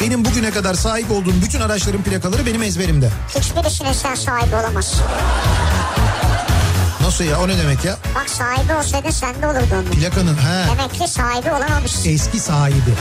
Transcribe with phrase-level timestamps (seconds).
[0.00, 3.10] Benim bugüne kadar sahip olduğum bütün araçların plakaları benim ezberimde.
[3.28, 5.00] Hiçbirisine sen sahibi olamazsın.
[7.00, 7.96] Nasıl ya o ne demek ya?
[8.14, 9.84] Bak sahibi olsaydın sende olurdu onun.
[9.84, 10.66] Plakanın he.
[10.78, 12.10] Demek ki sahibi olamamışsın.
[12.10, 12.94] Eski sahibi.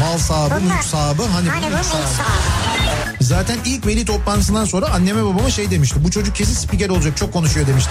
[0.00, 1.22] Mal sahibi, Bunlar- mülk sahibi.
[1.22, 2.06] Hani, Hani mülk sahibi.
[2.06, 3.24] sahibi.
[3.24, 6.04] Zaten ilk veli toplantısından sonra anneme babama şey demişti.
[6.04, 7.90] Bu çocuk kesin spiker olacak çok konuşuyor demişti.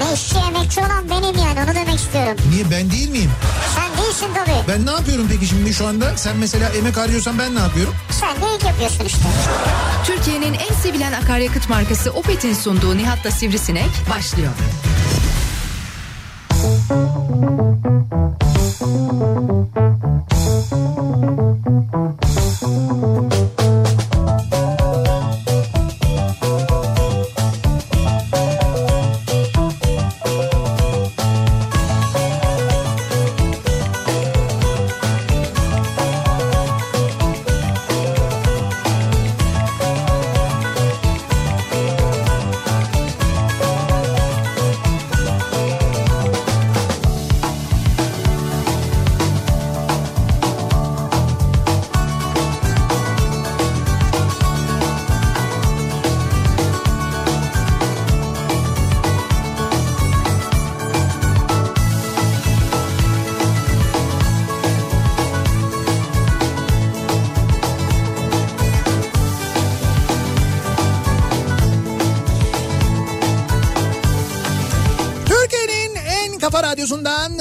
[0.00, 2.36] Ve işçi emekçi olan benim yani onu demek istiyorum.
[2.50, 3.30] Niye ben değil miyim?
[3.74, 4.68] Sen değilsin tabii.
[4.68, 6.16] Ben ne yapıyorum peki şimdi şu anda?
[6.16, 7.94] Sen mesela emek harcıyorsan ben ne yapıyorum?
[8.10, 9.18] Sen de ilk yapıyorsun işte.
[10.04, 14.52] Türkiye'nin en sevilen akaryakıt markası Opet'in sunduğu Nihat'la Sivrisinek başlıyor.
[18.80, 19.79] Türkiye'nin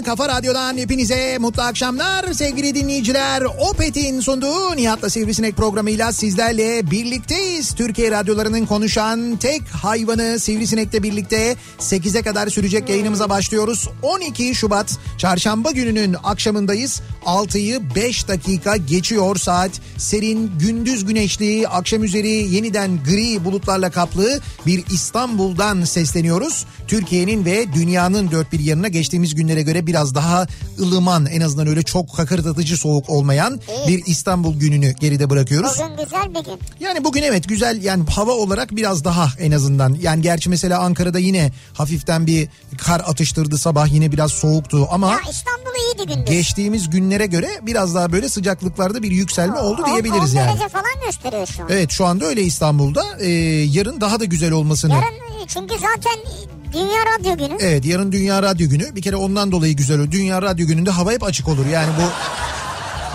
[0.09, 3.41] kafa radyodan hepinize mutlu akşamlar sevgili dinleyiciler.
[3.41, 7.75] Opet'in sunduğu Nihat'la Sivrisinek programıyla sizlerle birlikteyiz.
[7.75, 13.89] Türkiye radyolarının konuşan tek hayvanı Sivrisinek'le birlikte 8'e kadar sürecek yayınımıza başlıyoruz.
[14.03, 17.01] 12 Şubat çarşamba gününün akşamındayız.
[17.29, 19.71] 6'yı 5 dakika geçiyor saat.
[19.97, 26.65] Serin gündüz güneşli, akşam üzeri yeniden gri bulutlarla kaplı bir İstanbul'dan sesleniyoruz.
[26.87, 30.47] Türkiye'nin ve dünyanın dört bir yanına geçtiğimiz günlere göre biraz daha
[30.79, 35.71] ılıman en azından öyle çok kakırdatıcı soğuk olmayan bir İstanbul gününü geride bırakıyoruz.
[35.79, 36.59] Bugün güzel bir gün.
[36.79, 39.97] Yani bugün evet güzel yani hava olarak biraz daha en azından.
[40.01, 42.47] Yani gerçi mesela Ankara'da yine hafiften bir
[42.77, 46.29] kar atıştırdı sabah yine biraz soğuktu ama Ya İstanbul iyiydi gündüz.
[46.31, 50.49] geçtiğimiz günlere göre biraz daha böyle sıcaklıklarda bir yükselme oldu On- diyebiliriz 10 yani.
[50.49, 51.69] derece falan gösteriyor şu an.
[51.71, 53.03] Evet şu anda öyle İstanbul'da.
[53.19, 53.29] Ee,
[53.71, 54.93] yarın daha da güzel olmasını.
[54.93, 56.13] Yarın çünkü zaten
[56.73, 57.57] Dünya Radyo Günü.
[57.59, 58.95] Evet yarın Dünya Radyo Günü.
[58.95, 60.11] Bir kere ondan dolayı güzel o.
[60.11, 61.65] Dünya Radyo Günü'nde hava hep açık olur.
[61.65, 62.01] Yani bu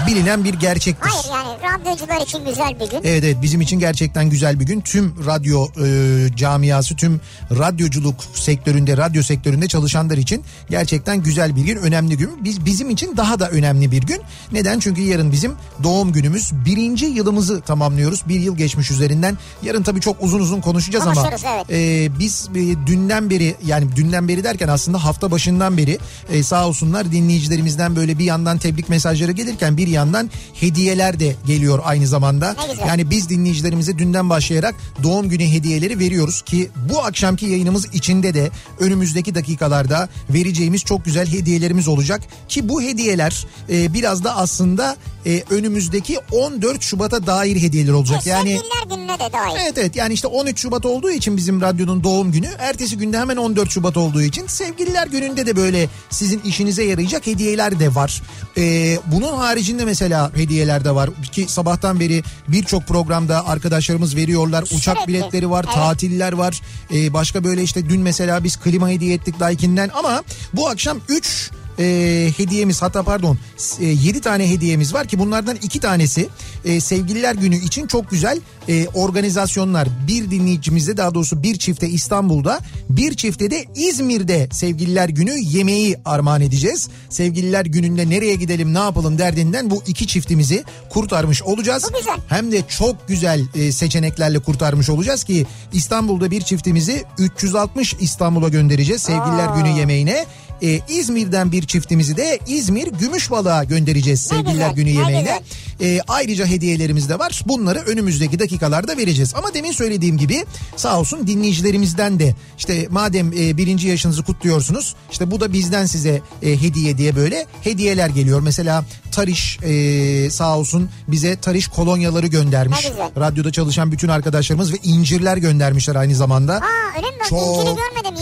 [0.07, 1.11] bilinen bir gerçektir.
[1.11, 3.01] Hayır yani radyocular için güzel bir gün.
[3.05, 4.81] Evet evet bizim için gerçekten güzel bir gün.
[4.81, 11.77] Tüm radyo e, camiası, tüm radyoculuk sektöründe, radyo sektöründe çalışanlar için gerçekten güzel bir gün,
[11.77, 12.45] önemli gün.
[12.45, 14.21] Biz bizim için daha da önemli bir gün.
[14.53, 14.79] Neden?
[14.79, 15.53] Çünkü yarın bizim
[15.83, 16.53] doğum günümüz.
[16.67, 18.23] Birinci yılımızı tamamlıyoruz.
[18.29, 19.39] Bir yıl geçmiş üzerinden.
[19.63, 21.67] Yarın tabii çok uzun uzun konuşacağız ama Konuşuruz, evet.
[21.71, 25.99] e, biz e, dünden beri yani dünden beri derken aslında hafta başından beri
[26.33, 30.31] e, sağ olsunlar dinleyicilerimizden böyle bir yandan tebrik mesajları gelirken bir yandan
[30.61, 32.57] hediyeler de geliyor aynı zamanda.
[32.89, 38.51] Yani biz dinleyicilerimize dünden başlayarak doğum günü hediyeleri veriyoruz ki bu akşamki yayınımız içinde de
[38.81, 44.97] önümüzdeki dakikalarda vereceğimiz çok güzel hediyelerimiz olacak ki bu hediyeler e, biraz da aslında
[45.27, 48.27] e, önümüzdeki 14 Şubat'a dair hediyeler olacak.
[48.27, 49.57] E, Yani gününe de dahil.
[49.63, 52.49] Evet evet yani işte 13 Şubat olduğu için bizim radyonun doğum günü.
[52.59, 57.81] Ertesi günde hemen 14 Şubat olduğu için sevgililer gününde de böyle sizin işinize yarayacak hediyeler
[57.81, 58.23] de var.
[58.57, 64.63] Ee, bunun haricinde mesela hediyeler de var ki sabahtan beri birçok programda arkadaşlarımız veriyorlar.
[64.63, 65.09] Uçak Sürekli.
[65.09, 65.75] biletleri var, Evet.
[65.75, 66.61] tatiller var.
[66.95, 70.23] Ee, başka böyle işte dün mesela biz klima hediye ettik Daikin'den ama
[70.53, 73.39] bu akşam 3 e, hediyemiz hatta pardon
[73.81, 76.29] 7 tane hediyemiz var ki bunlardan iki tanesi
[76.65, 79.89] e, sevgililer günü için çok güzel e, organizasyonlar.
[80.09, 82.61] Bir dinleyicimizde daha doğrusu bir çifte İstanbul'da
[82.91, 86.89] bir çifte de İzmir'de sevgililer günü yemeği armağan edeceğiz.
[87.11, 91.85] Sevgililer gününde nereye gidelim ne yapalım derdinden bu iki çiftimizi kurtarmış olacağız.
[92.29, 99.03] Hem de çok güzel e, seçeneklerle kurtarmış olacağız ki İstanbul'da bir çiftimizi 360 İstanbul'a göndereceğiz
[99.03, 99.57] sevgililer Aa.
[99.57, 100.27] günü yemeğine.
[100.65, 105.41] E, İzmir'den bir çiftimizi de İzmir Gümüşbalık'a göndereceğiz sevgililer günü ne yemeğine.
[105.81, 107.43] E, ayrıca hediyelerimiz de var.
[107.47, 109.35] Bunları önümüzdeki dakikalarda vereceğiz.
[109.35, 110.45] Ama demin söylediğim gibi
[110.77, 116.21] sağ olsun dinleyicilerimizden de işte madem e, birinci yaşınızı kutluyorsunuz işte bu da bizden size
[116.43, 118.41] e, hediye diye böyle hediyeler geliyor.
[118.41, 122.87] Mesela Tarış e, sağ olsun bize Tarış kolonyaları göndermiş.
[123.19, 126.55] Radyoda çalışan bütün arkadaşlarımız ve incirler göndermişler aynı zamanda.
[126.55, 127.17] Aa öyle mi?
[127.21, 127.29] Bak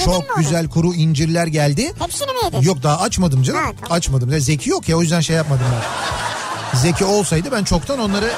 [0.05, 0.39] çok onu?
[0.39, 1.93] güzel kuru incirler geldi.
[1.99, 2.61] Hepsini mi yedin?
[2.61, 3.61] Yok daha açmadım canım.
[3.61, 3.97] Ha, tamam.
[3.97, 4.41] Açmadım.
[4.41, 5.83] Zeki yok ya o yüzden şey yapmadım ben.
[6.75, 8.31] Zeki olsaydı ben çoktan onları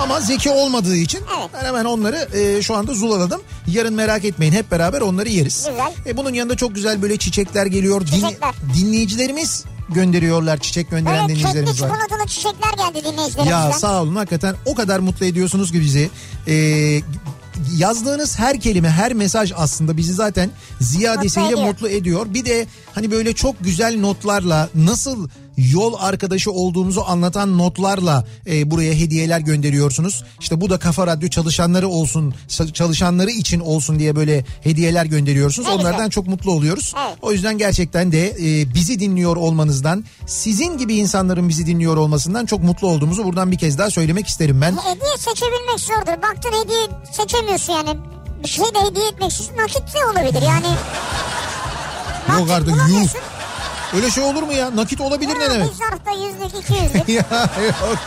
[0.00, 1.50] ama zeki olmadığı için Evet.
[1.54, 3.40] ben hemen onları e, şu anda zulaladım.
[3.66, 5.66] Yarın merak etmeyin hep beraber onları yeriz.
[5.68, 5.92] Güzel.
[6.06, 8.00] E, bunun yanında çok güzel böyle çiçekler geliyor.
[8.00, 8.54] Din- Çiçekler.
[8.78, 10.58] dinleyicilerimiz gönderiyorlar.
[10.58, 11.88] Çiçek gönderen kekli dinleyicilerimiz var.
[11.88, 13.44] çikolatalı çiçekler geldi dinleyicilerimizden.
[13.66, 16.10] Ya sağ olun hakikaten o kadar mutlu ediyorsunuz ki bizi.
[16.48, 17.00] Ee,
[17.76, 20.50] yazdığınız her kelime her mesaj aslında bizi zaten
[20.80, 22.26] ziyadesiyle Mutlu mutlu ediyor.
[22.34, 28.94] Bir de hani böyle çok güzel notlarla nasıl yol arkadaşı olduğumuzu anlatan notlarla e, buraya
[28.94, 30.24] hediyeler gönderiyorsunuz.
[30.40, 32.34] İşte bu da Kafa Radyo çalışanları olsun,
[32.74, 35.68] çalışanları için olsun diye böyle hediyeler gönderiyorsunuz.
[35.68, 35.88] Ne güzel.
[35.88, 36.94] Onlardan çok mutlu oluyoruz.
[37.06, 37.18] Evet.
[37.22, 42.62] O yüzden gerçekten de e, bizi dinliyor olmanızdan, sizin gibi insanların bizi dinliyor olmasından çok
[42.62, 44.72] mutlu olduğumuzu buradan bir kez daha söylemek isterim ben.
[44.72, 46.22] Hediye seçebilmek zordur.
[46.22, 46.80] Baktın hediye
[47.12, 47.98] seçemiyorsun yani.
[48.44, 49.56] Bir şey de hediye etmek istiyorsun.
[49.56, 50.66] Nakit de olabilir yani.
[52.38, 53.08] Yok artık yuh.
[53.94, 54.76] Öyle şey olur mu ya?
[54.76, 55.70] Nakit olabilir ne Ya demek?
[55.70, 57.08] Bir zarfta yüzlük, iki yüzlük.
[57.30, 57.98] ya yok.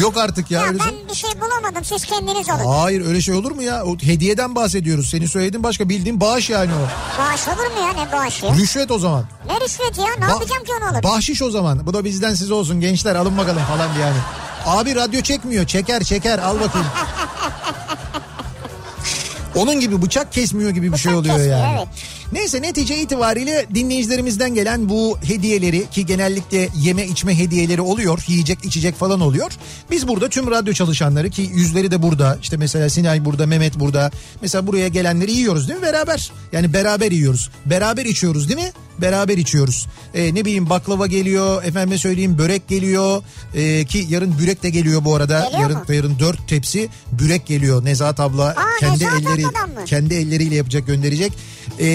[0.00, 0.60] Yok artık ya.
[0.60, 2.64] ya öyle şey- ben bir şey bulamadım siz kendiniz alın.
[2.64, 3.84] Hayır öyle şey olur mu ya?
[3.84, 5.10] O hediyeden bahsediyoruz.
[5.10, 6.88] Senin söylediğin başka bildiğin bağış yani o.
[7.22, 8.46] Bağış olur mu ya ne bağışı?
[8.46, 9.24] Rüşvet o zaman.
[9.46, 11.04] Ne rüşvet ya ne Ba- yapacağım ki onu alıp?
[11.04, 11.86] Bahşiş o zaman.
[11.86, 14.16] Bu da bizden size olsun gençler alın bakalım falan diye yani.
[14.66, 15.66] Abi radyo çekmiyor.
[15.66, 16.86] Çeker çeker al bakayım.
[19.56, 21.76] Onun gibi bıçak kesmiyor gibi bir şey Bıçak oluyor kesmiyor, yani.
[21.78, 21.88] evet.
[22.32, 28.24] Neyse netice itibariyle dinleyicilerimizden gelen bu hediyeleri ki genellikle yeme içme hediyeleri oluyor.
[28.26, 29.52] Yiyecek içecek falan oluyor.
[29.90, 34.10] Biz burada tüm radyo çalışanları ki yüzleri de burada işte mesela Sinay burada Mehmet burada.
[34.42, 36.32] Mesela buraya gelenleri yiyoruz değil mi beraber?
[36.52, 37.50] Yani beraber yiyoruz.
[37.66, 38.72] Beraber içiyoruz değil mi?
[38.98, 39.86] Beraber içiyoruz.
[40.14, 43.22] Ee, ne bileyim baklava geliyor efendime söyleyeyim börek geliyor.
[43.54, 45.40] Ee, ki yarın börek de geliyor bu arada.
[45.44, 45.94] Geliyor yarın mu?
[45.94, 47.84] yarın dört tepsi börek geliyor.
[47.84, 49.44] Nezahat abla kendi Nezahat elleri
[49.86, 51.32] kendi elleriyle yapacak gönderecek.
[51.78, 51.86] Ee,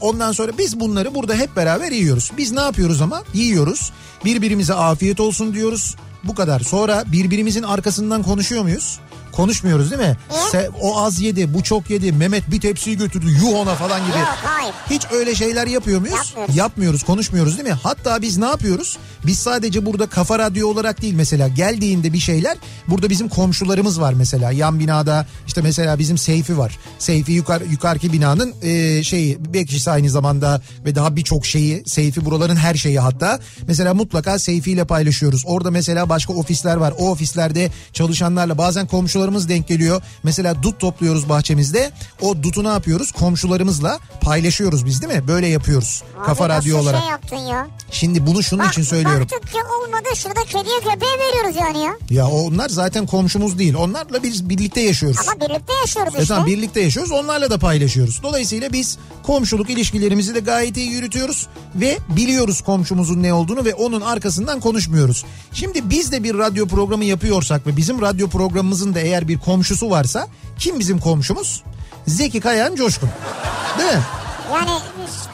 [0.00, 2.32] ondan sonra biz bunları burada hep beraber yiyoruz.
[2.38, 3.22] Biz ne yapıyoruz ama?
[3.34, 3.92] Yiyoruz.
[4.24, 5.96] Birbirimize afiyet olsun diyoruz.
[6.24, 6.60] Bu kadar.
[6.60, 9.00] Sonra birbirimizin arkasından konuşuyor muyuz?
[9.42, 10.16] Konuşmuyoruz değil mi?
[10.52, 14.18] Se- o az yedi, bu çok yedi, Mehmet bir tepsiyi götürdü, yuh ona falan gibi.
[14.18, 14.74] Yok hayır.
[14.90, 16.16] Hiç öyle şeyler yapıyor muyuz?
[16.16, 16.56] Yapmıyoruz.
[16.56, 17.74] Yapmıyoruz, konuşmuyoruz değil mi?
[17.82, 18.98] Hatta biz ne yapıyoruz?
[19.26, 22.58] Biz sadece burada kafa radyo olarak değil mesela geldiğinde bir şeyler
[22.88, 26.78] burada bizim komşularımız var mesela yan binada işte mesela bizim Seyfi var.
[26.98, 32.56] Seyfi yukarı yukarıki binanın e, şeyi bekçisi aynı zamanda ve daha birçok şeyi Seyfi buraların
[32.56, 33.40] her şeyi hatta.
[33.66, 35.42] Mesela mutlaka Seyfi ile paylaşıyoruz.
[35.46, 36.94] Orada mesela başka ofisler var.
[36.98, 38.86] O ofislerde çalışanlarla bazen
[39.28, 40.02] komşularımız denk geliyor.
[40.22, 41.90] Mesela dut topluyoruz bahçemizde.
[42.20, 43.12] O dutu ne yapıyoruz?
[43.12, 45.28] Komşularımızla paylaşıyoruz biz değil mi?
[45.28, 46.02] Böyle yapıyoruz.
[46.26, 47.00] Kafa Abi radyo nasıl olarak.
[47.00, 47.66] şey yaptın ya?
[47.90, 49.28] Şimdi bunu şunun Bak, için söylüyorum.
[49.32, 51.92] Baktık ki olmadı şurada kediye köpeğe veriyoruz yani ya.
[52.10, 53.74] Ya onlar zaten komşumuz değil.
[53.74, 55.18] Onlarla biz birlikte yaşıyoruz.
[55.28, 56.34] Ama birlikte yaşıyoruz E işte.
[56.34, 58.22] tamam birlikte yaşıyoruz onlarla da paylaşıyoruz.
[58.22, 64.00] Dolayısıyla biz komşuluk ilişkilerimizi de gayet iyi yürütüyoruz ve biliyoruz komşumuzun ne olduğunu ve onun
[64.00, 65.24] arkasından konuşmuyoruz.
[65.52, 69.90] Şimdi biz de bir radyo programı yapıyorsak ve bizim radyo programımızın da eğer bir komşusu
[69.90, 71.62] varsa kim bizim komşumuz?
[72.06, 73.10] Zeki Kayan Coşkun.
[73.78, 74.02] Değil mi?
[74.52, 74.70] Yani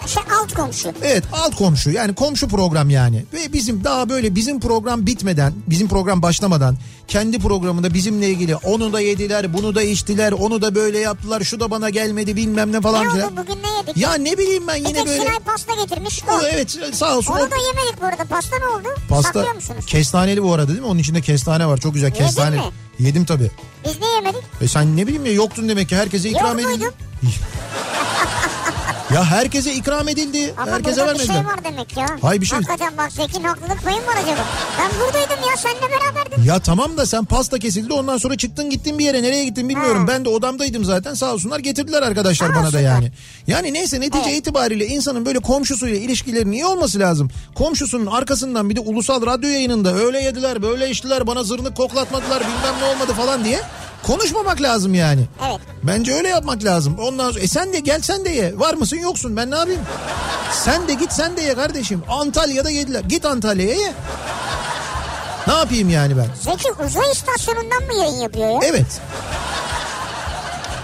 [0.07, 0.93] şey alt komşu.
[1.03, 3.25] Evet alt komşu yani komşu program yani.
[3.33, 6.77] Ve bizim daha böyle bizim program bitmeden bizim program başlamadan
[7.09, 11.61] kendi programında bizimle ilgili onu da yediler bunu da içtiler onu da böyle yaptılar şu
[11.61, 13.97] da bana gelmedi bilmem ne falan Ne oldu bugün ne yedik?
[13.97, 15.21] Ya ne bileyim ben Bir yine tek böyle.
[15.21, 16.23] Sinay pasta getirmiş.
[16.31, 17.33] O, evet sağ olsun.
[17.33, 18.25] Onu da yemedik bu arada.
[18.25, 18.89] Pasta ne oldu?
[19.09, 19.87] Pasta Saklıyor musunuz?
[19.87, 20.87] kestaneli bu arada değil mi?
[20.87, 22.57] Onun içinde kestane var çok güzel Yedin kestane.
[22.57, 22.63] mi?
[22.99, 23.51] Yedim tabii.
[23.85, 24.43] Biz ne yemedik?
[24.61, 26.91] E sen ne bileyim ya yoktun demek ki herkese ikram Yok edildi.
[29.15, 30.55] ya herkese ikram edildi.
[30.57, 31.35] Ama herkese burada bir vermediler.
[31.35, 32.07] şey var demek ya.
[32.23, 34.45] Hayır, bir şey- Hakikaten bak Zeki'nin haklılık payı mı var acaba?
[34.81, 36.45] Ben buradaydım ya seninle beraberdim.
[36.45, 40.01] Ya tamam da sen pasta kesildi ondan sonra çıktın gittin bir yere nereye gittin bilmiyorum.
[40.03, 40.09] Ha.
[40.09, 42.83] Ben de odamdaydım zaten sağ olsunlar getirdiler arkadaşlar Sağ bana da olsunlar.
[42.83, 43.13] yani.
[43.47, 44.39] Yani neyse netice Evet.
[44.39, 47.31] itibariyle insanın böyle komşusuyla ilişkileri niye olması lazım?
[47.55, 52.75] Komşusunun arkasından bir de ulusal radyo yayınında öyle yediler böyle içtiler bana zırnık koklatmadılar bilmem
[52.81, 53.61] ne olmadı falan diye
[54.07, 55.25] konuşmamak lazım yani.
[55.49, 55.61] Evet.
[55.83, 56.97] Bence öyle yapmak lazım.
[56.99, 58.59] Ondan sonra e sen de gel sen de ye.
[58.59, 59.81] Var mısın yoksun ben ne yapayım?
[60.53, 62.03] Sen de git sen de ye kardeşim.
[62.09, 63.01] Antalya'da yediler.
[63.01, 63.93] Git Antalya'ya ye.
[65.47, 66.27] Ne yapayım yani ben?
[66.41, 68.61] Zeki uzay istasyonundan mı yayın yapıyor ya?
[68.65, 69.01] Evet.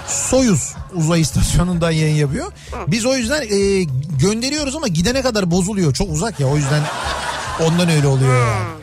[0.09, 2.53] Soyuz uzay istasyonundan yayın yapıyor.
[2.87, 3.83] Biz o yüzden e,
[4.21, 5.95] gönderiyoruz ama gidene kadar bozuluyor.
[5.95, 6.83] Çok uzak ya o yüzden
[7.61, 8.80] ondan öyle oluyor yani.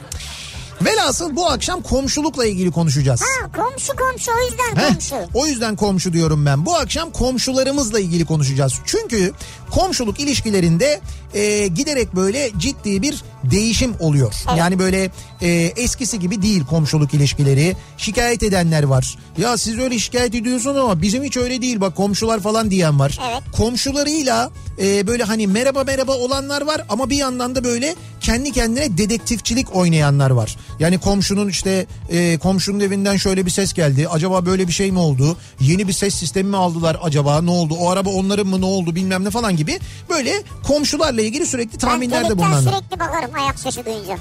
[0.82, 3.22] Velhasıl bu akşam komşulukla ilgili konuşacağız.
[3.22, 5.16] Ha komşu komşu o yüzden Heh, komşu.
[5.34, 6.66] o yüzden komşu diyorum ben.
[6.66, 8.74] Bu akşam komşularımızla ilgili konuşacağız.
[8.86, 9.32] Çünkü
[9.72, 11.02] komşuluk ilişkilerinde
[11.34, 14.34] e, giderek böyle ciddi bir değişim oluyor.
[14.50, 14.60] Evet.
[14.60, 17.76] Yani böyle e, eskisi gibi değil komşuluk ilişkileri.
[17.98, 19.18] Şikayet edenler var.
[19.38, 23.20] Ya siz öyle şikayet ediyorsunuz ama bizim hiç öyle değil bak komşular falan diyen var.
[23.32, 23.44] Evet.
[23.58, 28.98] Komşularıyla e, böyle hani merhaba merhaba olanlar var ama bir yandan da böyle kendi kendine
[28.98, 30.56] dedektifçilik oynayanlar var.
[30.80, 34.08] Yani komşunun işte e, komşunun evinden şöyle bir ses geldi.
[34.08, 35.38] Acaba böyle bir şey mi oldu?
[35.60, 37.42] Yeni bir ses sistemi mi aldılar acaba?
[37.42, 37.76] Ne oldu?
[37.80, 39.80] O araba onların mı ne oldu bilmem ne falan gibi.
[40.10, 42.62] Böyle komşularla ilgili sürekli Ben tahminler de delikten bulunan.
[42.62, 44.18] sürekli bakarım ayak sesi duyunca.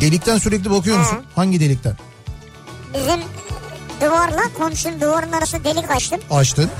[0.00, 1.14] Delikten sürekli bakıyor musun?
[1.16, 1.22] Ha.
[1.34, 1.96] Hangi delikten?
[2.94, 3.20] Bizim
[4.00, 6.20] duvarla komşunun duvarın arası delik açtım.
[6.30, 6.70] Açtın.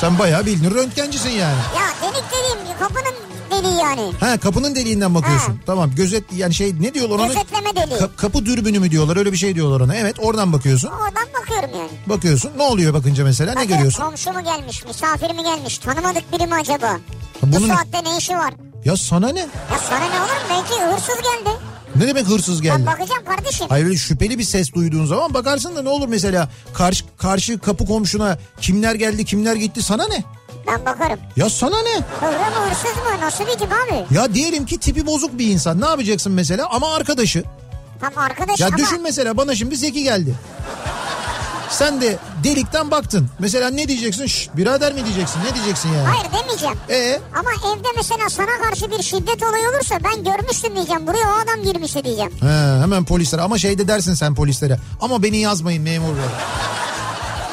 [0.00, 1.56] Sen bayağı bildiğin röntgencisin yani.
[1.76, 3.14] Ya delik dediğim kapının
[3.50, 4.12] deliği yani.
[4.20, 5.52] Ha kapının deliğinden bakıyorsun.
[5.52, 5.58] Ha.
[5.66, 7.26] Tamam gözet yani şey ne diyorlar ona?
[7.26, 7.98] Gözetleme deliği.
[7.98, 9.94] Ka- kapı dürbünü mü diyorlar öyle bir şey diyorlar ona.
[9.96, 10.88] Evet oradan bakıyorsun.
[10.88, 11.90] Oradan bakıyorum yani.
[12.06, 14.02] Bakıyorsun ne oluyor bakınca mesela ne Bakıyorum, görüyorsun?
[14.02, 16.98] Komşu mu gelmiş, misafir mi gelmiş, tanımadık biri mi acaba?
[17.42, 18.54] Bunun- Bu saatte ne işi var?
[18.84, 19.40] Ya sana ne?
[19.40, 21.56] Ya sana ne olur belki hırsız geldi.
[21.96, 22.82] Ne demek hırsız geldi?
[22.86, 23.66] Ben bakacağım kardeşim.
[23.68, 28.38] Hayır şüpheli bir ses duyduğun zaman bakarsın da ne olur mesela karşı karşı kapı komşuna
[28.60, 30.24] kimler geldi kimler gitti sana ne?
[30.70, 31.18] Ben bakarım.
[31.36, 31.94] Ya sana ne?
[32.20, 33.20] Hırlı mı hırsız mı?
[33.20, 34.14] Nasıl bir tip abi?
[34.14, 37.44] Ya diyelim ki tipi bozuk bir insan ne yapacaksın mesela ama arkadaşı.
[38.00, 40.34] Tam arkadaş Ya ama düşün mesela bana şimdi Zeki geldi.
[41.70, 43.28] Sen de delikten baktın.
[43.38, 44.26] Mesela ne diyeceksin?
[44.26, 45.40] Şş, birader mi diyeceksin?
[45.50, 46.06] Ne diyeceksin yani?
[46.08, 46.76] hayır demeyeceğim.
[46.90, 51.06] E Ama evde mesela sana karşı bir şiddet olayı olursa ben görmüştüm diyeceğim.
[51.06, 52.32] Buraya o adam girmişti diyeceğim.
[52.40, 54.78] He, hemen polislere ama şey de dersin sen polislere.
[55.00, 56.22] Ama beni yazmayın memur bey.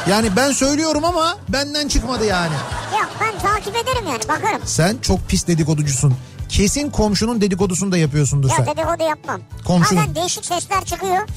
[0.09, 2.53] Yani ben söylüyorum ama benden çıkmadı yani.
[2.93, 4.61] Yok ben takip ederim yani bakarım.
[4.65, 6.13] Sen çok pis dedikoducusun.
[6.49, 8.65] Kesin komşunun dedikodusunu da yapıyorsundur Ya sen.
[8.65, 9.41] dedikodu yapmam.
[9.65, 10.01] Komşunun.
[10.01, 11.27] Bazen değişik sesler çıkıyor.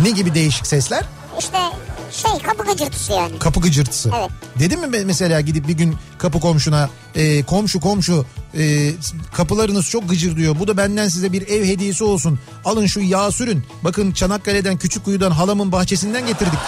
[0.00, 1.04] Ne gibi değişik sesler?
[1.38, 1.58] İşte
[2.12, 3.38] şey kapı gıcırtısı yani.
[3.38, 4.10] Kapı gıcırtısı.
[4.18, 4.30] Evet.
[4.58, 8.24] Dedim mi mesela gidip bir gün kapı komşuna e, komşu komşu
[8.58, 8.92] e,
[9.34, 10.56] kapılarınız çok gıcır diyor.
[10.58, 12.38] Bu da benden size bir ev hediyesi olsun.
[12.64, 13.64] Alın şu yağ sürün.
[13.84, 16.58] Bakın Çanakkale'den Küçükkuyu'dan halamın bahçesinden getirdik.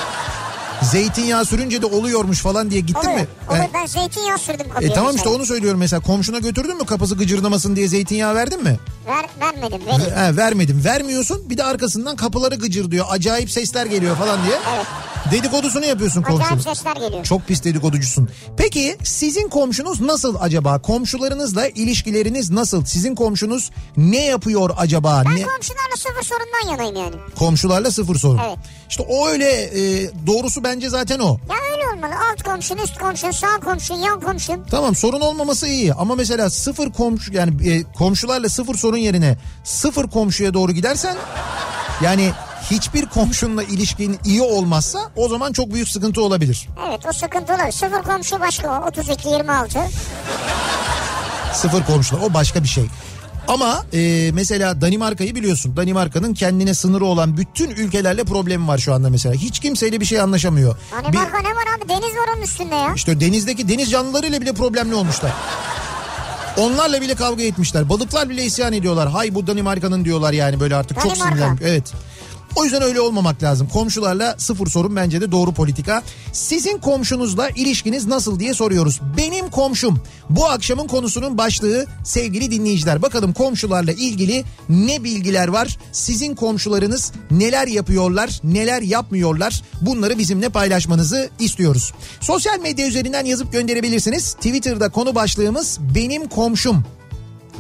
[0.82, 3.16] Zeytinyağı sürünce de oluyormuş falan diye gittin Olur.
[3.18, 3.26] mi?
[3.50, 4.90] Olur E, ben zeytinyağı sürdüm kapıya.
[4.90, 8.78] E tamam işte onu söylüyorum mesela komşuna götürdün mü kapısı gıcırdamasın diye zeytinyağı verdin mi?
[9.06, 10.16] Ver, vermedim vereyim.
[10.16, 14.56] He, vermedim vermiyorsun bir de arkasından kapıları gıcır diyor acayip sesler geliyor falan diye.
[14.76, 14.87] Evet.
[15.32, 16.44] Dedikodusunu yapıyorsun komşunun.
[16.46, 17.25] Acayip sesler geliyor.
[17.25, 18.28] Çok pis dedikoducusun.
[18.56, 20.78] Peki sizin komşunuz nasıl acaba?
[20.82, 22.84] Komşularınızla ilişkileriniz nasıl?
[22.84, 25.22] Sizin komşunuz ne yapıyor acaba?
[25.26, 27.14] Ben ne komşularla sıfır sorundan yanayım yani.
[27.38, 28.40] komşularla sıfır sorun.
[28.49, 28.58] Evet.
[28.90, 31.29] İşte o öyle e, doğrusu bence zaten o.
[31.49, 32.15] Ya öyle olmalı.
[32.31, 34.65] Alt komşun, üst komşun, sağ komşun, yan komşun.
[34.71, 40.11] Tamam sorun olmaması iyi ama mesela sıfır komşu yani e, komşularla sıfır sorun yerine sıfır
[40.11, 41.17] komşuya doğru gidersen
[42.03, 42.33] yani
[42.71, 46.69] hiçbir komşunla ilişkin iyi olmazsa o zaman çok büyük sıkıntı olabilir.
[46.89, 47.73] Evet o sıkıntı olur.
[47.73, 48.89] Sıfır komşu başka o.
[48.89, 49.89] 32-26.
[51.55, 52.85] Sıfır komşular o başka bir şey.
[53.50, 55.76] Ama e, mesela Danimarka'yı biliyorsun.
[55.76, 59.35] Danimarka'nın kendine sınırı olan bütün ülkelerle problemi var şu anda mesela.
[59.35, 60.76] Hiç kimseyle bir şey anlaşamıyor.
[60.92, 61.88] Danimarka ne var abi?
[61.88, 62.90] Deniz var onun üstünde ya.
[62.90, 65.33] Bir, işte denizdeki deniz canlılarıyla bile problemli olmuşlar.
[66.57, 67.88] Onlarla bile kavga etmişler.
[67.88, 69.09] Balıklar bile isyan ediyorlar.
[69.09, 71.35] Hay bu Danimarka'nın diyorlar yani böyle artık çok Danimarka.
[71.35, 71.62] sinirlenmiş.
[71.64, 71.92] Evet.
[72.57, 73.69] O yüzden öyle olmamak lazım.
[73.69, 76.02] Komşularla sıfır sorun bence de doğru politika.
[76.33, 79.00] Sizin komşunuzla ilişkiniz nasıl diye soruyoruz.
[79.16, 83.02] Benim komşum bu akşamın konusunun başlığı sevgili dinleyiciler.
[83.02, 85.78] Bakalım komşularla ilgili ne bilgiler var?
[85.92, 89.62] Sizin komşularınız neler yapıyorlar, neler yapmıyorlar?
[89.80, 91.92] Bunları bizimle paylaşmanızı istiyoruz.
[92.21, 94.33] Sosyal medya üzerinden yazıp gönderebilirsiniz.
[94.35, 96.85] Twitter'da konu başlığımız benim komşum.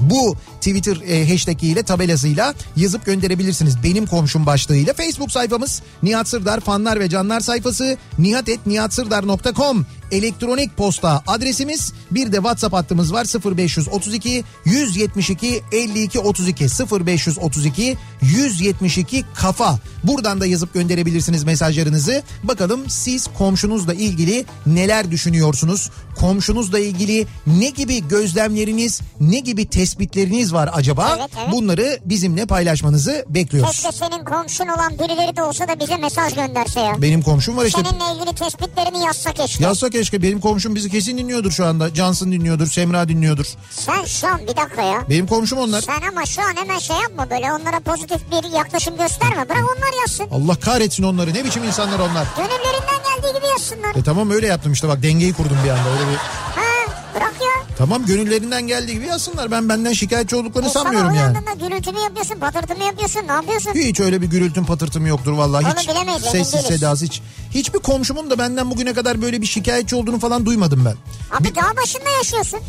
[0.00, 3.82] Bu Twitter e, hashtag ile tabelasıyla yazıp gönderebilirsiniz.
[3.82, 4.94] Benim komşum başlığıyla.
[4.94, 11.92] Facebook sayfamız Nihat Sırdar fanlar ve canlar sayfası nihatetnihatsırdar.com elektronik posta adresimiz.
[12.10, 13.26] Bir de WhatsApp hattımız var
[13.56, 19.78] 0532 172 52 32 0532 172 kafa.
[20.04, 22.22] Buradan da yazıp gönderebilirsiniz mesajlarınızı.
[22.42, 25.90] Bakalım siz komşunuzla ilgili neler düşünüyorsunuz?
[26.18, 31.16] Komşunuzla ilgili ne gibi gözlemleriniz, ne gibi tespitleriniz var acaba?
[31.18, 31.52] Evet, evet.
[31.52, 33.72] Bunları bizimle paylaşmanızı bekliyoruz.
[33.72, 37.02] Keşke senin komşun olan birileri de olsa da bize mesaj gönderse ya.
[37.02, 37.82] Benim komşum var işte.
[37.84, 39.64] Seninle ilgili tespitlerini yazsa keşke.
[39.64, 41.94] Yazsa keşke benim komşum bizi kesin dinliyordur şu anda.
[41.94, 43.46] Cansın dinliyordur, Semra dinliyordur.
[43.70, 45.04] Sen şu an bir dakika ya.
[45.08, 45.80] Benim komşum onlar.
[45.80, 49.48] Sen ama şu an hemen şey yapma böyle onlara pozitif bir yaklaşım gösterme.
[49.48, 50.26] Bırak onlar yazsın.
[50.32, 51.34] Allah kahretsin onları.
[51.34, 52.26] Ne biçim insanlar onlar.
[52.36, 53.94] Gönüllerinden geldiği gibi yazsınlar.
[53.96, 56.16] E tamam öyle yaptım işte bak dengeyi kurdum bir anda öyle bir.
[56.60, 56.69] Ha
[57.14, 57.74] bırak ya.
[57.78, 59.50] Tamam gönüllerinden geldiği gibi yazsınlar.
[59.50, 61.30] Ben benden şikayetçi olduklarını E, sanmıyorum yani.
[61.32, 63.72] uyandığında gürültü mü yapıyorsun, patırtı mı yapıyorsun, ne yapıyorsun?
[63.74, 65.64] Hiç öyle bir gürültüm patırtım yoktur vallahi.
[65.66, 67.22] Onu Hiç bilemeyiz, sessiz sedası hiç.
[67.50, 70.94] Hiçbir komşumun da benden bugüne kadar böyle bir şikayetçi olduğunu falan duymadım ben.
[71.36, 72.60] Abi dağ başında yaşıyorsun.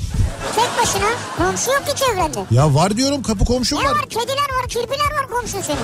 [0.56, 1.10] Tek başına.
[1.38, 2.40] Komşu yok ki çevrende.
[2.52, 3.92] Ya var diyorum kapı komşum Ne var.
[3.92, 4.02] var?
[4.10, 5.80] Kediler var, kirpiler var komşun senin.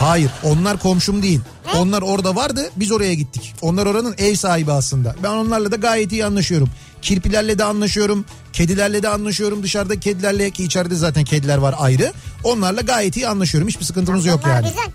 [0.00, 1.40] Hayır onlar komşum değil.
[1.66, 1.80] Ne?
[1.80, 3.54] Onlar orada vardı biz oraya gittik.
[3.62, 5.14] Onlar oranın ev sahibi aslında.
[5.22, 6.68] Ben onlarla da gayet iyi anlaşıyorum.
[7.02, 8.24] Kirpilerle de anlaşıyorum.
[8.52, 9.62] Kedilerle de anlaşıyorum.
[9.62, 12.12] Dışarıda kedilerle ki içeride zaten kediler var ayrı.
[12.44, 13.68] Onlarla gayet iyi anlaşıyorum.
[13.68, 14.68] Hiçbir sıkıntımız yok yani.
[14.68, 14.90] güzel.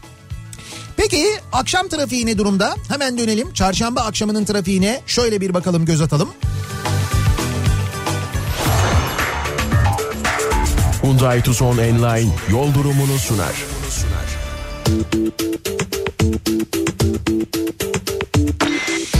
[0.97, 2.75] Peki akşam trafiği ne durumda?
[2.89, 3.53] Hemen dönelim.
[3.53, 6.29] Çarşamba akşamının trafiğine şöyle bir bakalım göz atalım.
[11.01, 13.53] Hyundai Tucson Enline yol durumunu sunar.
[18.87, 19.16] Yüzde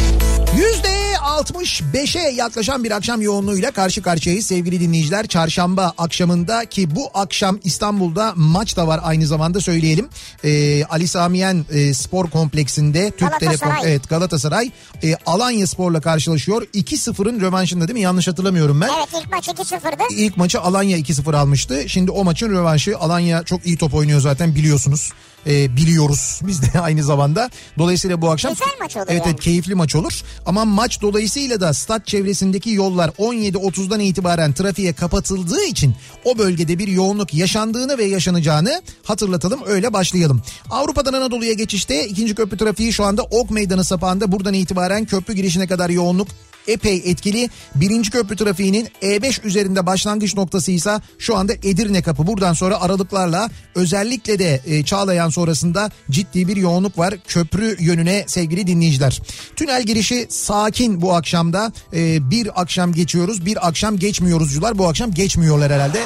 [1.37, 5.27] 65'e yaklaşan bir akşam yoğunluğuyla karşı karşıyayız sevgili dinleyiciler.
[5.27, 10.09] Çarşamba akşamında ki bu akşam İstanbul'da maç da var aynı zamanda söyleyelim.
[10.43, 13.39] Ee, Ali Samiyen e, Spor Kompleksinde Türk.
[13.39, 14.71] Telekom evet Galatasaray
[15.03, 16.61] e, Alanya Spor'la karşılaşıyor.
[16.61, 18.01] 2-0'ın rövanşında değil mi?
[18.01, 18.89] Yanlış hatırlamıyorum ben.
[18.97, 20.13] Evet ilk maç 2-0'dı.
[20.13, 21.89] İlk maçı Alanya 2-0 almıştı.
[21.89, 25.11] Şimdi o maçın rövanşı Alanya çok iyi top oynuyor zaten biliyorsunuz.
[25.47, 27.49] Ee, biliyoruz biz de aynı zamanda.
[27.77, 29.31] Dolayısıyla bu akşam Güzel maç olur evet, yani.
[29.31, 30.21] evet keyifli maç olur.
[30.45, 36.87] Ama maç dolayısıyla da stat çevresindeki yollar 17.30'dan itibaren trafiğe kapatıldığı için o bölgede bir
[36.87, 39.59] yoğunluk yaşandığını ve yaşanacağını hatırlatalım.
[39.65, 40.41] Öyle başlayalım.
[40.69, 45.67] Avrupa'dan Anadolu'ya geçişte ikinci köprü trafiği şu anda Ok Meydanı sapağında buradan itibaren köprü girişine
[45.67, 46.27] kadar yoğunluk
[46.67, 47.49] epey etkili.
[47.75, 52.27] Birinci köprü trafiğinin E5 üzerinde başlangıç noktası ise şu anda Edirne kapı.
[52.27, 58.67] Buradan sonra aralıklarla özellikle de e, Çağlayan sonrasında ciddi bir yoğunluk var köprü yönüne sevgili
[58.67, 59.21] dinleyiciler.
[59.55, 61.71] Tünel girişi sakin bu akşamda.
[61.93, 65.99] E, bir akşam geçiyoruz bir akşam geçmiyoruzcular bu akşam geçmiyorlar herhalde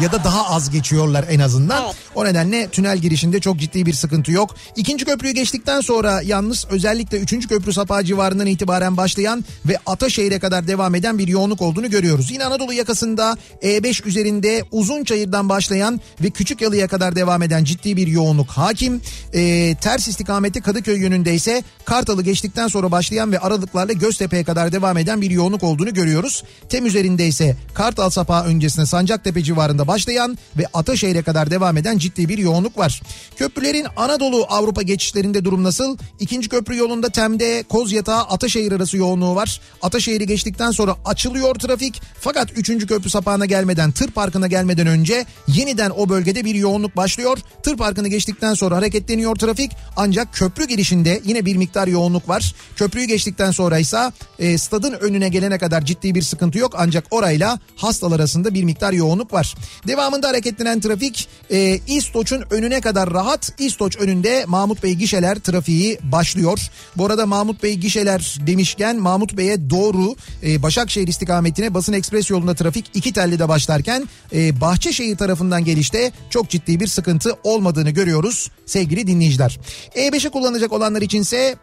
[0.00, 1.84] ya da daha az geçiyorlar en azından.
[1.84, 1.94] Evet.
[2.14, 4.56] O nedenle tünel girişinde çok ciddi bir sıkıntı yok.
[4.76, 10.68] İkinci köprüyü geçtikten sonra yalnız özellikle üçüncü köprü sapağı civarından itibaren başlayan ve Ataşehir'e kadar
[10.68, 12.30] devam eden bir yoğunluk olduğunu görüyoruz.
[12.30, 18.48] Yine Anadolu yakasında E5 üzerinde Uzunçayır'dan başlayan ve Küçükyalı'ya kadar devam eden ciddi bir yoğunluk
[18.48, 19.00] hakim.
[19.34, 24.98] Ee, ters istikameti Kadıköy yönünde ise Kartal'ı geçtikten sonra başlayan ve aralıklarla Göztepe'ye kadar devam
[24.98, 26.44] eden bir yoğunluk olduğunu görüyoruz.
[26.68, 32.28] Tem üzerinde ise Kartal sapağı öncesinde Sancaktepe civarında başlayan ve Ataşehir'e kadar devam eden ciddi
[32.28, 33.02] bir yoğunluk var.
[33.36, 35.96] Köprülerin Anadolu Avrupa geçişlerinde durum nasıl?
[36.20, 39.60] İkinci köprü yolunda Tem'de Kozyatağı Ataşehir arası yoğunluğu var.
[39.82, 42.02] Ataşehir'i geçtikten sonra açılıyor trafik.
[42.20, 47.38] Fakat üçüncü köprü sapağına gelmeden tır parkına gelmeden önce yeniden o bölgede bir yoğunluk başlıyor.
[47.62, 49.72] Tır parkını geçtikten sonra hareketleniyor trafik.
[49.96, 52.54] Ancak köprü girişinde yine bir miktar yoğunluk var.
[52.76, 56.74] Köprüyü geçtikten sonra ise e, stadın önüne gelene kadar ciddi bir sıkıntı yok.
[56.78, 59.54] Ancak orayla hastalar arasında bir miktar yoğunluk var.
[59.86, 63.52] Devamında hareketlenen trafik e, İstoç'un önüne kadar rahat.
[63.58, 66.58] İstoç önünde Mahmut Bey gişeler trafiği başlıyor.
[66.96, 72.54] Bu arada Mahmut Bey gişeler demişken Mahmut Bey'e doğru e, Başakşehir istikametine basın ekspres yolunda
[72.54, 78.50] trafik iki telli de başlarken e, Bahçeşehir tarafından gelişte çok ciddi bir sıkıntı olmadığını görüyoruz
[78.66, 79.58] sevgili dinleyiciler.
[79.94, 81.56] E5'i kullanacak olanlar içinse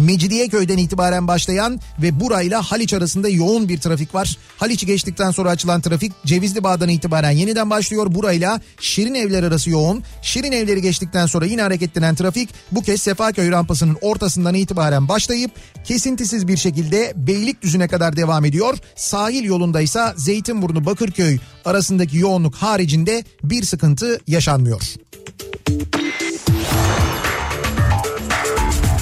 [0.00, 4.36] Mecidiyeköy'den itibaren başlayan ve burayla Haliç arasında yoğun bir trafik var.
[4.56, 8.14] Haliç'i geçtikten sonra açılan trafik Cevizli Bağ'dan itibaren yeniden başlıyor.
[8.14, 10.02] Burayla Şirin Evler arası yoğun.
[10.22, 15.50] Şirin Evleri geçtikten sonra yine hareketlenen trafik bu kez Sefaköy rampasının ortasından itibaren başlayıp
[15.84, 18.78] kesintisiz bir şekilde Beylikdüzü'ne kadar devam ediyor.
[18.96, 24.82] Sahil yolunda ise Zeytinburnu Bakırköy arasındaki yoğunluk haricinde bir sıkıntı yaşanmıyor.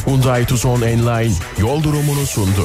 [0.08, 2.64] Hyundai Tucson Enline yol durumunu sundu.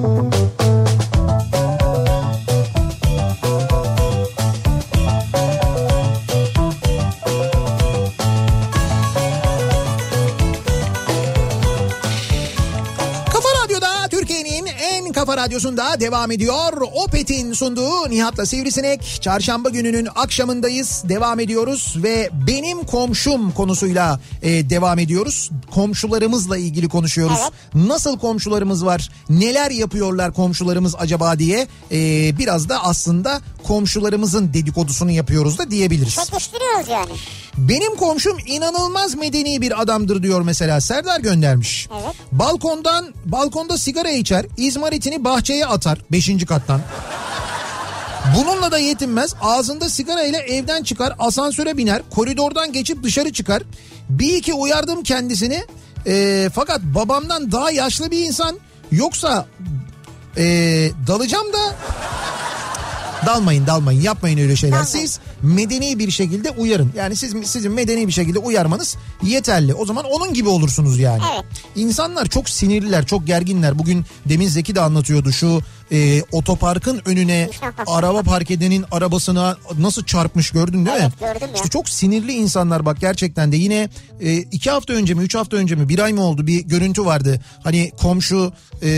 [0.00, 0.49] Kafa
[15.40, 16.72] radyosunda devam ediyor.
[16.94, 19.18] Opet'in sunduğu Nihat'la Sivrisinek.
[19.20, 21.02] Çarşamba gününün akşamındayız.
[21.08, 25.50] Devam ediyoruz ve benim komşum konusuyla e, devam ediyoruz.
[25.74, 27.38] Komşularımızla ilgili konuşuyoruz.
[27.74, 29.10] Nasıl komşularımız var?
[29.30, 31.98] Neler yapıyorlar komşularımız acaba diye e,
[32.38, 36.14] biraz da aslında komşularımızın dedikodusunu yapıyoruz da diyebiliriz.
[36.14, 37.12] Çekiştiriyoruz yani.
[37.58, 41.88] Benim komşum inanılmaz medeni bir adamdır diyor mesela Serdar göndermiş.
[42.02, 42.14] Evet.
[42.32, 46.44] Balkondan balkonda sigara içer, izmaritini bahçeye atar 5.
[46.48, 46.80] kattan.
[48.38, 49.34] Bununla da yetinmez.
[49.42, 53.62] Ağzında sigara ile evden çıkar, asansöre biner, koridordan geçip dışarı çıkar.
[54.08, 55.64] Bir iki uyardım kendisini.
[56.06, 58.58] Ee, fakat babamdan daha yaşlı bir insan.
[58.92, 59.46] Yoksa
[60.36, 61.74] ee, dalacağım da
[63.26, 64.78] Dalmayın dalmayın yapmayın öyle şeyler.
[64.78, 65.06] Dalmayın.
[65.06, 66.92] Siz medeni bir şekilde uyarın.
[66.96, 69.74] Yani siz sizin medeni bir şekilde uyarmanız yeterli.
[69.74, 71.22] O zaman onun gibi olursunuz yani.
[71.34, 71.44] Evet.
[71.76, 73.78] İnsanlar çok sinirliler, çok gerginler.
[73.78, 75.60] Bugün demin Zeki de anlatıyordu şu
[75.92, 77.48] e, otoparkın önüne
[77.86, 81.12] araba park edenin arabasına nasıl çarpmış gördün değil mi?
[81.20, 81.54] Evet, gördüm ya.
[81.54, 83.88] İşte çok sinirli insanlar bak gerçekten de yine
[84.20, 87.04] e, iki hafta önce mi üç hafta önce mi bir ay mı oldu bir görüntü
[87.04, 87.40] vardı.
[87.64, 88.90] Hani komşu e,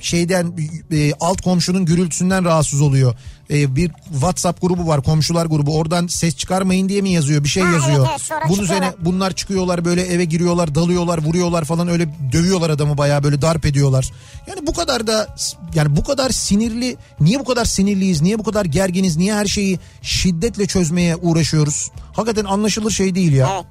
[0.00, 0.52] şeyden
[0.92, 3.14] e, alt komşunun gürültüsünden rahatsız oluyor.
[3.50, 7.62] E, bir WhatsApp grubu var komşular grubu oradan ses çıkarmayın diye mi yazıyor bir şey
[7.62, 8.06] Ha, evet, yazıyor.
[8.10, 12.98] evet, sonra Bunun üzerine bunlar çıkıyorlar böyle eve giriyorlar dalıyorlar vuruyorlar falan öyle dövüyorlar adamı
[12.98, 14.10] bayağı böyle darp ediyorlar.
[14.46, 15.36] Yani bu kadar da
[15.74, 19.78] yani bu kadar sinirli niye bu kadar sinirliyiz niye bu kadar gerginiz niye her şeyi
[20.02, 21.90] şiddetle çözmeye uğraşıyoruz?
[22.12, 23.50] Hakikaten anlaşılır şey değil ya.
[23.54, 23.64] Evet.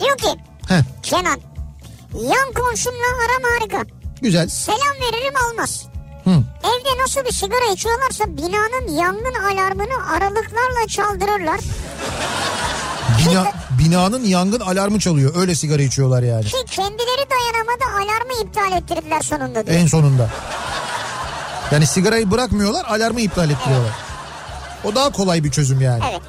[0.00, 1.40] Diyor ki Heh, Kenan
[2.14, 3.82] yan komşumla aram harika.
[4.22, 4.48] güzel.
[4.48, 5.86] Selam veririm olmaz.
[6.24, 6.30] Hı.
[6.60, 11.60] Evde nasıl bir sigara içiyorlarsa binanın yangın alarmını aralıklarla çaldırırlar.
[13.30, 15.32] Bina, binanın yangın alarmı çalıyor.
[15.36, 16.44] Öyle sigara içiyorlar yani.
[16.44, 19.76] Ki kendileri dayanamadı alarmı iptal ettirdiler sonunda diyor.
[19.78, 20.30] En sonunda.
[21.72, 23.92] Yani sigarayı bırakmıyorlar alarmı iptal ettiriyorlar.
[24.84, 26.04] O daha kolay bir çözüm yani.
[26.10, 26.20] Evet.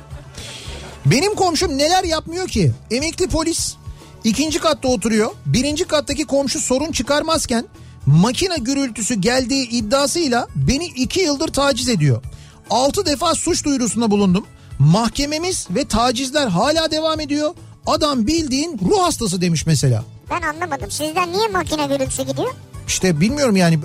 [1.05, 2.71] Benim komşum neler yapmıyor ki?
[2.91, 3.75] Emekli polis
[4.23, 5.31] ikinci katta oturuyor.
[5.45, 7.65] Birinci kattaki komşu sorun çıkarmazken
[8.05, 12.23] makine gürültüsü geldiği iddiasıyla beni iki yıldır taciz ediyor.
[12.69, 14.45] Altı defa suç duyurusunda bulundum.
[14.79, 17.55] Mahkememiz ve tacizler hala devam ediyor.
[17.85, 20.03] Adam bildiğin ruh hastası demiş mesela.
[20.29, 20.91] Ben anlamadım.
[20.91, 22.53] Sizden niye makine gürültüsü gidiyor?
[22.87, 23.79] İşte bilmiyorum yani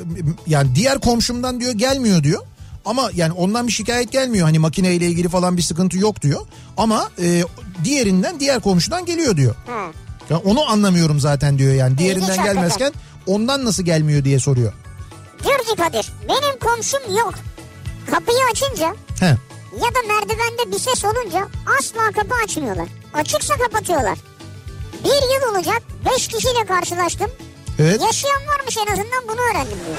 [0.46, 2.42] yani diğer komşumdan diyor gelmiyor diyor.
[2.84, 4.44] Ama yani ondan bir şikayet gelmiyor.
[4.46, 6.40] Hani makineyle ilgili falan bir sıkıntı yok diyor.
[6.76, 7.44] Ama e,
[7.84, 9.54] diğerinden diğer komşudan geliyor diyor.
[9.66, 9.87] Ha.
[10.30, 11.98] Ya onu anlamıyorum zaten diyor yani.
[11.98, 12.92] Diğerinden gelmezken
[13.26, 14.72] ondan nasıl gelmiyor diye soruyor.
[15.44, 17.34] Diyor ki Kadir benim komşum yok.
[18.11, 19.26] Kapıyı açınca He.
[19.76, 22.88] ya da merdivende bir ses olunca asla kapı açmıyorlar.
[23.14, 24.18] Açıksa kapatıyorlar.
[25.04, 27.30] Bir yıl olacak beş kişiyle karşılaştım.
[27.79, 28.01] Evet.
[28.03, 29.97] Yaşayan varmış en azından bunu öğrendim diyor.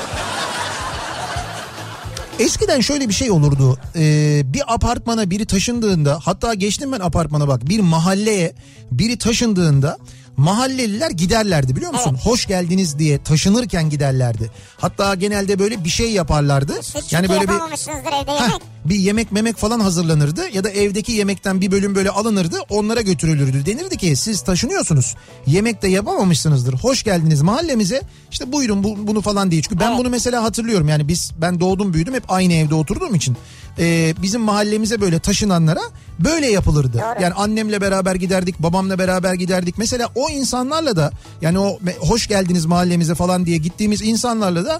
[2.39, 3.77] Eskiden şöyle bir şey olurdu.
[3.95, 8.53] Ee, bir apartmana biri taşındığında hatta geçtim ben apartmana bak bir mahalleye
[8.91, 9.97] biri taşındığında
[10.37, 12.17] mahalleliler giderlerdi biliyor musun?
[12.23, 14.51] Hoş geldiniz diye taşınırken giderlerdi.
[14.77, 16.73] Hatta genelde böyle bir şey yaparlardı.
[16.81, 18.61] Siz yani böyle bir evde Heh, yemek.
[18.89, 23.65] Bir yemek memek falan hazırlanırdı ya da evdeki yemekten bir bölüm böyle alınırdı onlara götürülürdü.
[23.65, 25.15] Denirdi ki siz taşınıyorsunuz
[25.47, 29.61] yemek de yapamamışsınızdır hoş geldiniz mahallemize işte buyurun bu, bunu falan diye.
[29.61, 29.99] Çünkü ben Evet.
[29.99, 33.37] bunu mesela hatırlıyorum yani biz ben doğdum büyüdüm hep aynı evde oturduğum için
[33.81, 35.79] Ee, bizim mahallemize böyle taşınanlara
[36.19, 36.93] böyle yapılırdı.
[36.97, 37.23] Doğru.
[37.23, 42.65] Yani annemle beraber giderdik babamla beraber giderdik mesela o insanlarla da yani o hoş geldiniz
[42.65, 44.79] mahallemize falan diye gittiğimiz insanlarla da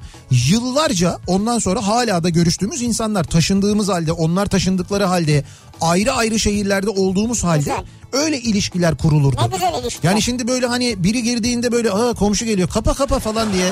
[0.50, 5.44] yıllarca ondan sonra hala da görüştüğümüz insanlar taşındığımız halde onlar taşındıkları halde
[5.82, 7.84] ayrı ayrı şehirlerde olduğumuz halde Güzel.
[8.12, 9.42] öyle ilişkiler kurulurdu.
[9.42, 10.12] Ne güzel ilişkiler.
[10.12, 13.72] Yani şimdi böyle hani biri girdiğinde böyle Aa, komşu geliyor kapa kapa falan diye.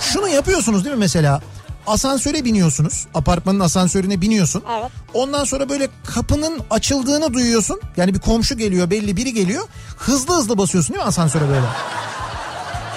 [0.00, 1.40] Şunu yapıyorsunuz değil mi mesela?
[1.86, 3.06] Asansöre biniyorsunuz.
[3.14, 4.62] Apartmanın asansörüne biniyorsun.
[4.80, 4.90] Evet.
[5.14, 7.80] Ondan sonra böyle kapının açıldığını duyuyorsun.
[7.96, 9.62] Yani bir komşu geliyor belli biri geliyor.
[9.96, 11.66] Hızlı hızlı basıyorsun değil mi asansöre böyle?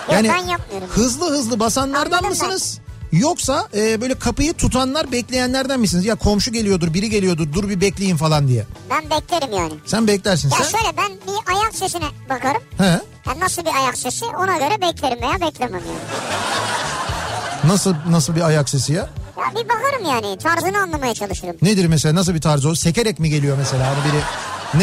[0.09, 0.87] Yok ben yapmıyorum.
[0.91, 2.79] hızlı hızlı basanlardan Anladım mısınız?
[3.13, 6.05] Yoksa e, böyle kapıyı tutanlar bekleyenlerden misiniz?
[6.05, 8.65] Ya komşu geliyordur biri geliyordur dur bir bekleyin falan diye.
[8.89, 9.73] Ben beklerim yani.
[9.85, 10.77] Sen beklersin Ya sen.
[10.77, 12.61] şöyle ben bir ayak sesine bakarım.
[12.77, 12.83] He.
[12.83, 16.23] Ya nasıl bir ayak sesi ona göre beklerim veya beklemem yani.
[17.73, 19.09] Nasıl nasıl bir ayak sesi ya?
[19.37, 21.55] Ya bir bakarım yani tarzını anlamaya çalışırım.
[21.61, 22.75] Nedir mesela nasıl bir tarzı o?
[22.75, 23.87] Sekerek mi geliyor mesela?
[23.87, 24.21] Hani biri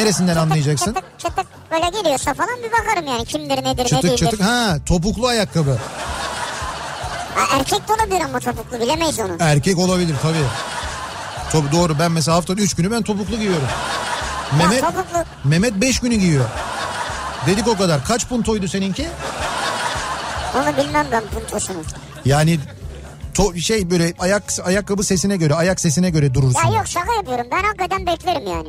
[0.01, 0.87] neresinden anlayacaksın?
[0.95, 4.17] Çıtık çıtık böyle geliyorsa falan bir bakarım yani kimdir nedir ne Çıtık değildir.
[4.17, 5.79] çıtık ha topuklu ayakkabı.
[7.35, 9.37] Ha, erkek de olabilir ama topuklu bilemeyiz onu.
[9.41, 10.45] Erkek olabilir tabii.
[11.53, 13.69] Tabii doğru ben mesela haftanın 3 günü ben topuklu giyiyorum.
[14.59, 15.25] Mehmet, topuklu.
[15.45, 16.45] Mehmet 5 günü giyiyor.
[17.47, 18.05] Dedik o kadar.
[18.05, 19.09] Kaç puntoydu seninki?
[20.57, 21.79] Onu bilmem ben puntosunu.
[22.25, 22.59] Yani
[23.35, 26.69] to- şey böyle ayak ayakkabı sesine göre, ayak sesine göre durursun.
[26.71, 28.69] Ya yok şaka yapıyorum ben hakikaten beklerim yani.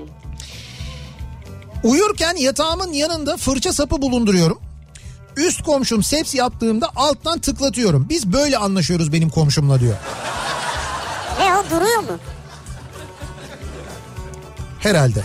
[1.84, 4.60] Uyurken yatağımın yanında fırça sapı bulunduruyorum.
[5.38, 8.06] Üst komşum seps yaptığımda alttan tıklatıyorum.
[8.10, 9.96] Biz böyle anlaşıyoruz benim komşumla diyor.
[11.40, 12.18] Ve o duruyor mu?
[14.80, 15.24] Herhalde.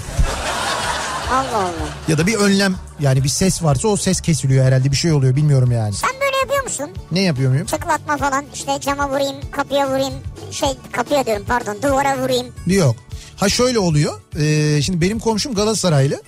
[1.32, 1.88] Allah Allah.
[2.08, 5.36] Ya da bir önlem yani bir ses varsa o ses kesiliyor herhalde bir şey oluyor
[5.36, 5.94] bilmiyorum yani.
[5.94, 6.90] Sen böyle yapıyor musun?
[7.12, 7.66] Ne yapıyor muyum?
[7.66, 10.14] Tıklatma falan işte cama vurayım kapıya vurayım
[10.50, 12.46] şey kapıya diyorum pardon duvara vurayım.
[12.66, 12.96] Yok.
[13.36, 14.20] Ha şöyle oluyor.
[14.38, 16.22] Ee, şimdi benim komşum Galatasaraylı.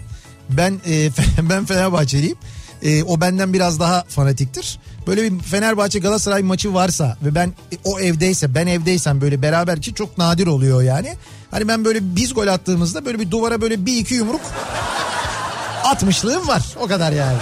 [0.51, 1.11] Ben e,
[1.51, 2.37] ben Fenerbahçeliyim.
[2.83, 4.79] E, o benden biraz daha fanatiktir.
[5.07, 9.83] Böyle bir Fenerbahçe Galatasaray maçı varsa ve ben e, o evdeyse ben evdeysem böyle beraber
[9.83, 11.15] ki çok nadir oluyor yani.
[11.51, 14.41] Hani ben böyle biz gol attığımızda böyle bir duvara böyle bir iki yumruk
[15.85, 16.63] atmışlığım var.
[16.81, 17.39] O kadar yani.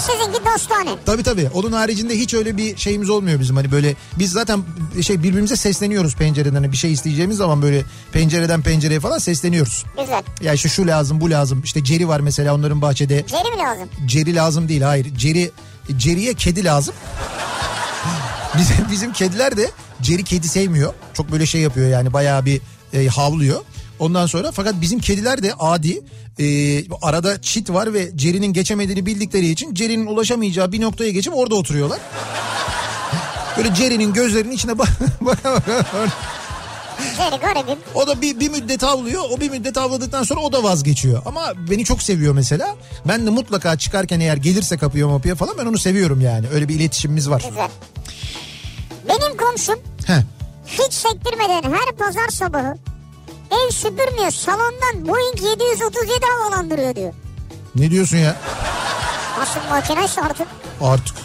[0.00, 0.90] Sizinki dostane.
[1.06, 1.50] Tabii tabii.
[1.54, 3.56] Onun haricinde hiç öyle bir şeyimiz olmuyor bizim.
[3.56, 4.62] Hani böyle biz zaten
[5.02, 6.54] şey birbirimize sesleniyoruz pencereden.
[6.54, 7.82] Hani bir şey isteyeceğimiz zaman böyle
[8.12, 9.84] pencereden pencereye falan sesleniyoruz.
[10.00, 10.22] Güzel.
[10.42, 11.62] Ya işte şu lazım bu lazım.
[11.64, 13.24] İşte ceri var mesela onların bahçede.
[13.26, 13.88] Ceri mi lazım?
[14.06, 15.14] Ceri lazım değil hayır.
[15.16, 15.50] Ceri
[15.96, 16.94] Ceriye kedi lazım.
[18.58, 19.70] Bizim, bizim kediler de
[20.02, 20.94] Ceri kedi sevmiyor.
[21.14, 22.60] Çok böyle şey yapıyor yani bayağı bir
[22.92, 23.60] e, havlıyor.
[24.00, 26.00] Ondan sonra fakat bizim kediler de adi
[26.38, 26.44] e,
[27.02, 31.98] arada çit var ve Ceri'nin geçemediğini bildikleri için Ceri'nin ulaşamayacağı bir noktaya geçip orada oturuyorlar.
[33.56, 34.88] Böyle Ceri'nin gözlerinin içine bak
[35.20, 35.86] baka baka
[37.94, 39.22] o da bir, bir müddet avlıyor.
[39.30, 41.22] O bir müddet avladıktan sonra o da vazgeçiyor.
[41.26, 42.76] Ama beni çok seviyor mesela.
[43.08, 46.46] Ben de mutlaka çıkarken eğer gelirse kapıya mapıya falan ben onu seviyorum yani.
[46.52, 47.44] Öyle bir iletişimimiz var.
[47.48, 47.68] Güzel.
[49.08, 50.22] Benim komşum Heh.
[50.66, 52.74] hiç sektirmeden her pazar sabahı
[53.50, 57.12] ev süpürmüyor salondan Boeing 737 havalandırıyor diyor.
[57.74, 58.36] Ne diyorsun ya?
[59.38, 60.46] Nasıl makinesi artık
[60.80, 61.16] Artık.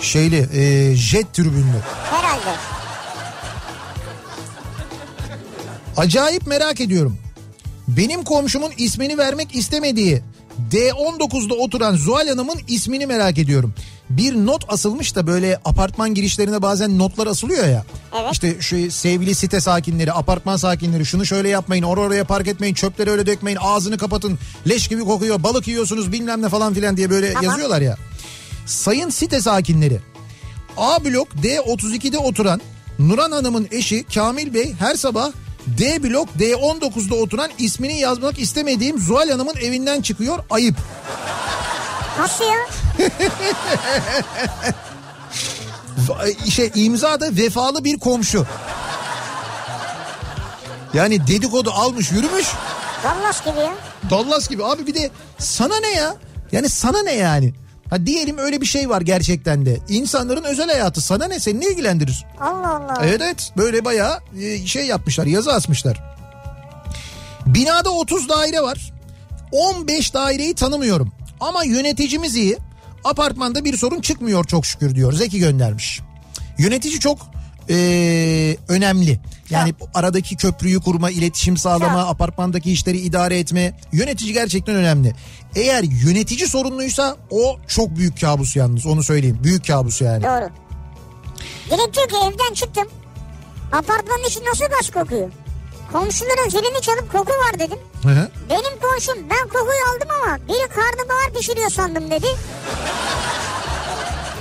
[0.00, 1.80] Şeyli e, jet türbünlü.
[2.10, 2.56] herhalde.
[5.96, 7.18] Acayip merak ediyorum.
[7.88, 10.22] Benim komşumun ismini vermek istemediği
[10.72, 13.74] D19'da oturan Zuhal Hanım'ın ismini merak ediyorum.
[14.10, 17.84] Bir not asılmış da böyle apartman girişlerine bazen notlar asılıyor ya.
[18.20, 18.32] Evet.
[18.32, 23.10] İşte şu sevgili site sakinleri, apartman sakinleri şunu şöyle yapmayın, or oraya park etmeyin, çöpleri
[23.10, 27.32] öyle dökmeyin, ağzını kapatın, leş gibi kokuyor, balık yiyorsunuz bilmem ne falan filan diye böyle
[27.32, 27.44] Tamam.
[27.44, 27.96] yazıyorlar ya.
[28.66, 30.00] Sayın site sakinleri,
[30.76, 32.60] A blok D32'de oturan
[32.98, 35.32] Nuran Hanım'ın eşi Kamil Bey her sabah
[35.66, 40.38] D blok D19'da oturan ismini yazmak istemediğim Zuhal Hanım'ın evinden çıkıyor.
[40.50, 40.76] Ayıp.
[42.18, 42.77] Nasıl ya?
[46.50, 48.46] Şey imza da vefalı bir komşu.
[50.94, 52.46] Yani dedikodu almış yürümüş.
[53.04, 53.74] Dallas gibi ya.
[54.10, 56.14] Dallas gibi abi bir de sana ne ya?
[56.52, 57.54] Yani sana ne yani?
[57.90, 59.78] Ha diyelim öyle bir şey var gerçekten de.
[59.88, 62.26] İnsanların özel hayatı sana ne seni ne ilgilendirir?
[62.40, 62.98] Allah Allah.
[63.02, 66.02] Evet evet böyle bayağı e, şey yapmışlar yazı asmışlar.
[67.46, 68.92] Binada 30 daire var.
[69.52, 71.12] 15 daireyi tanımıyorum.
[71.40, 72.58] Ama yöneticimiz iyi.
[73.08, 75.12] Apartmanda bir sorun çıkmıyor çok şükür diyor.
[75.12, 76.00] Zeki göndermiş.
[76.58, 77.18] Yönetici çok
[77.70, 79.20] e, önemli.
[79.50, 82.10] Yani aradaki köprüyü kurma, iletişim sağlama, Çok.
[82.10, 83.78] apartmandaki işleri idare etme.
[83.92, 85.14] Yönetici gerçekten önemli.
[85.54, 89.38] Eğer yönetici sorunluysa o çok büyük kabus yalnız onu söyleyeyim.
[89.42, 90.22] Büyük kabus yani.
[90.22, 90.48] Doğru.
[91.66, 92.88] Dilek diyor ki evden çıktım.
[93.72, 95.30] Apartmanın içi nasıl gaz kokuyor?
[95.92, 97.78] Komşuların zilini çalıp koku var dedim.
[98.02, 98.28] Hı hı.
[98.50, 102.26] Benim komşum ben kokuyu aldım ama biri karnabahar pişiriyor sandım dedi.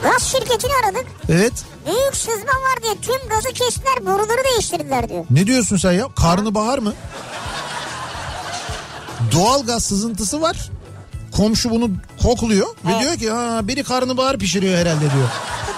[0.03, 1.05] Gaz şirketini aradık.
[1.29, 1.53] Evet.
[1.85, 5.25] Büyük sızma var diye tüm gazı kestiler boruları değiştirdiler diyor.
[5.29, 6.07] Ne diyorsun sen ya?
[6.21, 6.93] Karnabahar mı?
[9.33, 10.69] Doğal gaz sızıntısı var.
[11.37, 11.89] Komşu bunu
[12.23, 13.01] kokluyor ve Evet.
[13.01, 15.29] diyor ki ha biri karnabahar pişiriyor herhalde diyor.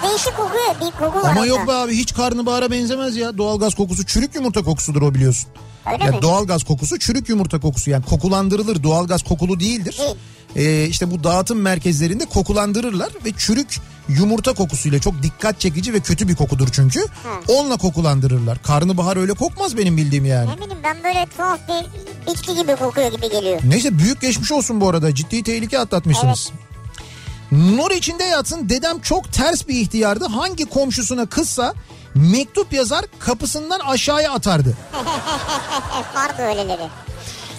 [0.02, 1.46] Değişik kokuyor bir koku var Ama orada.
[1.46, 3.38] yok be abi hiç karnabahara benzemez ya.
[3.38, 5.50] Doğal gaz kokusu çürük yumurta kokusudur o biliyorsun.
[5.92, 6.22] Öyle ya mi?
[6.22, 8.82] doğal gaz kokusu çürük yumurta kokusu yani kokulandırılır.
[8.82, 9.96] Doğal gaz kokulu değildir.
[9.98, 10.16] Değil.
[10.56, 16.28] Ee, işte bu dağıtım merkezlerinde kokulandırırlar ve çürük yumurta kokusuyla çok dikkat çekici ve kötü
[16.28, 17.04] bir kokudur çünkü.
[17.48, 18.62] Onunla kokulandırırlar.
[18.62, 20.50] Karnabahar öyle kokmaz benim bildiğim yani.
[20.50, 21.86] Ne bileyim ben böyle tuhaf bir
[22.32, 23.60] bitki gibi kokuyor gibi geliyor.
[23.64, 25.14] Neyse büyük geçmiş olsun bu arada.
[25.14, 26.50] Ciddi tehlike atlatmışsınız.
[27.52, 30.24] Nur içinde yatsın dedem çok ters bir ihtiyardı.
[30.24, 31.74] Hangi komşusuna kızsa
[32.14, 34.76] mektup yazar kapısından aşağıya atardı.
[36.14, 36.88] Vardı öyleleri.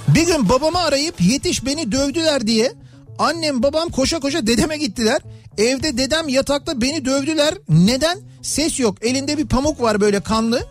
[0.07, 2.73] Bir gün babamı arayıp yetiş beni dövdüler diye
[3.19, 5.21] annem babam koşa koşa dedeme gittiler.
[5.57, 7.53] Evde dedem yatakta beni dövdüler.
[7.69, 8.19] Neden?
[8.41, 8.95] Ses yok.
[9.01, 10.65] Elinde bir pamuk var böyle kanlı.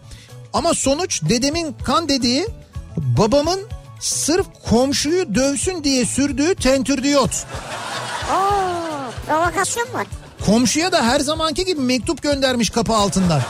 [0.53, 2.47] Ama sonuç dedemin kan dediği
[2.97, 3.61] babamın
[4.01, 7.47] sırf komşuyu dövsün diye sürdüğü tentürdiyot.
[8.33, 8.70] Oo,
[9.31, 10.07] provokasyon var.
[10.47, 13.43] Komşuya da her zamanki gibi mektup göndermiş kapı altından.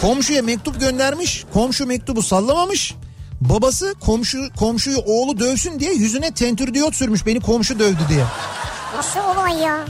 [0.00, 1.44] Komşuya mektup göndermiş.
[1.52, 2.94] Komşu mektubu sallamamış.
[3.40, 8.24] Babası komşu komşuyu oğlu dövsün diye yüzüne tentürdiyot sürmüş beni komşu dövdü diye.
[8.96, 9.84] Nasıl olay ya?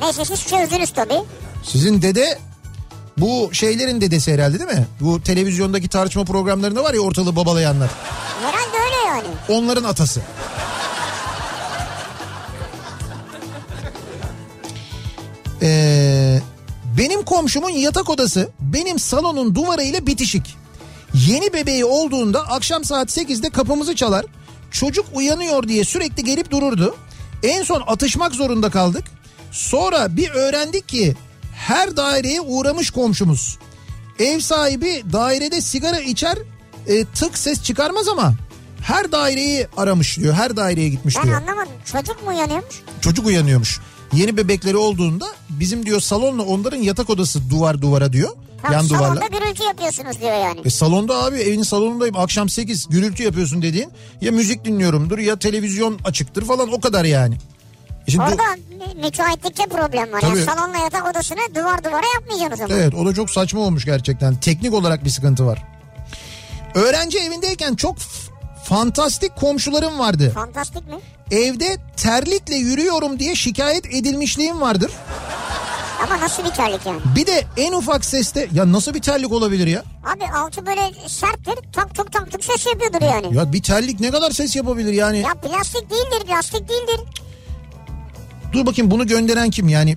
[0.00, 1.20] Neyse siz çözdünüz tabii.
[1.62, 2.38] Sizin dede
[3.16, 4.86] bu şeylerin dedesi herhalde değil mi?
[5.00, 7.90] Bu televizyondaki tartışma programlarında var ya ortalığı babalayanlar.
[8.42, 9.28] Herhalde öyle yani.
[9.48, 10.20] Onların atası.
[15.64, 16.40] Ee,
[16.98, 20.56] Benim komşumun yatak odası benim salonun duvarıyla bitişik.
[21.14, 24.26] Yeni bebeği olduğunda akşam saat 8'de kapımızı çalar.
[24.70, 26.96] Çocuk uyanıyor diye sürekli gelip dururdu.
[27.42, 29.04] En son atışmak zorunda kaldık.
[29.52, 31.16] Sonra bir öğrendik ki
[31.54, 33.58] her daireye uğramış komşumuz.
[34.18, 36.38] Ev sahibi dairede sigara içer
[36.86, 38.34] e, tık ses çıkarmaz ama
[38.82, 40.34] her daireyi aramış diyor.
[40.34, 41.36] Her daireye gitmiş Ben diyor.
[41.42, 41.72] anlamadım.
[41.92, 42.82] Çocuk mu uyanıyormuş?
[43.00, 43.80] Çocuk uyanıyormuş.
[44.14, 48.30] Yeni bebekleri olduğunda bizim diyor salonla onların yatak odası duvar duvara diyor.
[48.62, 49.06] Tam yan duvarla.
[49.06, 50.60] salonda gürültü yapıyorsunuz diyor yani.
[50.64, 55.98] E salonda abi evin salonundayım akşam 8 gürültü yapıyorsun dediğin ya müzik dinliyorumdur ya televizyon
[56.04, 57.34] açıktır falan o kadar yani.
[58.06, 60.20] E Şimdi bu- Orada mü- müteahhitlikte problem var.
[60.20, 60.38] Tabii.
[60.38, 62.82] Yani salonla yatak odasını duvar duvara yapmayacaksınız o zaman.
[62.82, 64.36] Evet o da çok saçma olmuş gerçekten.
[64.36, 65.62] Teknik olarak bir sıkıntı var.
[66.74, 67.96] Öğrenci evindeyken çok
[68.64, 70.30] fantastik komşularım vardı.
[70.34, 70.94] Fantastik mi?
[71.30, 74.90] Evde terlikle yürüyorum diye şikayet edilmişliğim vardır.
[76.02, 77.00] Ama nasıl bir terlik yani?
[77.16, 79.82] Bir de en ufak seste ya nasıl bir terlik olabilir ya?
[80.04, 81.54] Abi altı böyle serttir.
[81.72, 83.36] Tak tuk tak tuk ses yapıyordur yani.
[83.36, 85.18] Ya bir terlik ne kadar ses yapabilir yani?
[85.18, 87.00] Ya plastik değildir, plastik değildir.
[88.52, 89.96] Dur bakayım bunu gönderen kim yani?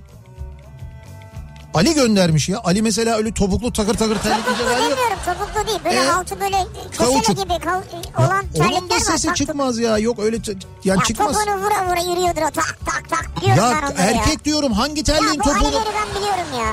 [1.78, 2.60] Ali göndermiş ya.
[2.64, 5.34] Ali mesela öyle topuklu takır takır terlik Topuklu giyer ya.
[5.34, 5.78] topuklu değil.
[5.84, 6.56] Böyle Ee, altı böyle
[6.92, 7.82] kösele gibi kal-
[8.20, 9.00] Ya olan terlikler onun da var.
[9.00, 9.36] sesi tuk.
[9.36, 9.98] çıkmaz ya.
[9.98, 11.32] Yok öyle yani Ya çıkmaz.
[11.32, 13.42] topunu vura vura yürüyordur o tak tak tak.
[13.42, 15.04] Biliyorum Ya ben erkek diyorum hangi ya.
[15.04, 15.72] terliğin Ya bu topuğunu...
[15.74, 16.72] Ben biliyorum ya.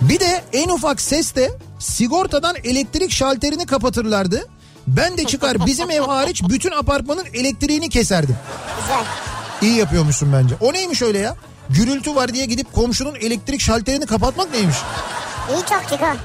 [0.00, 4.48] Bir de en ufak seste sigortadan elektrik şalterini kapatırlardı.
[4.86, 8.36] Ben de çıkar bizim ev hariç bütün apartmanın elektriğini keserdim.
[8.82, 9.04] Güzel.
[9.62, 10.54] İyi yapıyormuşsun bence.
[10.60, 11.36] O neymiş öyle ya?
[11.70, 14.76] Gürültü var diye gidip komşunun elektrik şalterini kapatmak neymiş?
[15.54, 16.16] İyi taktik ha.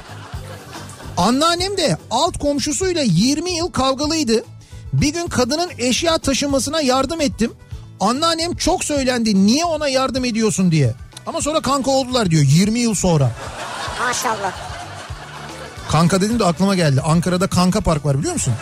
[1.17, 4.43] Anneannem de alt komşusuyla 20 yıl kavgalıydı.
[4.93, 7.53] Bir gün kadının eşya taşımasına yardım ettim.
[7.99, 10.93] Anneannem çok söylendi niye ona yardım ediyorsun diye.
[11.27, 13.31] Ama sonra kanka oldular diyor 20 yıl sonra.
[13.99, 14.51] Maşallah.
[15.91, 17.01] Kanka dedim de aklıma geldi.
[17.01, 18.53] Ankara'da Kanka Park var biliyor musun?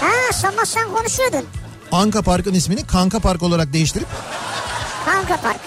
[0.00, 1.44] Ha sabah sen konuşuyordun.
[1.92, 4.08] Anka Park'ın ismini Kanka Park olarak değiştirip
[5.10, 5.60] Kanka Park.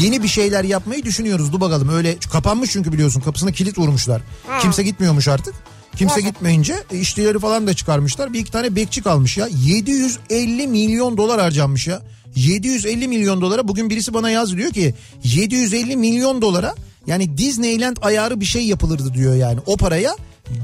[0.00, 1.52] yeni bir şeyler yapmayı düşünüyoruz.
[1.52, 4.22] Dur bakalım öyle kapanmış çünkü biliyorsun kapısına kilit vurmuşlar.
[4.46, 4.58] Ha.
[4.58, 5.54] Kimse gitmiyormuş artık.
[5.96, 6.34] Kimse Yazık.
[6.34, 8.32] gitmeyince e, işçileri falan da çıkarmışlar.
[8.32, 9.48] Bir iki tane bekçi kalmış ya.
[9.64, 12.02] 750 milyon dolar harcanmış ya.
[12.36, 16.74] 750 milyon dolara bugün birisi bana yaz diyor ki 750 milyon dolara
[17.06, 19.60] yani Disneyland ayarı bir şey yapılırdı diyor yani.
[19.66, 20.16] O paraya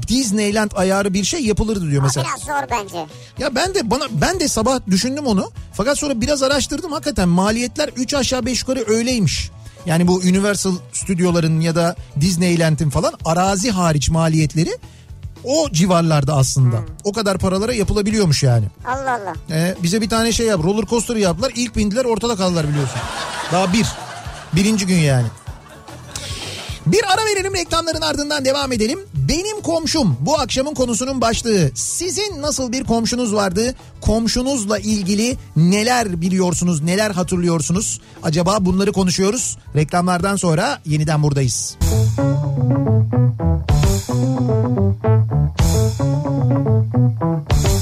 [0.07, 2.25] Disneyland ayarı bir şey yapılırdı diyor mesela.
[2.25, 3.05] biraz zor bence.
[3.39, 5.51] Ya ben de bana ben de sabah düşündüm onu.
[5.73, 6.91] Fakat sonra biraz araştırdım.
[6.91, 9.51] Hakikaten maliyetler 3 aşağı 5 yukarı öyleymiş.
[9.85, 14.77] Yani bu Universal stüdyoların ya da Disneyland'in falan arazi hariç maliyetleri
[15.43, 16.77] o civarlarda aslında.
[17.03, 18.65] O kadar paralara yapılabiliyormuş yani.
[18.87, 19.33] Allah Allah.
[19.51, 21.51] Ee, bize bir tane şey yap roller coaster yaptılar.
[21.55, 22.97] İlk bindiler ortada kaldılar biliyorsun.
[23.51, 23.87] Daha bir.
[24.53, 25.27] Birinci gün yani.
[26.85, 28.99] Bir ara verelim reklamların ardından devam edelim.
[29.13, 31.71] Benim komşum bu akşamın konusunun başlığı.
[31.75, 33.75] Sizin nasıl bir komşunuz vardı?
[34.01, 38.01] Komşunuzla ilgili neler biliyorsunuz, neler hatırlıyorsunuz?
[38.23, 39.57] Acaba bunları konuşuyoruz.
[39.75, 41.77] Reklamlardan sonra yeniden buradayız.
[47.49, 47.72] Kafa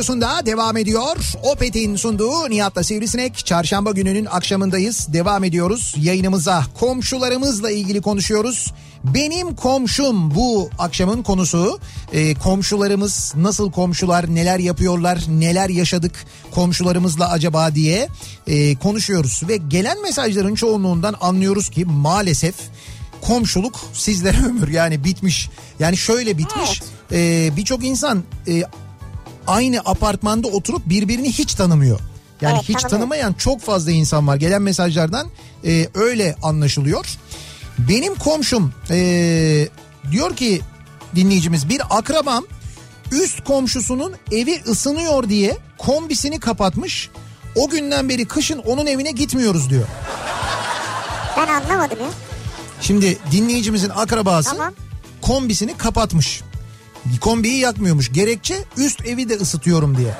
[0.00, 1.16] radyosunda devam ediyor.
[1.42, 3.46] Opet'in sunduğu Nihat'la Sivrisinek.
[3.46, 5.12] Çarşamba gününün akşamındayız.
[5.12, 6.64] Devam ediyoruz yayınımıza.
[6.78, 8.72] Komşularımızla ilgili konuşuyoruz.
[9.04, 11.78] Benim komşum bu akşamın konusu.
[12.12, 18.08] Ee, komşularımız nasıl komşular, neler yapıyorlar, neler yaşadık komşularımızla acaba diye
[18.46, 19.42] e, konuşuyoruz.
[19.48, 22.54] Ve gelen mesajların çoğunluğundan anlıyoruz ki maalesef
[23.20, 25.50] komşuluk sizlere ömür yani bitmiş.
[25.78, 26.82] Yani şöyle bitmiş.
[27.12, 28.62] Ee, Birçok insan e,
[29.50, 32.00] aynı apartmanda oturup birbirini hiç tanımıyor.
[32.40, 32.90] Yani Evet, hiç tanımıyor.
[32.90, 34.36] tanımayan çok fazla insan var.
[34.36, 35.26] Gelen mesajlardan
[35.64, 37.06] e, öyle anlaşılıyor.
[37.78, 39.68] Benim komşum e,
[40.12, 40.60] diyor ki
[41.14, 42.44] dinleyicimiz bir akrabam
[43.12, 47.10] üst komşusunun evi ısınıyor diye kombisini kapatmış.
[47.56, 49.86] O günden beri kışın onun evine gitmiyoruz diyor.
[51.36, 52.08] Ben anlamadım ya.
[52.80, 54.74] Şimdi dinleyicimizin akrabası Tamam.
[55.22, 56.42] kombisini kapatmış.
[57.20, 58.12] Kombiyi yakmıyormuş.
[58.12, 60.14] Gerekçe üst evi de ısıtıyorum diye.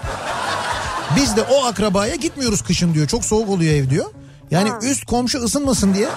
[1.16, 3.06] Biz de o akrabaya gitmiyoruz kışın diyor.
[3.06, 4.06] Çok soğuk oluyor ev diyor.
[4.50, 4.78] Yani Ha.
[4.82, 6.08] üst komşu ısınmasın diye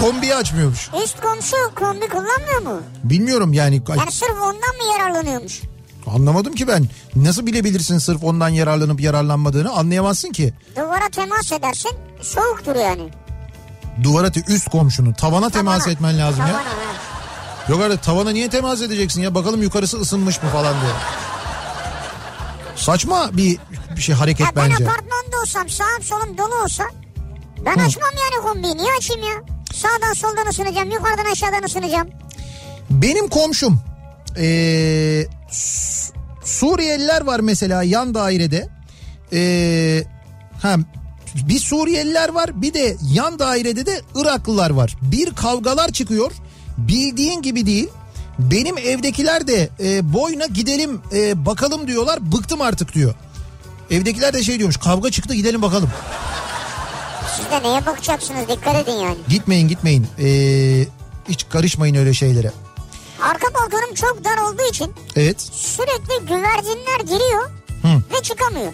[0.00, 0.90] kombiyi açmıyormuş.
[1.04, 2.82] Üst komşu kombi kullanmıyor mu?
[3.04, 3.82] Bilmiyorum yani.
[3.88, 5.60] Yani sırf ondan mı yararlanıyormuş?
[6.06, 6.88] Anlamadım ki ben.
[7.16, 10.54] Nasıl bilebilirsin sırf ondan yararlanıp yararlanmadığını anlayamazsın ki.
[10.76, 11.90] Duvara temas edersin
[12.22, 13.02] soğuktur yani.
[14.02, 15.92] Duvara te- üst komşunun tavana temas Tavana.
[15.92, 16.46] etmen lazım ya.
[16.46, 17.09] Tavana, ha.
[17.68, 20.92] Yok artık tavana niye temas edeceksin ya bakalım yukarısı ısınmış mı falan diye.
[22.76, 23.58] Saçma bir,
[23.96, 24.84] bir şey hareket Ya ben bence.
[24.84, 26.84] apartmanda olsam sağım solum dolu olsa
[27.66, 28.76] ben açmam yani kombiyi.
[28.76, 29.34] Niye açayım ya?
[29.74, 32.08] Sağdan soldan ısınacağım, yukarıdan aşağıdan ısınacağım.
[32.90, 33.80] Benim komşum
[34.38, 36.12] ee, Su-
[36.44, 38.68] Suriyeliler var mesela yan dairede.
[39.32, 40.04] Ee,
[40.62, 40.76] ha,
[41.34, 44.96] bir Suriyeliler var bir de yan dairede de Iraklılar var.
[45.02, 46.32] Bir kavgalar çıkıyor
[46.88, 47.88] bildiğin gibi değil.
[48.38, 53.14] Benim evdekiler de e, boyuna gidelim e, bakalım diyorlar bıktım artık diyor.
[53.90, 55.90] Evdekiler de şey diyormuş kavga çıktı gidelim bakalım.
[57.36, 59.16] Siz de neye bakacaksınız dikkat edin yani.
[59.28, 60.86] Gitmeyin gitmeyin Ee,
[61.28, 62.52] hiç karışmayın öyle şeylere.
[63.22, 67.50] Arka balkonum çok dar olduğu için Evet sürekli güvercinler giriyor
[67.82, 68.02] Hı.
[68.14, 68.72] ve çıkamıyor.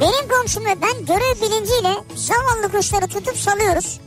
[0.00, 4.00] Benim komşum ve ben görev bilinciyle zavallı kuşları tutup salıyoruz.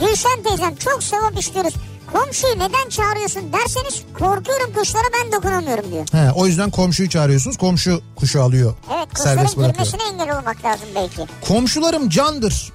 [0.00, 1.74] Gülşen teyzem çok sevap istiyoruz.
[2.12, 6.06] Komşuyu neden çağırıyorsun derseniz korkuyorum kuşlara ben dokunamıyorum diyor.
[6.12, 7.56] He, o yüzden komşuyu çağırıyorsunuz.
[7.56, 8.74] Komşu kuşu alıyor.
[8.96, 11.26] Evet kuşların girmesine engel olmak lazım belki.
[11.48, 12.72] Komşularım candır.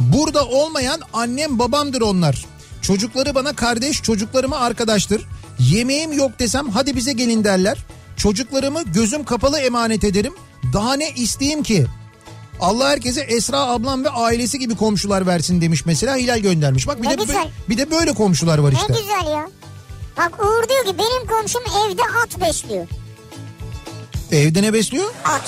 [0.00, 2.44] Burada olmayan annem babamdır onlar.
[2.82, 5.26] Çocukları bana kardeş, çocuklarıma arkadaştır.
[5.58, 7.78] Yemeğim yok desem hadi bize gelin derler.
[8.16, 10.34] Çocuklarımı gözüm kapalı emanet ederim.
[10.72, 11.86] Daha ne isteyeyim ki?
[12.60, 16.86] Allah herkese Esra ablam ve ailesi gibi komşular versin demiş mesela Hilal göndermiş.
[16.86, 17.48] Bak bir Ne de güzel.
[17.68, 18.92] bir de böyle komşular var işte.
[18.92, 19.48] Ne güzel ya.
[20.16, 22.86] Bak Uğur diyor ki benim komşum evde at besliyor.
[24.32, 25.04] Evde ne besliyor?
[25.24, 25.42] At.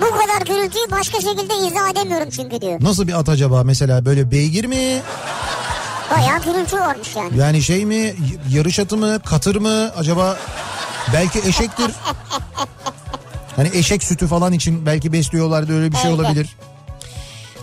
[0.00, 2.78] Bu kadar gürültüyü başka şekilde izah edemiyorum çünkü diyor.
[2.80, 5.02] Nasıl bir at acaba mesela böyle beygir mi?
[6.16, 7.38] Bayağı gürültü varmış yani.
[7.38, 8.14] Yani şey mi
[8.50, 10.36] yarış atı mı katır mı acaba
[11.12, 11.90] belki eşektir.
[13.58, 16.56] Hani eşek sütü falan için belki besliyorlardı öyle bir şey olabilir.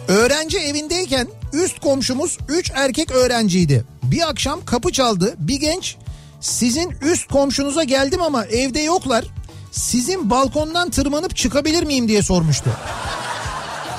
[0.08, 3.86] Öğrenci evindeyken üst komşumuz 3 erkek öğrenciydi.
[4.04, 5.96] Bir akşam kapı çaldı bir genç
[6.42, 9.26] sizin üst komşunuza geldim ama evde yoklar.
[9.72, 12.70] Sizin balkondan tırmanıp çıkabilir miyim diye sormuştu.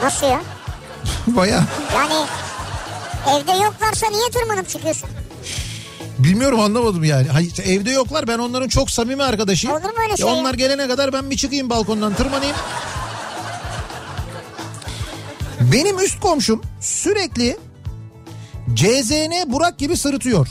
[0.02, 0.40] Nasıl ya?
[1.26, 2.26] Baya Yani
[3.30, 5.08] evde yoklarsa niye tırmanıp çıkıyorsun?
[6.18, 7.28] Bilmiyorum anlamadım yani.
[7.28, 9.76] Hayır, evde yoklar ben onların çok samimi arkadaşıyım.
[9.76, 10.34] Olur mu öyle şey ya?
[10.34, 12.56] onlar gelene kadar ben bir çıkayım balkondan tırmanayım.
[15.72, 17.56] Benim üst komşum sürekli
[18.74, 20.48] CZN Burak gibi sırıtıyor.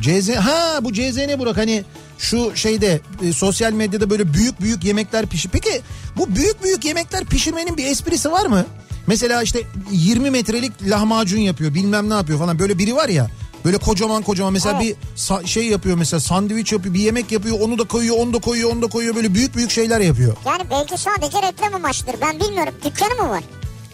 [0.00, 1.84] CZ ha bu CZN Burak hani
[2.18, 5.50] şu şeyde e, sosyal medyada böyle büyük büyük yemekler pişir.
[5.52, 5.80] Peki
[6.16, 8.66] bu büyük büyük yemekler pişirmenin bir esprisi var mı?
[9.06, 13.30] Mesela işte 20 metrelik lahmacun yapıyor bilmem ne yapıyor falan böyle biri var ya.
[13.64, 14.96] Böyle kocaman kocaman mesela Evet.
[15.42, 18.72] bir şey yapıyor mesela sandviç yapıyor bir yemek yapıyor onu da koyuyor onu da koyuyor
[18.72, 20.36] onu da koyuyor böyle büyük büyük şeyler yapıyor.
[20.46, 22.74] Yani belki sadece reklam amaçlıdır ben bilmiyorum.
[22.84, 23.42] Dükkanı mı var?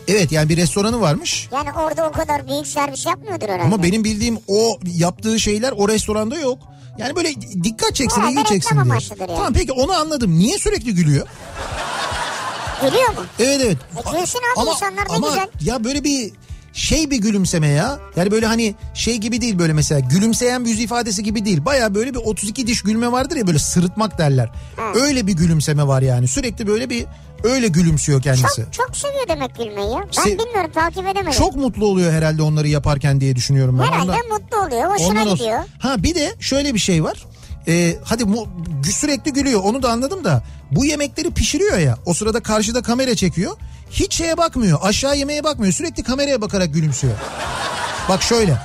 [0.09, 3.63] Evet yani bir restoranı varmış Yani orada o kadar büyük servis yapmıyordur herhalde.
[3.63, 6.59] ama benim bildiğim o yaptığı şeyler o restoranda yok.
[6.99, 8.95] Yani böyle dikkat çeksin ilgi çeksin diye.
[9.21, 9.27] yani.
[9.37, 10.39] Tamam peki onu anladım.
[10.39, 11.27] Niye sürekli gülüyor?
[12.83, 13.21] Gülüyor mu?
[13.39, 13.77] Evet evet.
[14.15, 15.49] E gülsün abi, insanlar ne ama güzel.
[15.61, 16.33] ya böyle bir
[16.79, 17.99] şey bir gülümseme ya.
[18.17, 21.65] Yani böyle hani şey gibi değil böyle mesela gülümseyen bir yüz ifadesi gibi değil.
[21.65, 24.51] Baya böyle bir 32 diş gülme vardır ya böyle sırıtmak derler.
[24.95, 26.29] Öyle bir gülümseme var yani.
[26.29, 27.07] Sürekli böyle bir
[27.45, 28.57] öyle gülümsüyor kendisi.
[28.63, 30.01] Çok, çok seviyor demek gülmeyi ya.
[30.17, 31.31] Ben Se- bilmiyorum takip edemedim.
[31.33, 33.85] Çok mutlu oluyor herhalde onları yaparken diye düşünüyorum ben.
[33.85, 34.91] Herhalde Ondan- mutlu oluyor.
[34.95, 35.35] Hoşuna olsun.
[35.37, 35.59] gidiyor.
[35.79, 37.25] Ha bir de şöyle bir şey var.
[37.69, 38.49] Ee, hadi mu-
[38.93, 43.57] sürekli gülüyor onu da anladım da bu yemekleri pişiriyor ya o sırada karşıda kamera çekiyor
[43.91, 47.15] hiç şeye bakmıyor aşağı yemeğe bakmıyor sürekli kameraya bakarak gülümsüyor
[48.09, 48.59] bak şöyle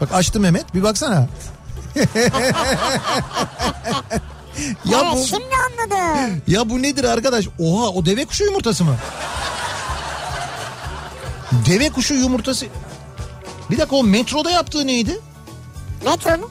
[0.00, 1.14] bak açtı Mehmet bir baksana
[4.84, 6.42] ya evet bu şimdi anladım.
[6.46, 8.96] ya bu nedir arkadaş oha o deve kuşu yumurtası mı
[11.66, 12.66] deve kuşu yumurtası
[13.70, 15.20] bir dakika o metroda yaptığı neydi
[16.04, 16.50] Metro mu?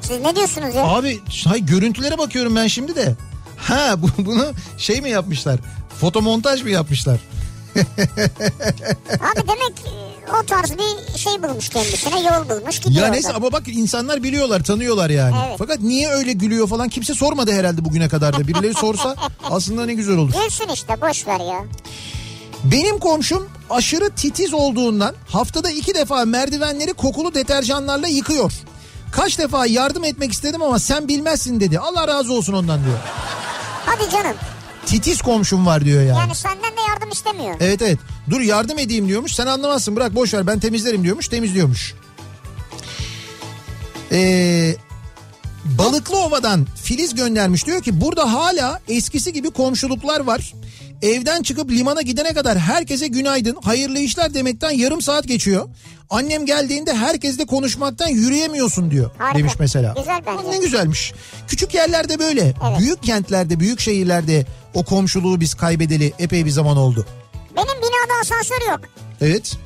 [0.00, 0.84] Siz ne diyorsunuz ya?
[0.84, 3.14] Abi hay görüntülere bakıyorum ben şimdi de.
[3.56, 5.60] Ha bu, bunu şey mi yapmışlar?
[6.00, 7.20] Fotomontaj mı yapmışlar?
[9.10, 13.04] Abi demek e, o tarz bir şey bulmuş kendisine yol bulmuş gidiyor.
[13.06, 15.36] Ya neyse ama bak insanlar biliyorlar, tanıyorlar yani.
[15.48, 15.56] Evet.
[15.58, 18.48] Fakat niye öyle gülüyor falan kimse sormadı herhalde bugüne kadar da.
[18.48, 19.16] Birileri sorsa
[19.50, 20.32] aslında ne güzel olur.
[20.44, 21.64] Gülsün işte boş ver ya.
[22.64, 28.52] Benim komşum aşırı titiz olduğundan haftada iki defa merdivenleri kokulu deterjanlarla yıkıyor.
[29.12, 31.78] Kaç defa yardım etmek istedim ama sen bilmezsin dedi.
[31.78, 32.98] Allah razı olsun ondan diyor.
[33.86, 34.36] Hadi canım.
[34.86, 36.18] Titiz komşum var diyor yani.
[36.18, 37.56] Yani senden de yardım istemiyor.
[37.60, 37.98] Evet evet.
[38.30, 39.32] Dur yardım edeyim diyormuş.
[39.34, 41.28] Sen anlamazsın bırak boş ver ben temizlerim diyormuş.
[41.28, 41.94] Temizliyormuş.
[44.12, 44.76] Ee,
[45.64, 50.52] Balıklıova'dan Filiz göndermiş diyor ki burada hala eskisi gibi komşuluklar var.
[51.02, 55.68] Evden çıkıp limana gidene kadar herkese günaydın, hayırlı işler demekten yarım saat geçiyor.
[56.10, 59.38] Annem geldiğinde herkesle konuşmaktan yürüyemiyorsun diyor Harika.
[59.38, 59.94] demiş mesela.
[59.96, 60.50] Güzel bence.
[60.50, 61.12] Ne güzelmiş.
[61.48, 62.40] Küçük yerlerde böyle.
[62.40, 62.78] Evet.
[62.78, 67.06] Büyük kentlerde, büyük şehirlerde o komşuluğu biz kaybedeli epey bir zaman oldu.
[67.56, 68.80] Benim binada asansör yok.
[69.20, 69.56] Evet.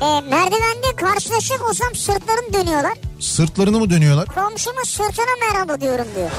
[0.00, 2.98] Ee, merdivende karşılaşık olsam sırtlarım dönüyorlar.
[3.20, 4.26] Sırtlarını mı dönüyorlar?
[4.26, 6.30] Komşumun sırtına merhaba diyorum diyor.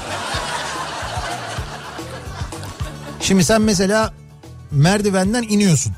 [3.24, 4.14] Şimdi sen mesela
[4.72, 5.94] merdivenden iniyorsun.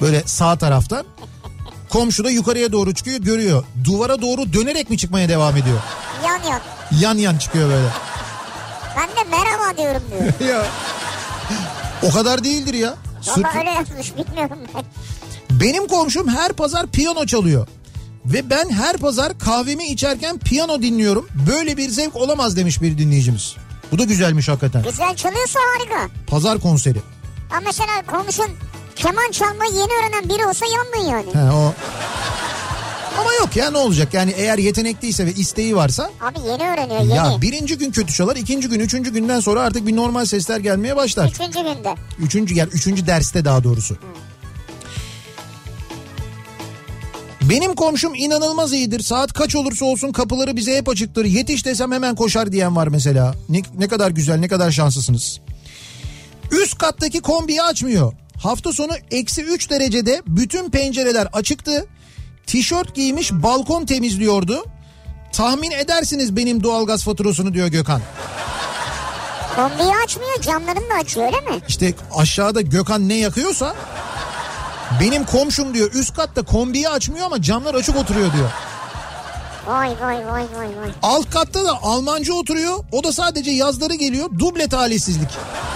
[0.00, 1.04] Böyle sağ taraftan.
[1.88, 3.64] Komşu da yukarıya doğru çıkıyor görüyor.
[3.84, 5.78] Duvara doğru dönerek mi çıkmaya devam ediyor?
[6.26, 6.60] Yan yan.
[7.00, 7.88] Yan yan çıkıyor böyle.
[8.96, 10.02] Ben de merhaba diyorum
[10.40, 10.50] diyor.
[10.54, 10.66] ya.
[12.02, 12.88] O kadar değildir ya.
[12.90, 14.84] Valla Sırtı- öyle yapmış bilmiyorum ben.
[15.60, 17.66] Benim komşum her pazar piyano çalıyor.
[18.26, 21.28] Ve ben her pazar kahvemi içerken piyano dinliyorum.
[21.50, 23.56] Böyle bir zevk olamaz demiş bir dinleyicimiz.
[23.92, 24.82] Bu da güzelmiş hakikaten.
[24.82, 26.08] Güzel çalıyorsa harika.
[26.26, 26.98] Pazar konseri.
[27.50, 28.46] Ama mesela komşun
[28.96, 31.34] keman çalmayı yeni öğrenen biri olsa yandın yani.
[31.34, 31.74] He, o.
[33.20, 37.16] Ama yok ya ne olacak yani eğer yetenekliyse ve isteği varsa Abi yeni öğreniyor yeni.
[37.16, 40.96] ya birinci gün kötü çalar ikinci gün üçüncü günden sonra artık bir normal sesler gelmeye
[40.96, 41.28] başlar.
[41.28, 41.94] Üçüncü günde.
[42.18, 43.96] Üçüncü yani üçüncü derste daha doğrusu.
[47.50, 49.00] Benim komşum inanılmaz iyidir.
[49.00, 51.24] Saat kaç olursa olsun kapıları bize hep açıktır.
[51.24, 53.34] Yetiş desem hemen koşar diyen var mesela.
[53.48, 55.40] Ne, ne kadar güzel ne kadar şanslısınız.
[56.52, 58.12] Üst kattaki kombiyi açmıyor.
[58.42, 61.86] Hafta sonu eksi 3 derecede bütün pencereler açıktı.
[62.46, 64.64] Tişört giymiş balkon temizliyordu.
[65.32, 68.02] Tahmin edersiniz benim doğalgaz faturasını diyor Gökhan.
[69.56, 71.62] Kombiyi açmıyor camlarını da açıyor öyle mi?
[71.68, 73.74] İşte aşağıda Gökhan ne yakıyorsa
[75.00, 78.50] benim komşum diyor üst katta kombiyi açmıyor ama camlar açık oturuyor diyor.
[79.66, 80.90] Vay vay vay vay vay.
[81.02, 82.78] Alt katta da Almancı oturuyor.
[82.92, 84.28] O da sadece yazları geliyor.
[84.38, 85.30] Duble talihsizlik.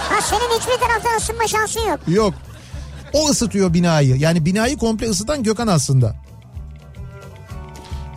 [0.09, 1.99] Ha senin hiçbir taraftan ısınma şansın yok.
[2.07, 2.33] Yok.
[3.13, 4.15] O ısıtıyor binayı.
[4.17, 6.15] Yani binayı komple ısıtan Gökhan aslında.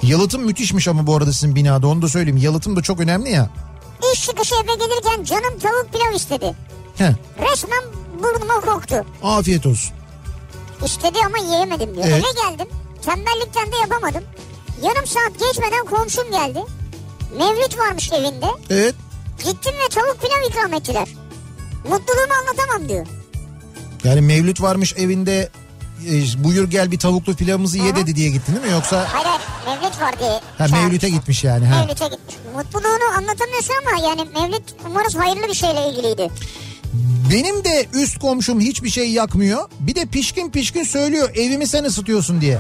[0.02, 2.36] Yalıtım müthişmiş ama bu arada sizin binada onu da söyleyeyim.
[2.36, 3.50] Yalıtım da çok önemli ya.
[4.14, 6.54] İş çıkışı eve gelirken canım tavuk pilav istedi.
[6.98, 7.12] Heh,
[7.52, 7.82] Resmen
[8.22, 9.04] burnuma koktu.
[9.22, 9.92] afiyet olsun.
[10.84, 12.04] İstedi ama yiyemedim diyor.
[12.08, 12.24] Evet.
[12.24, 12.66] Eve geldim.
[13.02, 14.24] Tembellikten de yapamadım.
[14.82, 16.58] Yarım saat geçmeden komşum geldi.
[17.38, 18.46] Mevlüt varmış evinde.
[18.70, 18.94] Evet.
[19.44, 21.08] Gittim ve tavuk pilav ikram ettiler.
[21.84, 23.06] Mutluluğumu anlatamam diyor.
[24.04, 25.48] Yani Mevlüt varmış evinde
[26.08, 27.96] e, buyur gel bir tavuklu pilavımızı ye Aha.
[27.96, 28.72] dedi diye gittin değil mi?
[28.72, 29.40] Yoksa Hayır hayır
[29.80, 30.40] Mevlüt var diye.
[30.58, 30.66] ha.
[30.82, 31.66] Mevlüt'e gitmiş yani.
[31.66, 31.80] Ha.
[31.80, 32.36] Mevlüt'e gitmiş.
[32.56, 36.28] Mutluluğunu anlatamıyorsun ama yani Mevlüt umarız hayırlı bir şeyle ilgiliydi.
[37.32, 39.68] Benim de üst komşum hiçbir şey yakmıyor.
[39.80, 42.58] Bir de pişkin pişkin söylüyor evimi sen ısıtıyorsun diye.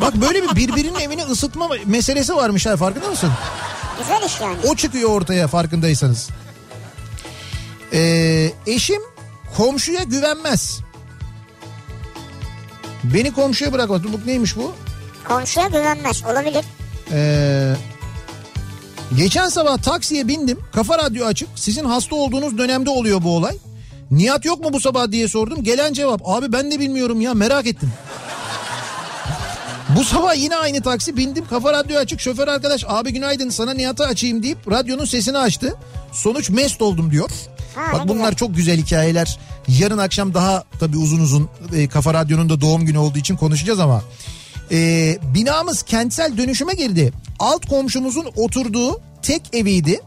[0.00, 3.30] Bak böyle bir birbirinin evini ısıtma meselesi varmış ha farkında mısın?
[3.98, 4.56] Güzel iş yani.
[4.66, 6.28] O çıkıyor ortaya farkındaysanız.
[7.92, 9.02] Ee, eşim
[9.56, 10.80] komşuya güvenmez.
[13.04, 14.00] Beni komşuya bırakmaz.
[14.04, 14.74] Bu neymiş bu?
[15.28, 16.24] Komşuya güvenmez.
[16.24, 16.64] Olabilir.
[17.12, 17.74] Ee,
[19.16, 20.58] geçen sabah taksiye bindim.
[20.72, 21.48] Kafa radyo açık.
[21.54, 23.56] Sizin hasta olduğunuz dönemde oluyor bu olay.
[24.10, 25.62] Nihat yok mu bu sabah diye sordum.
[25.62, 27.92] Gelen cevap abi ben de bilmiyorum ya merak ettim.
[29.96, 34.04] Bu sabah yine aynı taksi bindim kafa radyo açık şoför arkadaş abi günaydın sana Nihat'ı
[34.06, 35.74] açayım deyip radyonun sesini açtı.
[36.12, 37.30] Sonuç mest oldum diyor.
[37.74, 38.34] Ha, Bak bunlar güzel.
[38.34, 39.38] çok güzel hikayeler.
[39.68, 43.80] Yarın akşam daha tabii uzun uzun e, Kafa Radyo'nun da doğum günü olduğu için konuşacağız
[43.80, 44.02] ama.
[44.72, 47.12] E, binamız kentsel dönüşüme girdi.
[47.38, 50.00] Alt komşumuzun oturduğu tek eviydi.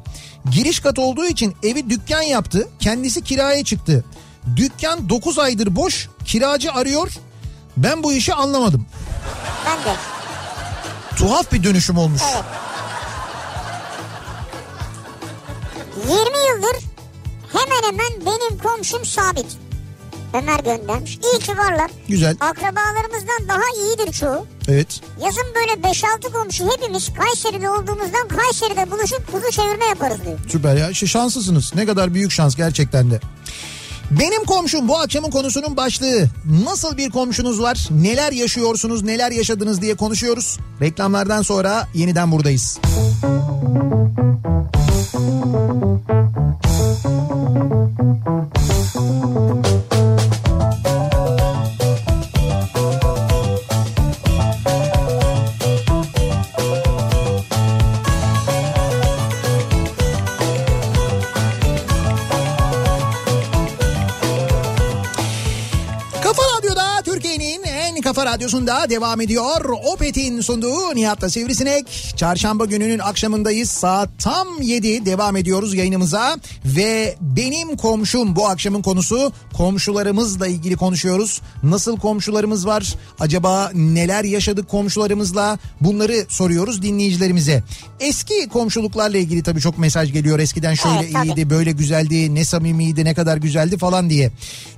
[0.51, 2.67] Giriş kat olduğu için evi dükkan yaptı.
[2.79, 4.05] Kendisi kiraya çıktı.
[4.55, 6.09] Dükkan 9 aydır boş.
[6.25, 7.11] Kiracı arıyor.
[7.77, 8.85] Ben bu işi anlamadım.
[9.65, 9.97] Ben de.
[11.17, 12.21] Tuhaf bir dönüşüm olmuş.
[12.33, 12.43] Evet.
[15.97, 16.83] 20 yıldır
[17.53, 19.45] hemen hemen benim komşum sabit.
[20.33, 21.19] Ömer göndermiş.
[21.23, 21.91] İyi ki varlar.
[22.07, 22.37] Güzel.
[22.39, 24.45] Akrabalarımızdan daha iyidir çoğu.
[24.67, 25.01] Evet.
[25.25, 30.39] Yazın böyle 5-6 komşu hepimiz Kayseri'de olduğumuzdan Kayseri'de buluşup kuzu çevirme yaparız diyor.
[30.49, 30.89] Süper ya.
[30.89, 31.71] İşte şanslısınız.
[31.75, 33.19] Ne kadar büyük şans gerçekten de.
[34.11, 36.25] Benim komşum bu akşamın konusunun başlığı.
[36.63, 37.87] Nasıl bir komşunuz var?
[37.91, 39.03] Neler yaşıyorsunuz?
[39.03, 40.59] Neler yaşadınız diye konuşuyoruz.
[40.81, 42.79] Reklamlardan sonra yeniden buradayız.
[48.43, 48.62] Kafa
[68.13, 69.69] Kafa Radyosu'nda devam ediyor.
[69.93, 72.13] Opet'in sunduğu Nihat'la Sivrisinek.
[72.15, 73.69] Çarşamba gününün akşamındayız.
[73.69, 76.37] Saat tam 7 devam ediyoruz yayınımıza.
[76.65, 79.31] Ve benim komşum bu akşamın konusu.
[79.57, 81.41] Komşularımızla ilgili konuşuyoruz.
[81.63, 82.95] Nasıl komşularımız var?
[83.19, 85.59] Acaba neler yaşadık komşularımızla?
[85.81, 87.63] Bunları soruyoruz dinleyicilerimize.
[87.99, 90.39] Eski komşuluklarla ilgili tabii çok mesaj geliyor.
[90.39, 91.27] Eskiden şöyle Evet, tabii.
[91.27, 94.31] iyiydi, böyle güzeldi, ne samimiydi, ne kadar güzeldi falan diye.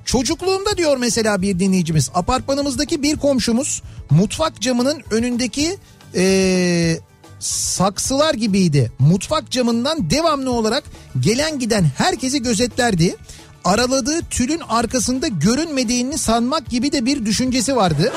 [0.04, 5.76] Çocukluğumda diyor mesela bir dinleyicimiz apartmanımızdaki bir komşumuz mutfak camının önündeki
[6.14, 7.00] eee,
[7.40, 8.92] saksılar gibiydi.
[8.98, 10.84] Mutfak camından devamlı olarak
[11.20, 13.16] gelen giden herkesi gözetlerdi.
[13.64, 18.12] Araladığı tülün arkasında görünmediğini sanmak gibi de bir düşüncesi vardı.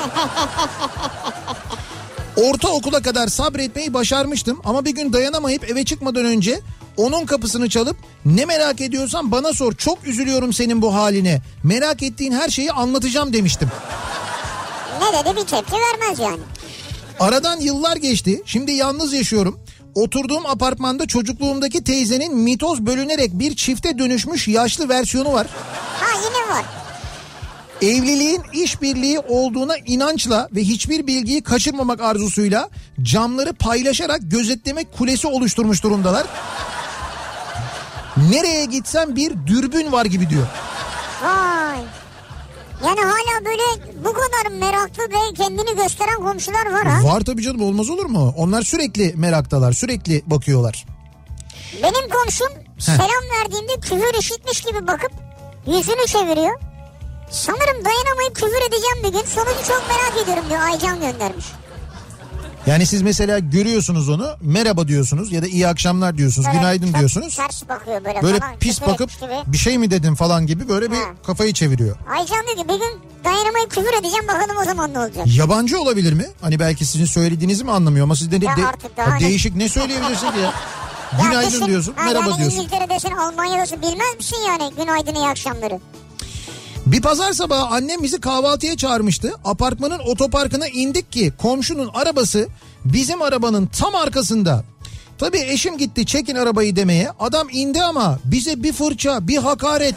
[2.36, 6.60] Ortaokula kadar sabretmeyi başarmıştım ama bir gün dayanamayıp eve çıkmadan önce
[6.96, 12.32] onun kapısını çalıp ne merak ediyorsan bana sor çok üzülüyorum senin bu haline merak ettiğin
[12.32, 13.68] her şeyi anlatacağım demiştim.
[15.00, 16.40] Ne dedi bir tepki vermez yani.
[17.20, 19.60] Aradan yıllar geçti şimdi yalnız yaşıyorum.
[19.94, 25.46] Oturduğum apartmanda çocukluğumdaki teyzenin mitoz bölünerek bir çifte dönüşmüş yaşlı versiyonu var.
[26.00, 26.64] Ha yine var.
[27.82, 32.68] Evliliğin işbirliği olduğuna inançla ve hiçbir bilgiyi kaçırmamak arzusuyla
[33.02, 36.26] camları paylaşarak gözetleme kulesi oluşturmuş durumdalar.
[38.30, 40.46] Nereye gitsem bir dürbün var gibi diyor.
[41.22, 41.78] Vay.
[42.84, 43.62] Yani hala böyle
[44.04, 47.04] bu kadar meraklı ve kendini gösteren komşular var ha.
[47.04, 48.34] Var tabii canım olmaz olur mu?
[48.36, 50.86] Onlar sürekli meraktalar, sürekli bakıyorlar.
[51.82, 55.12] Benim komşum selam verdiğimde küfür işitmiş gibi bakıp
[55.66, 56.60] yüzünü çeviriyor.
[57.30, 59.26] Sanırım dayanamayıp küfür edeceğim bir gün.
[59.26, 61.46] Sonucu çok merak ediyorum diyor Aycan göndermiş.
[62.66, 67.36] Yani siz mesela görüyorsunuz onu merhaba diyorsunuz ya da iyi akşamlar diyorsunuz, Böyle günaydın diyorsunuz.
[67.36, 68.56] Ters bakıyor böyle, Böyle falan.
[68.60, 69.32] pis bakıp gibi.
[69.46, 71.02] bir şey mi dedin falan gibi böyle bir Ha.
[71.26, 71.96] kafayı çeviriyor.
[72.18, 75.26] Aycan diyor ki bir gün dayanamayıp küfür edeceğim bakalım o zaman ne olacak.
[75.26, 76.26] Yabancı olabilir mi?
[76.40, 78.62] Hani belki sizin söylediğinizi mi anlamıyor ama siz de, Ya de-
[78.96, 80.52] daha ne- değişik ne söyleyebilirsin ki ya?
[81.12, 82.58] Ya Günaydın düşün- diyorsun, ha merhaba yani diyorsun.
[82.58, 85.80] İngiltere'desin, Almanya'dasın bilmez misin yani günaydın iyi akşamları.
[86.92, 89.32] Bir pazar sabahı annem bizi kahvaltıya çağırmıştı.
[89.44, 92.48] Apartmanın otoparkına indik ki komşunun arabası
[92.84, 94.64] bizim arabanın tam arkasında.
[95.18, 97.10] Tabii eşim gitti çekin arabayı demeye.
[97.20, 99.94] Adam indi ama bize bir fırça, bir hakaret.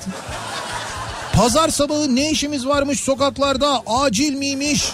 [1.34, 4.92] Pazar sabahı ne işimiz varmış sokaklarda, acil miymiş?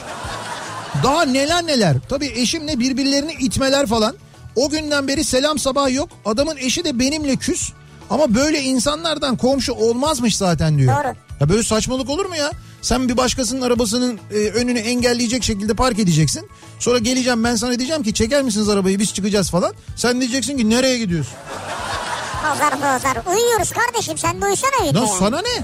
[1.04, 1.98] Daha neler neler.
[2.10, 4.16] Tabii eşimle birbirlerini itmeler falan.
[4.56, 6.10] O günden beri selam sabah yok.
[6.26, 7.72] Adamın eşi de benimle küs.
[8.10, 11.04] Ama böyle insanlardan komşu olmazmış zaten diyor.
[11.04, 11.29] Doğru.
[11.40, 12.52] Ya böyle saçmalık olur mu ya?
[12.82, 16.50] Sen bir başkasının arabasının e, önünü engelleyecek şekilde park edeceksin.
[16.80, 19.74] Sonra geleceğim ben sana diyeceğim ki çeker misiniz arabayı biz çıkacağız falan.
[19.96, 21.34] Sen diyeceksin ki nereye gidiyorsun?
[22.42, 25.10] Pazar pazar uyuyoruz kardeşim sen de uyusana evde yani.
[25.20, 25.64] sana ne?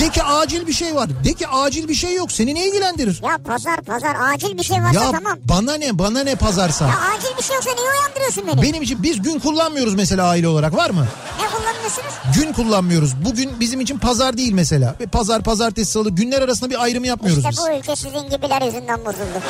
[0.00, 1.08] De ki acil bir şey var.
[1.24, 2.32] De ki acil bir şey yok.
[2.32, 3.20] Seni ne ilgilendirir?
[3.24, 5.38] Ya pazar pazar acil bir şey varsa Ya tamam.
[5.44, 6.84] bana ne bana ne pazarsa.
[6.88, 8.62] Ya acil bir şey yoksa niye uyandırıyorsun beni?
[8.62, 11.06] Benim için biz gün kullanmıyoruz mesela aile olarak var mı?
[11.42, 12.14] Ne kullanıyorsunuz?
[12.34, 13.24] Gün kullanmıyoruz.
[13.24, 14.94] Bugün bizim için pazar değil mesela.
[15.12, 17.58] Pazar, pazartesi, salı günler arasında bir ayrım yapmıyoruz İşte biz.
[17.58, 19.40] bu ülke sizin gibiler yüzünden bozuldu.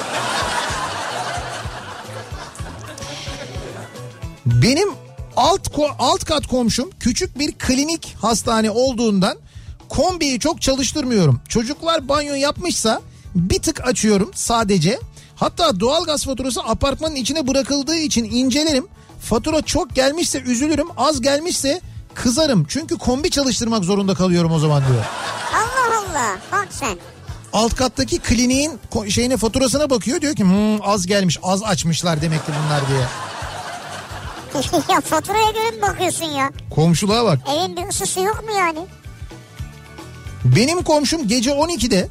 [4.46, 4.88] Benim
[5.36, 5.68] alt
[5.98, 9.36] alt kat komşum küçük bir klinik hastane olduğundan
[9.96, 11.40] kombiyi çok çalıştırmıyorum.
[11.48, 13.00] Çocuklar banyo yapmışsa
[13.34, 15.00] bir tık açıyorum sadece.
[15.36, 18.86] Hatta doğalgaz faturası apartmanın içine bırakıldığı için incelerim.
[19.20, 21.80] Fatura çok gelmişse üzülürüm, az gelmişse
[22.14, 22.64] kızarım.
[22.68, 25.04] Çünkü kombi çalıştırmak zorunda kalıyorum o zaman diyor.
[25.54, 26.98] Allah Allah bak sen.
[27.52, 28.78] Alt kattaki kliniğin
[29.08, 33.00] şeyine faturasına bakıyor diyor ki "Hmm, az gelmiş az açmışlar demek ki bunlar diye.
[34.94, 36.50] ya faturaya göre mi bakıyorsun ya?
[36.74, 37.38] Komşuluğa bak.
[37.56, 38.78] Evin bir ısısı yok mu yani?
[40.44, 42.08] Benim komşum gece 12'de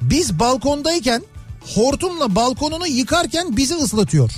[0.00, 1.22] biz balkondayken
[1.74, 4.30] hortumla balkonunu yıkarken bizi ıslatıyor.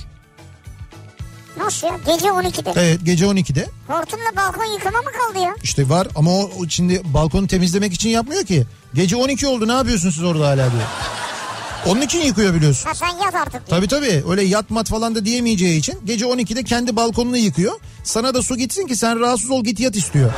[1.59, 1.97] Nasıl ya?
[2.07, 2.72] Gece 12'de.
[2.76, 5.55] Evet gece 12'de Hortumla balkon yıkama mı kaldı ya?
[5.62, 8.66] işte var ama o şimdi balkonu temizlemek için yapmıyor ki.
[8.94, 10.82] Gece 12 oldu ne yapıyorsunuz siz orada hala diyor.
[11.86, 12.88] Onun için yıkıyor biliyorsun.
[12.88, 13.53] Ha sen yat artık.
[13.53, 13.62] diyor.
[13.68, 17.72] Tabii tabii öyle yatmat falan da diyemeyeceği için gece 12'de kendi balkonunu yıkıyor.
[18.05, 20.32] Sana da su gitsin ki sen rahatsız ol git yat istiyor.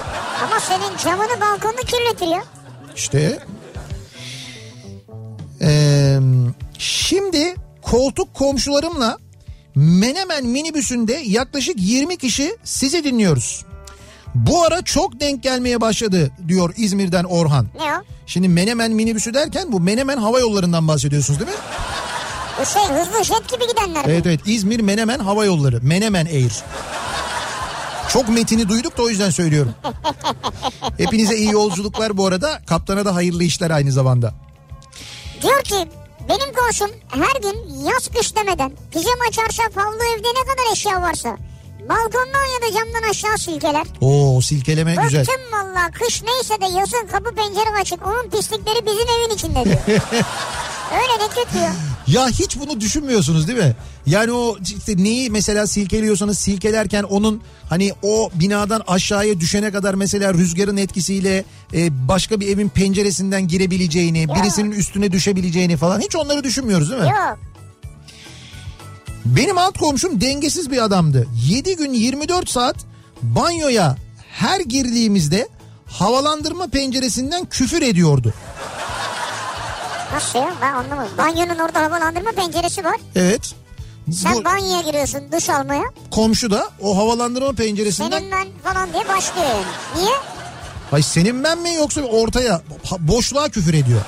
[0.44, 2.44] Ama senin camını balkonunu kirletir ya.
[2.98, 3.38] İşte
[5.62, 6.18] Ee,
[6.78, 9.18] şimdi koltuk komşularımla
[9.74, 13.64] Menemen minibüsünde yaklaşık 20 kişi sizi dinliyoruz.
[14.34, 17.66] Bu ara çok denk gelmeye başladı diyor İzmir'den Orhan.
[17.78, 18.02] Ne o?
[18.26, 21.56] Şimdi Menemen minibüsü derken bu Menemen hava yollarından bahsediyorsunuz değil mi?
[22.60, 24.12] Bu şey hızlı jet gibi gidenler mi?
[24.12, 25.80] Evet evet İzmir Menemen hava yolları.
[25.82, 26.62] Menemen Air.
[28.12, 29.74] Çok metini duyduk da o yüzden söylüyorum.
[30.96, 32.60] Hepinize iyi yolculuklar bu arada.
[32.66, 34.34] Kaptana da hayırlı işler aynı zamanda.
[35.42, 35.88] Diyor ki
[36.28, 41.36] Benim komşum her gün yaz kış demeden pijama çarşaf havlu evde ne kadar eşya varsa
[41.88, 43.86] balkondan ya da camdan aşağı silkeler.
[44.00, 45.20] Oo silkeleme güzel.
[45.26, 49.78] Bıktım valla kış neyse de yazın kapı pencere açık onun pislikleri bizim evin içinde diyor.
[50.92, 51.72] Öyle ne kötü ya.
[52.08, 53.76] Ya hiç bunu düşünmüyorsunuz değil mi?
[54.06, 60.34] Yani o işte neyi mesela silkeliyorsanız silkelerken onun hani o binadan aşağıya düşene kadar mesela
[60.34, 61.44] rüzgarın etkisiyle
[61.74, 67.08] e, başka bir evin penceresinden girebileceğini, birisinin üstüne düşebileceğini falan hiç onları düşünmüyoruz değil mi?
[67.08, 67.38] Yok.
[69.24, 71.26] Benim alt komşum dengesiz bir adamdı.
[71.48, 72.76] 7 gün 24 saat
[73.22, 73.96] banyoya
[74.32, 75.48] her girdiğimizde
[75.86, 78.34] havalandırma penceresinden küfür ediyordu.
[80.14, 81.10] Nasıl ya ben anlamadım.
[81.18, 82.96] Banyonun orada havalandırma penceresi var.
[83.14, 83.54] Evet.
[84.12, 85.82] Sen Bu banyoya giriyorsun duş almaya.
[86.10, 89.64] komşu da o havalandırma penceresinden Senin ben falan diye başlıyor yani.
[90.04, 90.14] Niye?
[90.90, 92.60] Hay senin ben mi yoksa ortaya
[92.98, 94.00] boşluğa küfür ediyor.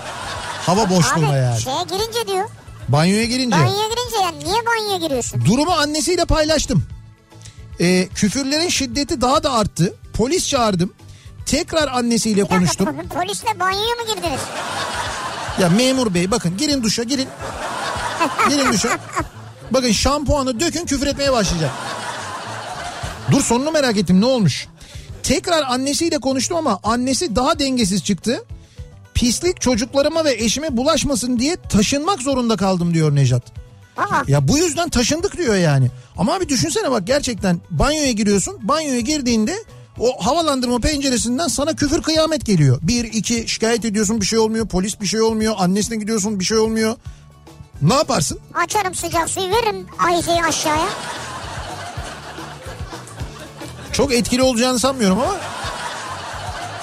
[0.67, 1.61] Hava boşluğuna Abi yani.
[1.61, 2.49] şeye girince diyor.
[2.89, 3.57] Banyoya girince.
[3.57, 5.45] Banyoya girince yani niye banyoya giriyorsun?
[5.45, 6.85] Durumu annesiyle paylaştım.
[7.81, 9.95] Ee, küfürlerin şiddeti daha da arttı.
[10.15, 10.93] Polis çağırdım.
[11.47, 12.87] Tekrar annesiyle Bir dakika, konuştum.
[13.15, 14.41] Polisle banyoya mı girdiniz?
[15.59, 17.29] Ya memur bey bakın girin duşa girin.
[18.49, 18.99] Girin duşa.
[19.71, 21.71] Bakın şampuanı dökün küfür etmeye başlayacak.
[23.31, 24.67] Dur sonunu merak ettim ne olmuş?
[25.23, 28.45] Tekrar annesiyle konuştum ama annesi daha dengesiz çıktı.
[29.15, 33.43] Pislik çocuklarıma ve eşime bulaşmasın diye taşınmak zorunda kaldım diyor Nejat.
[33.97, 35.91] Aa, Ya bu yüzden taşındık diyor yani.
[36.17, 38.59] Ama abi düşünsene bak gerçekten banyoya giriyorsun.
[38.63, 39.57] Banyoya girdiğinde
[40.01, 42.79] o havalandırma penceresinden sana küfür kıyamet geliyor.
[42.83, 44.69] Bir, iki şikayet ediyorsun bir şey olmuyor.
[44.69, 45.55] Polis bir şey olmuyor.
[45.59, 46.97] Annesine gidiyorsun bir şey olmuyor.
[47.83, 48.39] Ne yaparsın?
[48.55, 50.89] açarım sıcak suyu veririm Ayşe'yi aşağıya.
[53.93, 55.37] Çok etkili olacağını sanmıyorum ama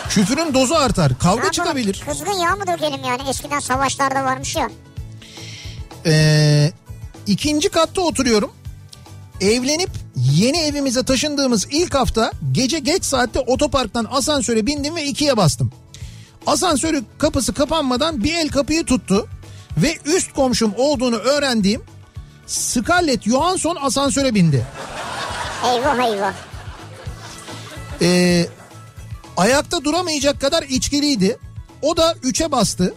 [0.10, 1.12] küfürün dozu artar.
[1.20, 1.52] Kavga yapalım?
[1.52, 2.04] çıkabilir.
[2.10, 3.30] Kızgın yağ mı dökelim yani?
[3.30, 4.70] Eskiden savaşlarda varmış ya.
[6.06, 6.72] Ee,
[7.28, 8.52] ikinci katta oturuyorum.
[9.42, 15.72] Evlenip yeni evimize taşındığımız ilk hafta gece geç saatte otoparktan asansöre bindim ve ikiye bastım.
[16.48, 19.28] Asansörü kapısı kapanmadan bir el kapıyı tuttu
[19.78, 21.82] ve üst komşum olduğunu öğrendiğim
[22.48, 24.66] Scarlett Johansson asansöre bindi.
[25.66, 26.34] Eyvah eyvah.
[28.02, 28.46] Ee,
[29.38, 31.38] ayakta duramayacak kadar içkiliydi.
[31.82, 32.94] O da 3'e bastı.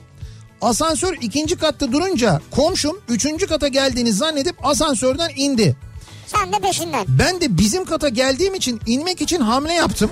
[0.63, 5.77] Asansör ikinci katta durunca komşum üçüncü kata geldiğini zannedip asansörden indi.
[6.35, 7.05] Sen de peşinden.
[7.09, 10.11] Ben de bizim kata geldiğim için inmek için hamle yaptım.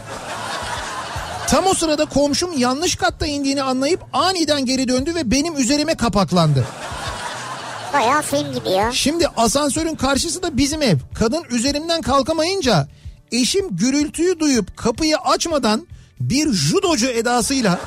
[1.48, 6.64] Tam o sırada komşum yanlış katta indiğini anlayıp aniden geri döndü ve benim üzerime kapaklandı.
[7.92, 8.92] Bayağı film gibi ya.
[8.92, 10.96] Şimdi asansörün karşısı da bizim ev.
[11.14, 12.88] Kadın üzerimden kalkamayınca
[13.32, 15.86] eşim gürültüyü duyup kapıyı açmadan
[16.20, 17.78] bir judocu edasıyla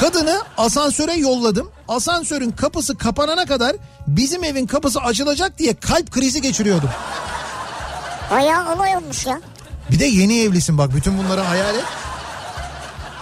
[0.00, 1.70] kadını asansöre yolladım.
[1.88, 3.76] Asansörün kapısı kapanana kadar
[4.06, 6.90] bizim evin kapısı açılacak diye kalp krizi geçiriyordum.
[8.30, 9.40] Bayağı olay olmuş ya.
[9.90, 11.84] Bir de yeni evlisin bak bütün bunları hayal et.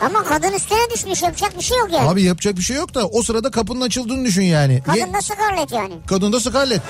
[0.00, 2.08] Ama kadın üstüne düşmüş yapacak bir şey yok yani.
[2.08, 4.82] Abi yapacak bir şey yok da o sırada kapının açıldığını düşün yani.
[4.86, 5.94] Kadın da Scarlett yani.
[6.06, 6.82] Kadın da Scarlett.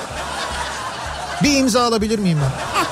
[1.42, 2.50] Bir imza alabilir miyim ben?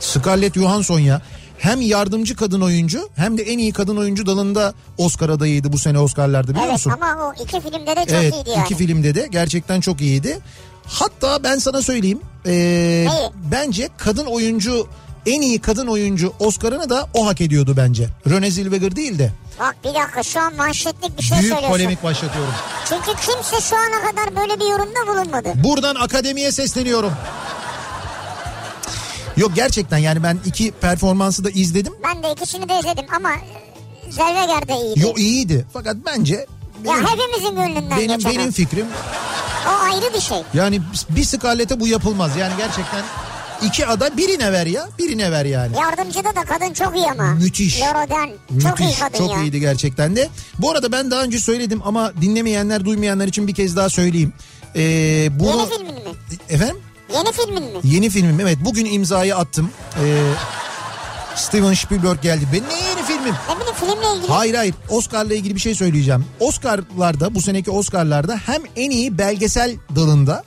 [0.00, 1.22] Scarlett Johansson ya.
[1.60, 5.98] Hem yardımcı kadın oyuncu hem de en iyi kadın oyuncu dalında Oscar adayıydı bu sene
[5.98, 6.90] Oscar'larda biliyor Evet musun?
[7.00, 8.64] ama o iki filmde de çok evet iyiydi yani.
[8.64, 10.38] iki filmde de gerçekten çok iyiydi.
[10.86, 12.20] Hatta ben sana söyleyeyim.
[12.46, 13.08] Neyi?
[13.52, 14.86] bence kadın oyuncu
[15.26, 18.08] en iyi kadın oyuncu Oscar'ını da o hak ediyordu bence.
[18.26, 19.32] Renée Zellweger değil de.
[19.60, 21.68] Bak bir dakika şu an manşetlik bir şey Büyük söylüyorsun.
[21.78, 22.52] polemik başlatıyorum.
[22.88, 25.48] Çünkü kimse şu ana kadar böyle bir yorumda bulunmadı.
[25.64, 27.12] Buradan akademiye sesleniyorum.
[29.36, 31.92] Yok gerçekten yani ben iki performansı da izledim.
[32.04, 35.00] Ben de ikisini de izledim ama e, Zellweger de iyiydi.
[35.00, 35.66] Yo iyiydi.
[35.72, 36.46] Fakat bence ya
[36.84, 38.86] benim, hepimizin gönlünden benim, geçen benim fikrim
[39.66, 40.38] O ayrı bir şey.
[40.54, 42.36] yani bir Scarlett'e bu yapılmaz.
[42.36, 43.02] Yani gerçekten
[43.62, 44.88] iki ada birine ver ya.
[44.98, 45.76] Birine ver yani.
[45.76, 47.34] Yardımcıda da kadın çok iyi ama.
[47.34, 47.80] Müthiş.
[47.80, 48.28] Dern.
[48.62, 49.42] Çok iyi Müthiş, kadın çok ya.
[49.42, 50.28] iyiydi gerçekten de.
[50.58, 54.32] Bu arada ben daha önce söyledim ama dinlemeyenler, duymayanlar için bir kez daha söyleyeyim.
[54.76, 55.56] Ee, bunu...
[55.56, 56.00] Yeni filmin mi?
[56.48, 56.76] Efendim?
[57.14, 57.80] Yeni filmin mi?
[57.84, 59.70] Yeni filmim evet bugün imzayı attım.
[60.04, 60.32] Ee,
[61.36, 62.44] Steven Spielberg geldi.
[62.52, 63.34] Ben ne yeni filmim?
[63.48, 64.32] Ne bileyim filmle ilgili.
[64.32, 66.24] Hayır hayır Oscar'la ilgili bir şey söyleyeceğim.
[66.40, 70.44] Oscar'larda bu seneki Oscar'larda hem en iyi belgesel dalında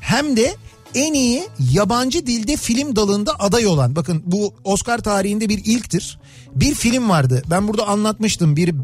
[0.00, 0.54] hem de
[0.94, 3.96] en iyi yabancı dilde film dalında aday olan.
[3.96, 6.18] Bakın bu Oscar tarihinde bir ilktir.
[6.54, 7.42] Bir film vardı.
[7.50, 8.56] Ben burada anlatmıştım.
[8.56, 8.74] Bir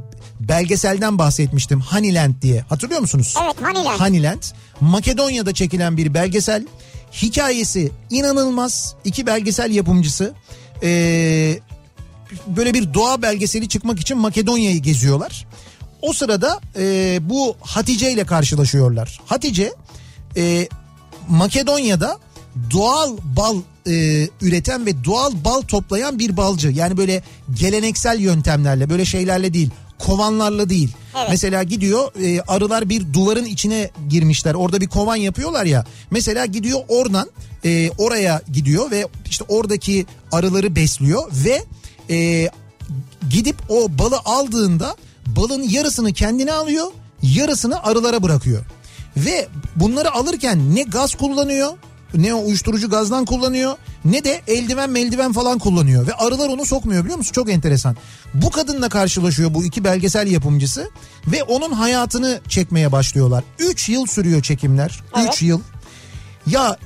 [0.40, 1.80] belgeselden bahsetmiştim.
[1.80, 2.60] Honeyland diye.
[2.68, 3.34] Hatırlıyor musunuz?
[3.44, 4.00] Evet Honeyland.
[4.00, 4.42] Honeyland.
[4.80, 6.66] Makedonya'da çekilen bir belgesel.
[7.12, 8.94] Hikayesi inanılmaz.
[9.04, 10.34] İki belgesel yapımcısı.
[10.82, 11.58] Ee,
[12.46, 15.46] böyle bir doğa belgeseli çıkmak için Makedonya'yı geziyorlar.
[16.02, 19.20] o sırada e, bu Hatice ile karşılaşıyorlar.
[19.26, 19.72] Hatice
[20.36, 20.68] e,
[21.28, 22.18] Makedonya'da
[22.70, 23.56] doğal bal
[23.86, 26.68] e, üreten ve doğal bal toplayan bir balcı.
[26.68, 27.22] Yani böyle
[27.54, 29.70] geleneksel yöntemlerle böyle şeylerle değil
[30.00, 30.90] kovanlarla değil.
[31.18, 31.26] Evet.
[31.30, 34.54] Mesela gidiyor e, arılar bir duvarın içine girmişler.
[34.54, 35.84] Orada bir kovan yapıyorlar ya.
[36.10, 37.30] Mesela gidiyor oradan
[37.64, 41.64] e, oraya gidiyor ve işte oradaki arıları besliyor ve
[42.14, 42.48] e,
[43.30, 44.96] gidip o balı aldığında
[45.26, 46.86] balın yarısını kendine alıyor,
[47.22, 48.64] yarısını arılara bırakıyor.
[49.16, 51.72] Ve bunları alırken ne gaz kullanıyor,
[52.14, 56.06] ne o uyuşturucu gazdan kullanıyor, ne de eldiven meldiven falan kullanıyor.
[56.06, 57.32] Ve arılar onu sokmuyor biliyor musun?
[57.32, 57.96] Çok enteresan.
[58.34, 60.90] Bu kadınla karşılaşıyor bu iki belgesel yapımcısı
[61.26, 63.44] ve onun hayatını çekmeye başlıyorlar.
[63.58, 65.00] 3 yıl sürüyor çekimler.
[65.16, 65.42] 3 Evet.
[65.42, 65.60] yıl.
[66.46, 66.76] Ya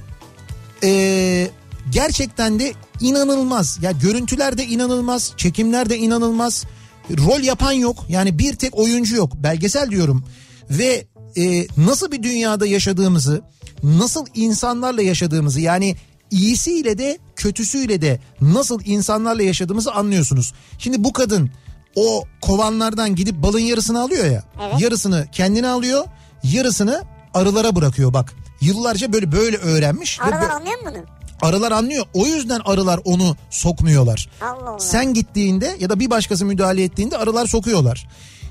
[0.85, 1.51] ee,
[1.91, 3.79] gerçekten de inanılmaz.
[3.83, 6.65] Ya görüntüler de inanılmaz, çekimler de inanılmaz.
[7.11, 8.05] Rol yapan yok.
[8.09, 9.33] Yani bir tek oyuncu yok.
[9.35, 10.25] Belgesel diyorum.
[10.71, 11.07] Ve
[11.37, 13.43] e, nasıl bir dünyada yaşadığımızı,
[13.83, 15.97] nasıl insanlarla yaşadığımızı yani
[16.31, 20.53] iyisiyle de kötüsüyle de nasıl insanlarla yaşadığımızı anlıyorsunuz.
[20.79, 21.51] Şimdi bu kadın
[21.97, 24.43] o kovanlardan gidip balın yarısını alıyor ya.
[24.63, 24.81] Evet.
[24.81, 26.05] Yarısını kendine alıyor,
[26.43, 27.03] yarısını
[27.35, 28.33] arılara bırakıyor bak.
[28.61, 30.21] Yıllarca böyle böyle öğrenmiş.
[30.21, 31.05] ve Arılar bö- anlıyor mu bunu?
[31.43, 32.07] arılar anlıyor.
[32.15, 34.29] O yüzden arılar onu sokmuyorlar.
[34.43, 34.79] Allah Allah.
[34.79, 38.09] Sen gittiğinde ya da bir başkası müdahale ettiğinde arılar sokuyorlar.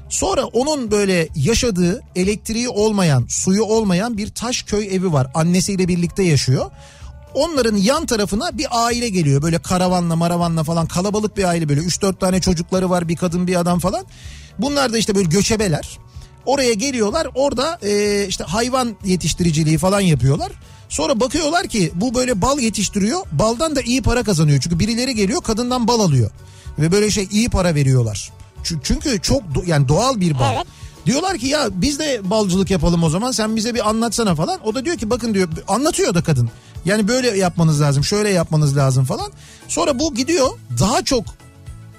[0.09, 5.27] Sonra onun böyle yaşadığı elektriği olmayan, suyu olmayan bir taş köy evi var.
[5.33, 6.71] Annesiyle birlikte yaşıyor.
[7.33, 9.41] Onların yan tarafına bir aile geliyor.
[9.41, 13.59] Böyle karavanla maravanla falan kalabalık bir aile böyle 3-4 tane çocukları var bir kadın bir
[13.59, 14.05] adam falan.
[14.59, 15.99] Bunlar da işte böyle göçebeler.
[16.45, 20.51] Oraya geliyorlar orada e, işte hayvan yetiştiriciliği falan yapıyorlar.
[20.89, 23.21] Sonra bakıyorlar ki bu böyle bal yetiştiriyor.
[23.31, 24.59] Baldan da iyi para kazanıyor.
[24.61, 26.31] Çünkü birileri geliyor kadından bal alıyor.
[26.79, 28.31] Ve böyle şey iyi para veriyorlar.
[28.63, 30.53] Çü- Çünkü çok yani doğal bir bal.
[30.55, 30.65] Evet.
[31.05, 34.59] Diyorlar ki ya biz de balcılık yapalım o zaman sen bize bir anlatsana falan.
[34.63, 36.49] O da diyor ki bakın diyor anlatıyor da kadın.
[36.85, 39.31] Yani böyle yapmanız lazım şöyle yapmanız lazım falan.
[39.67, 40.47] Sonra bu gidiyor
[40.79, 41.23] daha çok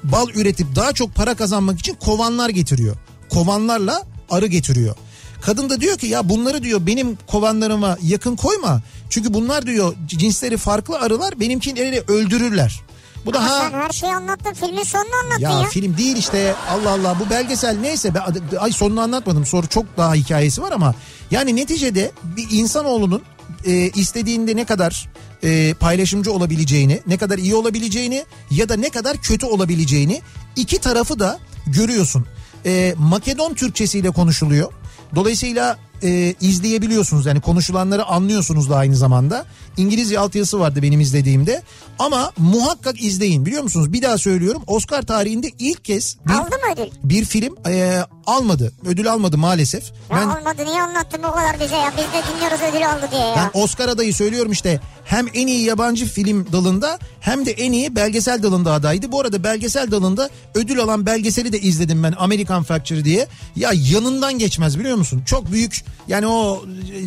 [0.05, 2.97] bal üretip daha çok para kazanmak için kovanlar getiriyor.
[3.31, 4.95] Kovanlarla arı getiriyor.
[5.43, 8.83] Kadın da diyor ki ya bunları diyor benim kovanlarıma yakın koyma.
[9.11, 12.81] Çünkü bunlar diyor cinsleri farklı arılar benimkileri öldürürler.
[13.27, 15.69] Bu da Ama ha Sen her şeyi anlattın filmin sonunu anlattın ya, ya.
[15.69, 18.23] film değil işte Allah Allah bu belgesel neyse ben,
[18.59, 20.95] ay sonunu anlatmadım soru çok daha hikayesi var ama
[21.31, 23.23] yani neticede bir insanoğlunun
[23.65, 25.09] e, istediğinde ne kadar
[25.43, 30.23] e, paylaşımcı olabileceğini ne kadar iyi olabileceğini ya da ne kadar kötü olabileceğini
[30.57, 32.27] iki tarafı da görüyorsun.
[32.67, 34.73] E, Makedon Türkçesiyle konuşuluyor.
[35.15, 39.45] Dolayısıyla e, izleyebiliyorsunuz yani konuşulanları anlıyorsunuz da aynı zamanda.
[39.77, 41.63] İngilizce altyazısı vardı benim izlediğimde
[41.99, 43.93] ama muhakkak izleyin biliyor musunuz?
[43.93, 46.91] Bir daha söylüyorum Oscar tarihinde ilk kez bir, Aldı mı ödül?
[47.05, 49.85] bir film e, almadı ödül almadı maalesef.
[49.85, 51.93] Ya Ben, olmadı niye anlattın bu kadar bize ya?
[51.97, 53.51] Biz de dinliyoruz ödülü aldı diye ya.
[53.55, 57.97] ben Oscar adayı söylüyorum işte hem en iyi yabancı film dalında hem de en iyi
[57.97, 59.13] belgesel dalında adaydı.
[59.13, 63.27] Bu arada belgesel dalında ödül alan belgeseli de izledim ben American Factory diye.
[63.57, 65.23] Ya yanından geçmez biliyor musun?
[65.27, 66.65] Çok büyük yani o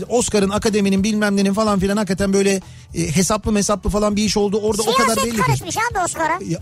[0.10, 2.62] Oscar'ın akademinin bilmem nenin falan filan hakikaten böyle
[2.96, 4.58] e, hesaplı mesaplı falan bir iş oldu.
[4.64, 5.42] Orada o kadar Siyaset belli ki.
[5.42, 6.40] karışmış abi Oscar'a.
[6.48, 6.60] Ya-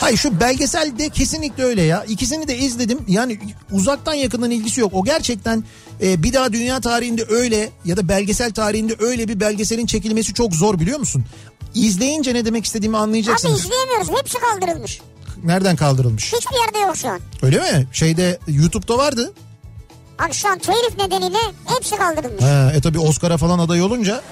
[0.00, 2.04] Hayır şu belgesel de kesinlikle öyle ya.
[2.04, 2.98] İkisini de izledim.
[3.08, 3.38] Yani
[3.72, 4.90] uzaktan yakından ilgisi yok.
[4.94, 5.64] O gerçekten
[6.02, 10.54] e, bir daha dünya tarihinde öyle ya da belgesel tarihinde öyle bir belgeselin çekilmesi çok
[10.54, 11.24] zor biliyor musun?
[11.74, 13.64] İzleyince ne demek istediğimi Abi anlayacaksınız.
[13.64, 14.08] izleyemiyoruz.
[14.20, 15.00] Hepsi kaldırılmış.
[15.44, 16.32] Nereden kaldırılmış?
[16.32, 17.20] Hiçbir yerde yok şu an.
[17.42, 17.86] Öyle mi?
[17.92, 19.32] Şeyde YouTube'da vardı.
[20.18, 22.42] An telif nedeniyle hepsi kaldırılmış.
[22.44, 24.22] Ha, e tabi Oscar'a falan aday olunca.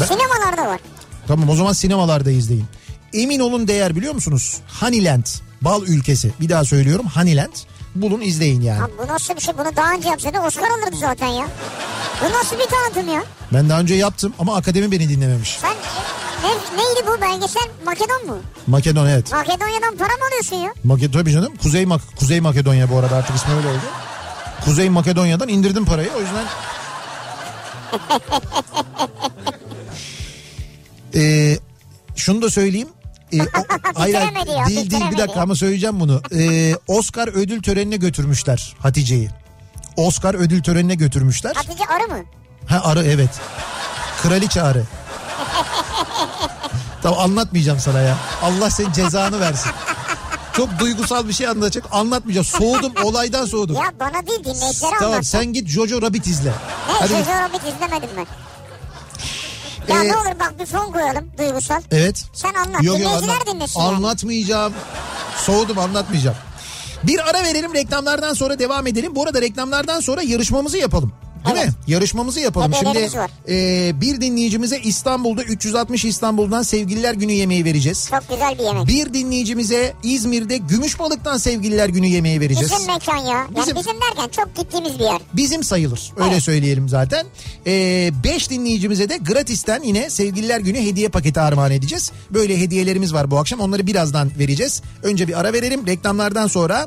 [0.00, 0.80] Ben- Sinemalarda var.
[1.28, 2.64] Tamam o zaman sinemalarda izleyin.
[3.12, 4.60] Emin olun değer biliyor musunuz?
[4.80, 5.24] Honeyland,
[5.62, 6.32] bal ülkesi.
[6.40, 7.52] Bir daha söylüyorum Honeyland.
[7.94, 8.82] Bulun izleyin yani.
[8.82, 9.58] Abi bu nasıl bir şey?
[9.58, 11.46] Bunu daha önce yapsaydı Oscar alırdı zaten ya.
[12.24, 13.24] Bu nasıl bir tanıtım ya?
[13.52, 15.58] Ben daha önce yaptım ama akademi beni dinlememiş.
[15.60, 15.74] Sen
[16.44, 16.48] ne,
[16.82, 17.62] neydi bu belgesel?
[17.84, 18.38] Makedon mu?
[18.66, 19.32] Makedon evet.
[19.32, 20.74] Makedonya'dan para mı alıyorsun ya?
[20.84, 21.52] Makedon tabii canım.
[21.62, 23.78] Kuzey, Mak Kuzey Makedonya bu arada artık ismi öyle oldu.
[24.64, 26.44] Kuzey Makedonya'dan indirdim parayı o yüzden.
[31.16, 31.58] Ee,
[32.16, 32.88] şunu da söyleyeyim.
[33.32, 33.44] Ee, o-
[33.94, 36.22] hayır, hayır, değil değil bir dakika ama söyleyeceğim bunu.
[36.38, 39.30] Ee, Oscar ödül törenine götürmüşler Hatice'yi.
[39.96, 41.54] Oscar ödül törenine götürmüşler.
[41.54, 42.24] Hatice arı mı?
[42.68, 43.30] Ha arı evet.
[44.22, 44.84] Kraliçe arı.
[47.02, 48.16] tamam anlatmayacağım sana ya.
[48.42, 49.72] Allah senin cezanı versin.
[50.56, 51.84] Çok duygusal bir şey anlatacak.
[51.92, 52.44] Anlatmayacağım.
[52.44, 53.76] Soğudum olaydan soğudum.
[53.76, 55.26] Ya bana değil dinleyicilere tamam anlat.
[55.26, 56.50] sen git Jojo Rabbit izle.
[56.50, 56.54] Ne
[56.86, 57.18] Hadi git.
[57.18, 58.26] Jojo Rabbit izlemedim ben.
[59.94, 61.82] Ya Ee, ne olur bak bir fon koyalım duygusal.
[61.90, 62.24] Evet.
[62.32, 62.82] Sen anlat.
[62.82, 63.96] Yok, yok, anlat- dinlesin yani.
[63.96, 64.72] Anlatmayacağım.
[65.36, 66.36] Soğudum anlatmayacağım.
[67.02, 69.14] Bir ara verelim reklamlardan sonra devam edelim.
[69.14, 71.12] Bu arada reklamlardan sonra yarışmamızı yapalım.
[71.44, 71.68] Değil Evet.
[71.68, 71.74] mi?
[71.86, 72.72] Yarışmamızı yapalım.
[72.74, 73.30] Şimdi var.
[73.48, 78.08] e, bir dinleyicimize İstanbul'da 360 İstanbul'dan Sevgililer Günü yemeği vereceğiz.
[78.10, 78.86] Çok güzel bir yemek.
[78.88, 82.72] Bir dinleyicimize İzmir'de Gümüşbalık'tan Sevgililer Günü yemeği vereceğiz.
[82.72, 83.24] Bizim mekan ya.
[83.26, 85.20] Yani Bizim- bizim, derken çok gittiğimiz bir yer.
[85.32, 86.12] Bizim sayılır.
[86.16, 86.42] Öyle Evet.
[86.42, 87.26] söyleyelim zaten.
[88.24, 92.12] 5 dinleyicimize de gratisten yine Sevgililer Günü hediye paketi armağan edeceğiz.
[92.30, 93.60] Böyle hediyelerimiz var bu akşam.
[93.60, 94.82] Onları birazdan vereceğiz.
[95.02, 95.86] Önce bir ara verelim.
[95.86, 96.86] Reklamlardan sonra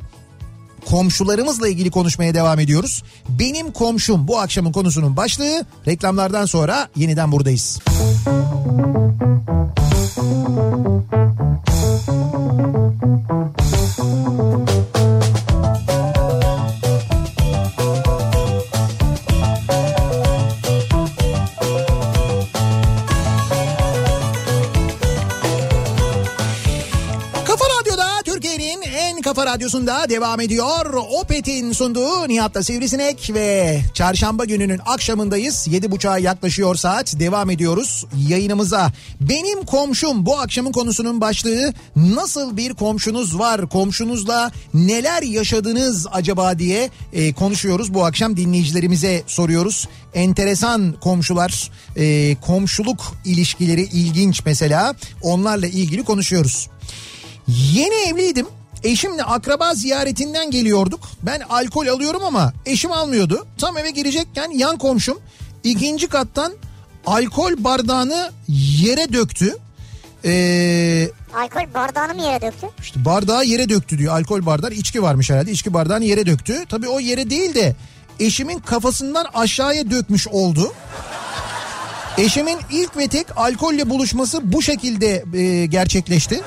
[0.89, 3.03] komşularımızla ilgili konuşmaya devam ediyoruz.
[3.29, 5.65] Benim komşum bu akşamın konusunun başlığı.
[5.88, 7.79] Reklamlardan sonra yeniden buradayız.
[7.85, 9.36] Kafa
[29.68, 30.93] radyosunda devam ediyor.
[31.22, 35.68] Opet'in sunduğu Nihat'la Sivrisinek ve çarşamba gününün akşamındayız.
[35.68, 37.20] 7.30'a yaklaşıyor saat.
[37.20, 38.91] Devam ediyoruz yayınımıza.
[39.22, 43.70] Benim komşum bu akşamın konusunun başlığı nasıl bir komşunuz var?
[43.70, 47.93] Komşunuzla neler yaşadınız acaba diye e, konuşuyoruz.
[47.93, 49.88] Bu akşam dinleyicilerimize soruyoruz.
[50.13, 54.95] Enteresan komşular, e, komşuluk ilişkileri ilginç mesela.
[55.22, 56.70] Onlarla ilgili konuşuyoruz.
[57.47, 58.45] Yeni evliydim.
[58.84, 60.99] Eşimle akraba ziyaretinden geliyorduk.
[61.23, 63.47] Ben alkol alıyorum ama eşim almıyordu.
[63.57, 65.19] Tam eve girecekken yan komşum
[65.63, 66.53] ikinci kattan
[67.05, 68.32] alkol bardağını
[68.82, 69.57] yere döktü.
[70.25, 72.67] Ee, Alkol bardağını mı yere döktü?
[72.82, 74.13] işte bardağı yere döktü diyor.
[74.13, 75.51] Alkol bardağı içki varmış herhalde.
[75.51, 76.65] İçki bardağını yere döktü.
[76.69, 77.75] Tabii o yere değil de
[78.19, 80.73] eşimin kafasından aşağıya dökmüş oldu.
[82.17, 86.41] Eşimin ilk ve tek alkolle buluşması bu şekilde e, gerçekleşti.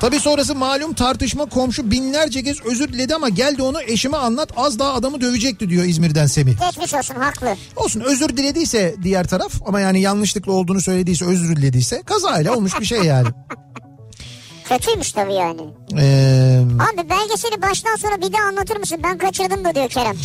[0.00, 4.50] Tabii sonrası malum tartışma komşu binlerce kez özür diledi ama gel de onu eşime anlat
[4.56, 6.60] az daha adamı dövecekti diyor İzmir'den Semih.
[6.66, 7.56] Geçmiş olsun haklı.
[7.76, 12.84] Olsun özür dilediyse diğer taraf ama yani yanlışlıkla olduğunu söylediyse özür dilediyse kazayla olmuş bir
[12.84, 13.28] şey yani.
[14.68, 15.60] Kötüymüş tabii yani.
[15.98, 16.60] Ee,
[16.92, 18.98] Abi belgeseli baştan sonra bir daha anlatır mısın?
[19.02, 20.16] Ben kaçırdım da diyor Kerem.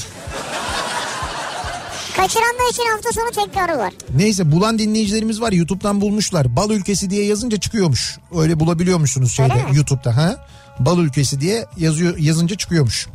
[2.18, 3.94] Kaçıranlar için hafta sonu tekrarı var.
[4.16, 6.56] neyse bulan dinleyicilerimiz var YouTube'dan bulmuşlar.
[6.56, 8.18] Bal ülkesi diye yazınca çıkıyormuş.
[8.38, 9.76] Öyle bulabiliyormuşsunuz şeyde Öyle mi?
[9.78, 10.48] YouTube'da ha.
[10.80, 13.08] Bal ülkesi diye yazıyor yazınca çıkıyormuş.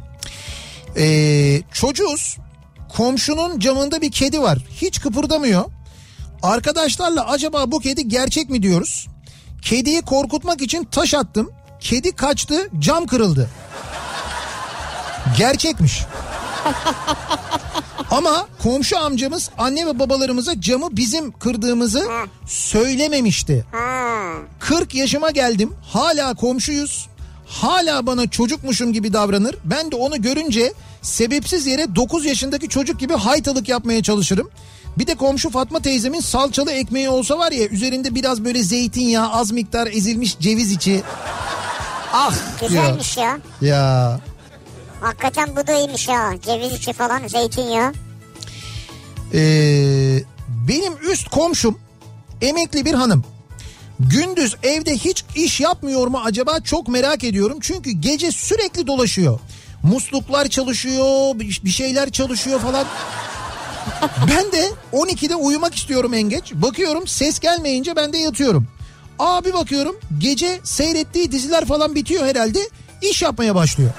[0.96, 2.36] Ee, çocuğuz.
[2.96, 4.58] Komşunun camında bir kedi var.
[4.76, 5.64] Hiç kıpırdamıyor.
[6.42, 9.08] Arkadaşlarla acaba bu kedi gerçek mi diyoruz.
[9.62, 11.50] Kediyi korkutmak için taş attım.
[11.80, 13.50] Kedi kaçtı, cam kırıldı.
[15.38, 16.02] Gerçekmiş.
[18.10, 22.04] Ama komşu amcamız anne ve babalarımıza camı bizim kırdığımızı
[22.46, 23.64] söylememişti.
[23.72, 24.18] Ha.
[24.58, 27.08] 40 yaşıma geldim hala komşuyuz.
[27.46, 29.56] Hala bana çocukmuşum gibi davranır.
[29.64, 34.50] Ben de onu görünce sebepsiz yere 9 yaşındaki çocuk gibi haytalık yapmaya çalışırım.
[34.98, 39.50] Bir de komşu Fatma teyzemin salçalı ekmeği olsa var ya üzerinde biraz böyle zeytinyağı az
[39.50, 41.02] miktar ezilmiş ceviz içi.
[42.12, 42.34] Ah.
[42.60, 43.38] Güzelmiş ya.
[43.60, 44.20] Ya
[45.00, 46.34] Hakikaten bu da iyiymiş ya.
[46.42, 47.92] Ceviz içi falan zeytinyağı.
[49.34, 50.22] Ee,
[50.68, 51.78] benim üst komşum
[52.40, 53.24] emekli bir hanım.
[54.00, 57.58] Gündüz evde hiç iş yapmıyor mu acaba çok merak ediyorum.
[57.60, 59.40] Çünkü gece sürekli dolaşıyor.
[59.82, 62.86] Musluklar çalışıyor, bir şeyler çalışıyor falan.
[64.28, 66.52] Ben de 12'de uyumak istiyorum en geç.
[66.54, 68.68] Bakıyorum ses gelmeyince ben de yatıyorum.
[69.18, 72.58] Abi bakıyorum gece seyrettiği diziler falan bitiyor herhalde.
[73.02, 73.90] İş yapmaya başlıyor.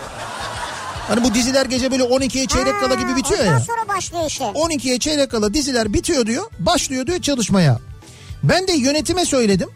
[1.10, 3.60] Hani bu diziler gece böyle 12'ye çeyrek kala gibi bitiyor Ondan ya.
[3.60, 4.44] sonra başlıyor işe.
[4.44, 6.46] 12'ye çeyrek kala diziler bitiyor diyor.
[6.60, 7.80] Başlıyor diyor çalışmaya.
[8.44, 9.70] Ben de yönetime söyledim.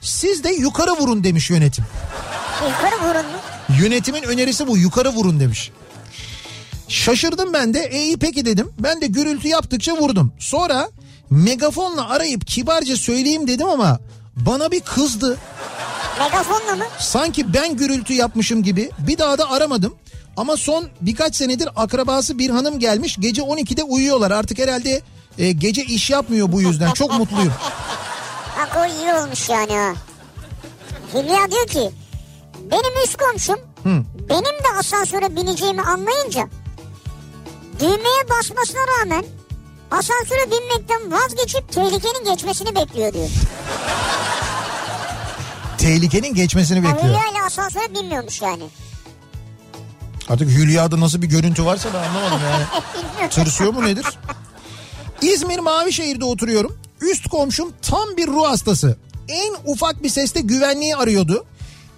[0.00, 1.84] Siz de yukarı vurun demiş yönetim.
[2.68, 3.38] Yukarı vurun mu?
[3.82, 5.70] Yönetimin önerisi bu yukarı vurun demiş.
[6.88, 7.80] Şaşırdım ben de.
[7.80, 8.72] E iyi peki dedim.
[8.78, 10.32] Ben de gürültü yaptıkça vurdum.
[10.38, 10.88] Sonra
[11.30, 13.98] megafonla arayıp kibarca söyleyeyim dedim ama
[14.36, 15.38] bana bir kızdı.
[16.18, 16.84] Megafonla mı?
[16.98, 18.90] Sanki ben gürültü yapmışım gibi.
[18.98, 19.94] Bir daha da aramadım.
[20.40, 23.16] Ama son birkaç senedir akrabası bir hanım gelmiş.
[23.20, 24.30] Gece 12'de uyuyorlar.
[24.30, 25.02] Artık herhalde
[25.38, 26.90] e, gece iş yapmıyor bu yüzden.
[26.90, 27.52] Çok mutluyum.
[28.58, 29.94] Bak o iyi olmuş yani ha.
[31.14, 31.90] Hülya diyor ki
[32.70, 33.58] benim üst komşum
[34.28, 36.48] benim de asansöre bineceğimi anlayınca
[37.80, 39.24] düğmeye basmasına rağmen
[39.90, 43.28] asansöre binmekten vazgeçip tehlikenin geçmesini bekliyor diyor.
[45.78, 47.04] Tehlikenin geçmesini bekliyor.
[47.04, 48.64] Hülya ile asansöre binmiyormuş yani.
[50.30, 52.64] Artık Hülya'da nasıl bir görüntü varsa ben anlamadım yani.
[53.30, 54.06] Tırsıyor mu nedir?
[55.22, 56.78] İzmir Mavişehir'de oturuyorum.
[57.00, 58.96] Üst komşum tam bir ruh hastası.
[59.28, 61.44] En ufak bir seste güvenliği arıyordu.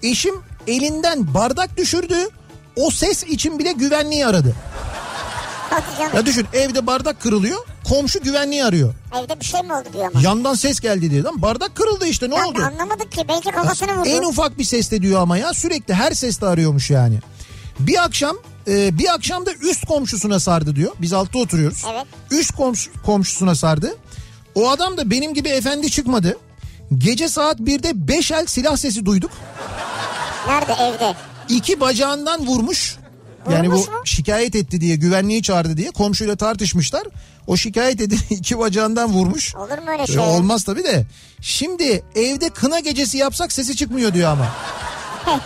[0.03, 0.35] Eşim
[0.67, 2.29] elinden bardak düşürdü.
[2.77, 4.55] O ses için bile güvenliği aradı.
[6.15, 7.59] Ya düşün evde bardak kırılıyor.
[7.89, 8.95] Komşu güvenliği arıyor.
[9.25, 10.23] Evde bir şey mi oldu diyor ama.
[10.23, 11.25] Yandan ses geldi diyor.
[11.25, 12.63] Lan bardak kırıldı işte ne Ya oldu?
[12.63, 14.09] Anlamadık ki belki kafasını vurdu.
[14.09, 17.19] En ufak bir seste diyor ama ya sürekli her seste arıyormuş yani.
[17.79, 18.37] Bir akşam
[18.69, 20.93] e, bir akşam da üst komşusuna sardı diyor.
[20.99, 21.85] Biz altta oturuyoruz.
[21.93, 22.07] Evet.
[22.31, 23.97] Üst komşu, komşusuna sardı.
[24.55, 26.39] O adam da benim gibi efendi çıkmadı.
[26.99, 29.31] Gece saat 1'de 5 el silah sesi duyduk.
[30.47, 31.15] Nerede evde?
[31.49, 32.97] İki bacağından vurmuş.
[33.53, 33.97] Yani Vurmuş bu mu?
[34.05, 37.03] şikayet etti diye güvenliği çağırdı diye komşuyla tartışmışlar.
[37.47, 39.55] O şikayet edip iki bacağından vurmuş.
[39.55, 40.17] Olur mu öyle E, şey?
[40.17, 40.23] ya?
[40.23, 41.07] olmaz tabii de.
[41.41, 44.49] Şimdi evde kına gecesi yapsak sesi çıkmıyor diyor ama.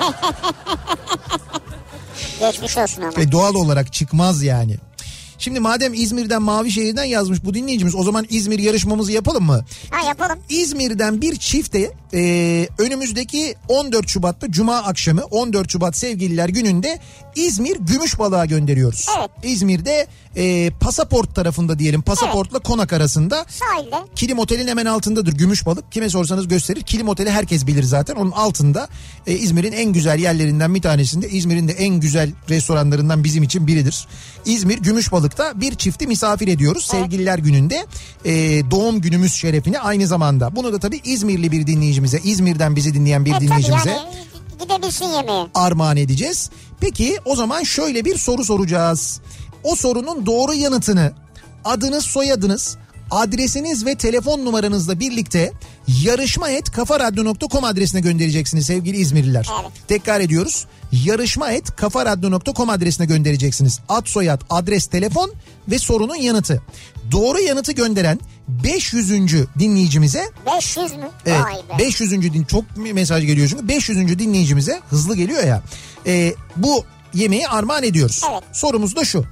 [2.41, 3.23] Geçmiş olsun ama.
[3.23, 4.77] E doğal olarak çıkmaz yani.
[5.39, 9.65] Şimdi madem İzmir'den Mavişehir'den yazmış bu dinleyicimiz o zaman İzmir yarışmamızı yapalım mı?
[9.91, 10.39] Ha yapalım.
[10.49, 16.99] İzmir'den bir çifte e, önümüzdeki 14 Şubat'ta Cuma akşamı 14 Şubat sevgililer gününde
[17.37, 19.07] İzmir Gümüşbalık'a gönderiyoruz.
[19.19, 19.31] Evet.
[19.43, 20.07] İzmir'de
[20.37, 23.97] e, pasaport tarafında diyelim pasaportla konak arasında Sahilde.
[24.15, 25.93] Kilim Otel'in hemen altındadır Gümüşbalık.
[25.93, 26.83] Kime sorsanız gösterir.
[26.83, 28.15] Kilim Otel'i herkes bilir zaten.
[28.15, 28.89] Onun altında
[29.27, 31.29] e, İzmir'in en güzel yerlerinden bir tanesinde.
[31.29, 34.07] İzmir'in de en güzel restoranlarından bizim için biridir.
[34.45, 36.87] İzmir Gümüşbalık'ta bir çifti misafir ediyoruz.
[36.87, 37.87] Sevgililer gününde
[38.25, 38.33] e,
[38.71, 40.57] doğum günümüz şerefine aynı zamanda.
[40.57, 41.67] Bunu da tabii İzmirli bir
[42.07, 44.09] dinleyicimize, İzmir'den bizi dinleyen bir E, dinleyicimize yani
[44.63, 45.47] gidebilsin yemeğe.
[45.55, 46.51] armağan edeceğiz.
[46.81, 49.21] Peki o zaman şöyle bir soru soracağız.
[49.65, 51.13] O sorunun doğru yanıtını
[51.65, 52.77] adınız soyadınız
[53.11, 55.53] adresiniz ve telefon numaranızla birlikte
[56.05, 59.49] yarışma et kafaradyo.com adresine göndereceksiniz sevgili İzmirliler.
[59.63, 59.73] Evet.
[59.89, 60.67] Tekrar ediyoruz.
[60.93, 63.81] Yarışma et kafaradyo.com adresine göndereceksiniz.
[63.89, 65.33] Ad soyad adres telefon
[65.69, 66.63] ve sorunun yanıtı.
[67.13, 69.11] Doğru yanıtı gönderen 500.
[69.59, 71.09] dinleyicimize 500 mü?
[71.27, 71.85] Evet, Vay be.
[71.85, 72.11] 500.
[72.11, 74.19] din çok mesaj geliyor çünkü 500.
[74.19, 75.63] dinleyicimize hızlı geliyor ya.
[76.07, 76.85] e, bu
[77.15, 78.23] yemeği armağan ediyoruz.
[78.33, 78.43] Evet.
[78.53, 79.25] Sorumuz da şu.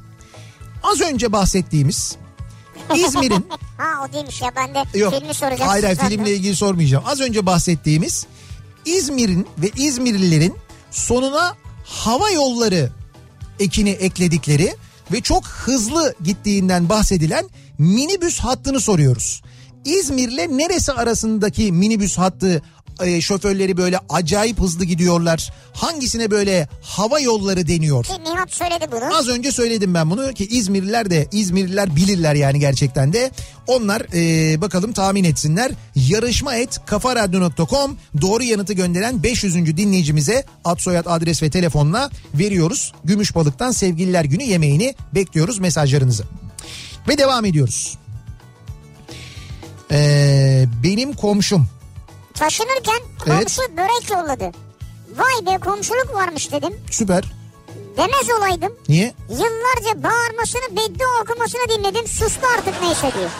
[0.82, 2.16] Az önce bahsettiğimiz
[2.94, 3.46] İzmir'in
[3.78, 5.68] Ha o değilmiş ya ben de yok filmi soracağım.
[5.70, 7.04] hayır hayır filmle ilgili sormayacağım.
[7.06, 8.26] Az önce bahsettiğimiz
[8.84, 10.54] İzmir'in ve İzmirlilerin
[10.90, 12.90] sonuna hava yolları
[13.60, 14.74] ekini ekledikleri
[15.12, 17.48] ve çok hızlı gittiğinden bahsedilen
[17.78, 19.42] minibüs hattını soruyoruz.
[19.84, 22.62] İzmir'le neresi arasındaki minibüs hattı
[23.02, 25.52] e, şoförleri böyle acayip hızlı gidiyorlar?
[25.72, 28.04] Hangisine böyle hava yolları deniyor?
[28.04, 29.16] Ki Nihat söyledi bunu.
[29.16, 33.30] Az önce söyledim ben bunu ki İzmirliler de İzmirliler bilirler yani gerçekten de.
[33.66, 35.72] Onlar e, bakalım tahmin etsinler.
[35.94, 39.76] Yarışma et kafaradyo.com doğru yanıtı gönderen 500.
[39.76, 42.92] dinleyicimize ad soyad adres ve telefonla veriyoruz.
[43.04, 46.24] Gümüşbalık'tan sevgililer günü yemeğini bekliyoruz mesajlarınızı.
[47.08, 47.98] Ve devam ediyoruz.
[49.90, 51.68] Ee, benim komşum
[52.34, 53.56] Taşınırken Evet.
[53.56, 54.52] komşu börek yolladı.
[55.16, 56.72] Vay be komşuluk varmış dedim.
[56.90, 57.24] süper.
[57.96, 58.72] Demez olaydım.
[58.88, 59.14] Niye?
[59.30, 62.06] Yıllarca bağırmasını beddua okumasını dinledim.
[62.08, 63.30] Sustu artık neyse diyor.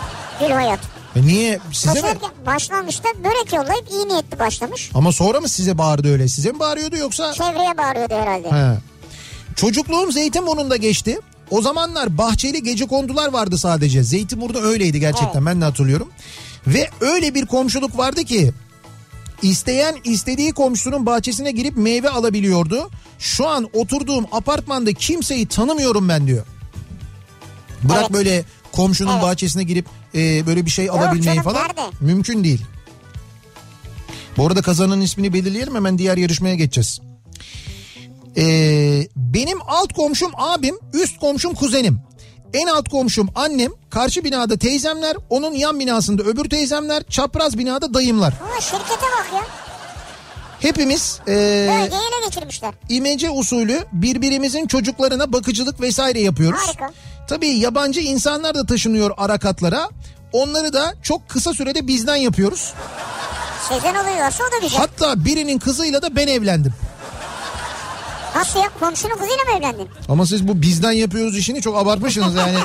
[0.41, 0.81] Gül Hayat.
[1.17, 1.59] E niye?
[1.73, 2.19] Size mi?
[2.47, 4.91] Başlangıçta börek yollayıp iyi niyetli başlamış.
[4.95, 6.29] Ama sonra mı size bağırdı öyle?
[6.29, 7.33] Size mi bağırıyordu yoksa?
[7.33, 8.51] Çevreye bağırıyordu herhalde.
[8.51, 8.79] He.
[9.57, 11.21] Çocukluğum Zeytinburnu'nda geçti.
[11.51, 14.03] O zamanlar bahçeli gece kondular vardı sadece.
[14.03, 16.09] Zeytinburnu öyleydi gerçekten ben de hatırlıyorum.
[16.67, 18.53] Ve öyle bir komşuluk vardı ki
[19.43, 22.91] isteyen istediği komşusunun bahçesine girip meyve alabiliyordu.
[23.19, 26.47] Şu an oturduğum apartmanda kimseyi tanımıyorum ben diyor.
[27.83, 28.13] Bırak Evet.
[28.13, 29.23] böyle komşunun Evet.
[29.23, 31.63] bahçesine girip e, böyle bir şey alabilmeyi canım, falan.
[31.63, 31.81] nerede?
[32.01, 32.65] Mümkün değil.
[34.37, 37.01] Bu arada kazanın ismini belirleyelim hemen diğer yarışmaya geçeceğiz.
[38.37, 42.01] Ee, benim alt komşum abim, üst komşum kuzenim.
[42.55, 48.35] En alt komşum annem, karşı binada teyzemler, onun yan binasında öbür teyzemler, çapraz binada dayımlar.
[48.44, 49.40] Ama şirkete bak ya.
[50.61, 52.74] Hepimiz Bölgeyi ele geçirmişler.
[52.89, 56.61] imece usulü birbirimizin çocuklarına bakıcılık vesaire yapıyoruz.
[56.66, 56.90] Harika.
[57.28, 59.89] Tabii yabancı insanlar da taşınıyor arakatlara.
[60.32, 62.73] Onları da çok kısa sürede bizden yapıyoruz.
[63.69, 64.78] Sezen oluyorsa o da güzel.
[64.81, 66.73] Hatta birinin kızıyla da ben evlendim.
[68.35, 69.89] Nasıl ya komşunun kızıyla mı evlendin?
[70.09, 72.59] Ama siz bu bizden yapıyoruz işini çok abartmışsınız yani.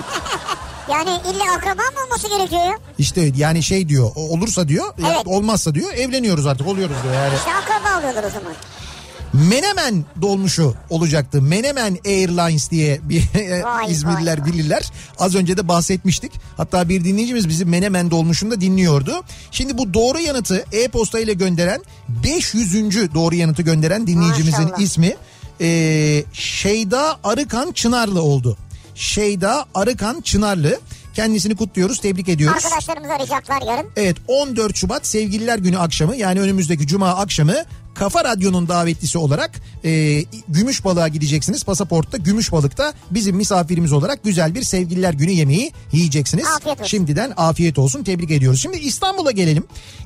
[0.92, 2.78] Yani illa akraba mı olması gerekiyor ya?
[2.98, 5.22] İşte yani şey diyor olursa diyor Evet.
[5.28, 7.34] olmazsa diyor evleniyoruz artık oluyoruz diyor yani.
[7.36, 8.54] İşte akraba alıyorlar o zaman.
[9.34, 11.42] Menemen dolmuşu olacaktı.
[11.42, 13.24] Menemen Airlines diye bir
[13.64, 14.46] Vay, İzmirliler vay.
[14.46, 14.92] bilirler.
[15.20, 16.32] Az önce de bahsetmiştik.
[16.58, 19.24] Hatta bir dinleyicimiz bizi Menemen dolmuşunda dinliyordu.
[19.52, 23.14] Şimdi bu doğru yanıtı e-posta ile gönderen 500.
[23.14, 24.80] doğru yanıtı gönderen dinleyicimizin Maşallah.
[24.80, 25.16] ismi
[25.62, 28.58] e, Şeyda Arıkan Çınarlı oldu.
[28.96, 30.80] Şeyda Arıkan Çınarlı.
[31.14, 32.66] Kendisini kutluyoruz, tebrik ediyoruz.
[32.66, 33.90] Arkadaşlarımız arayacaklar yarın.
[33.96, 37.56] Evet 14 Şubat Sevgililer Günü akşamı yani önümüzdeki Cuma akşamı
[37.96, 39.52] Kafa Radyo'nun davetlisi olarak
[39.86, 41.64] e, Gümüşbalık'a gideceksiniz.
[41.64, 46.46] Pasaportta Gümüşbalık'ta bizim misafirimiz olarak güzel bir sevgililer günü yemeği yiyeceksiniz.
[46.46, 46.90] Afiyet olsun.
[46.90, 48.62] Şimdiden afiyet olsun tebrik ediyoruz.
[48.62, 49.64] Şimdi İstanbul'a gelelim.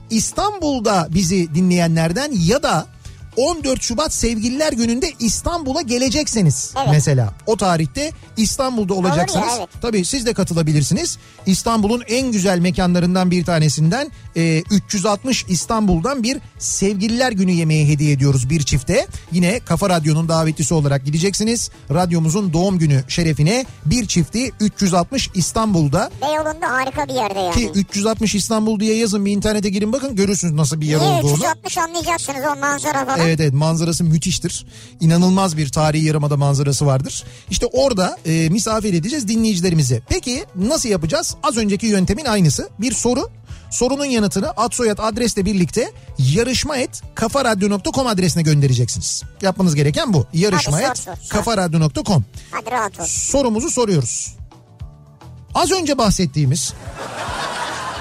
[0.10, 2.88] İstanbul'da bizi dinleyenlerden ya da
[3.38, 6.88] 14 Şubat Sevgililer Günü'nde İstanbul'a gelecekseniz Evet.
[6.92, 9.48] mesela o tarihte İstanbul'da olacaksınız.
[9.58, 9.70] evet.
[9.82, 11.18] Tabii siz de katılabilirsiniz.
[11.46, 18.50] İstanbul'un en güzel mekanlarından bir tanesinden e, 360 İstanbul'dan bir Sevgililer Günü yemeği hediye ediyoruz
[18.50, 19.08] bir çifte.
[19.32, 21.70] Yine Kafa Radyo'nun davetlisi olarak gideceksiniz.
[21.94, 27.54] Radyomuzun doğum günü şerefine bir çifti 360 İstanbul'da Beyoğlu'nda harika bir yerde yani.
[27.56, 31.34] ki 360 İstanbul diye yazın bir internete girin bakın görürsünüz nasıl bir yer Niye olduğunu.
[31.34, 33.23] 360 anlayacaksınız o manzara falan.
[33.24, 34.66] Evet evet manzarası müthiştir.
[35.00, 37.24] İnanılmaz bir tarihi yarımada manzarası vardır.
[37.50, 40.02] İşte orada e, misafir edeceğiz dinleyicilerimizi.
[40.10, 41.36] Peki nasıl yapacağız?
[41.44, 42.70] Az önceki yöntemin aynısı.
[42.80, 43.30] Bir soru.
[43.72, 49.24] Sorunun yanıtını ad soyad adresle birlikte yarışma et kafaradyo.com adresine göndereceksiniz.
[49.42, 50.26] Yapmanız gereken bu.
[50.34, 52.26] Yarışma Hadi et kafaradyo.com.
[53.08, 54.36] Sorumuzu soruyoruz.
[55.56, 56.74] Az önce bahsettiğimiz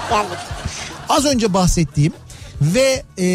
[0.09, 0.37] Geldik.
[1.09, 2.13] az önce bahsettiğim
[2.61, 3.25] ve e,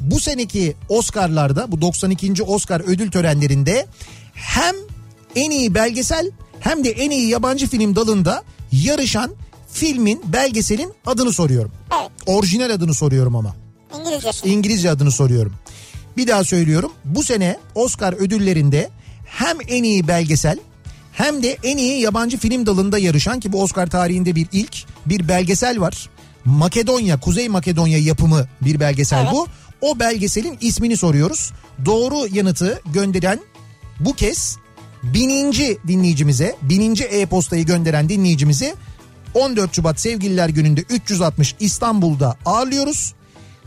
[0.00, 2.42] bu seneki Oscar'larda bu 92.
[2.42, 3.86] Oscar ödül törenlerinde
[4.34, 4.74] hem
[5.36, 6.30] en iyi belgesel
[6.60, 8.42] hem de en iyi yabancı film dalında
[8.72, 9.30] yarışan
[9.72, 11.72] filmin belgeselin adını soruyorum.
[12.00, 12.10] Evet.
[12.26, 13.56] Orijinal adını soruyorum ama.
[14.00, 14.48] İngilizcesi.
[14.48, 15.52] İngilizce adını soruyorum.
[16.16, 16.92] Bir daha söylüyorum.
[17.04, 18.90] Bu sene Oscar ödüllerinde
[19.26, 20.58] hem en iyi belgesel
[21.12, 25.28] hem de en iyi yabancı film dalında yarışan ki bu Oscar tarihinde bir ilk bir
[25.28, 26.08] belgesel var.
[26.44, 29.32] Makedonya, Kuzey Makedonya yapımı bir belgesel Evet.
[29.32, 29.46] bu.
[29.84, 31.52] O belgeselin ismini soruyoruz.
[31.84, 33.40] Doğru yanıtı gönderen
[34.00, 34.56] bu kez
[35.02, 38.74] bininci dinleyicimize, bininci e-postayı gönderen dinleyicimize
[39.34, 43.14] 14 Şubat Sevgililer Günü'nde 360 İstanbul'da ağırlıyoruz.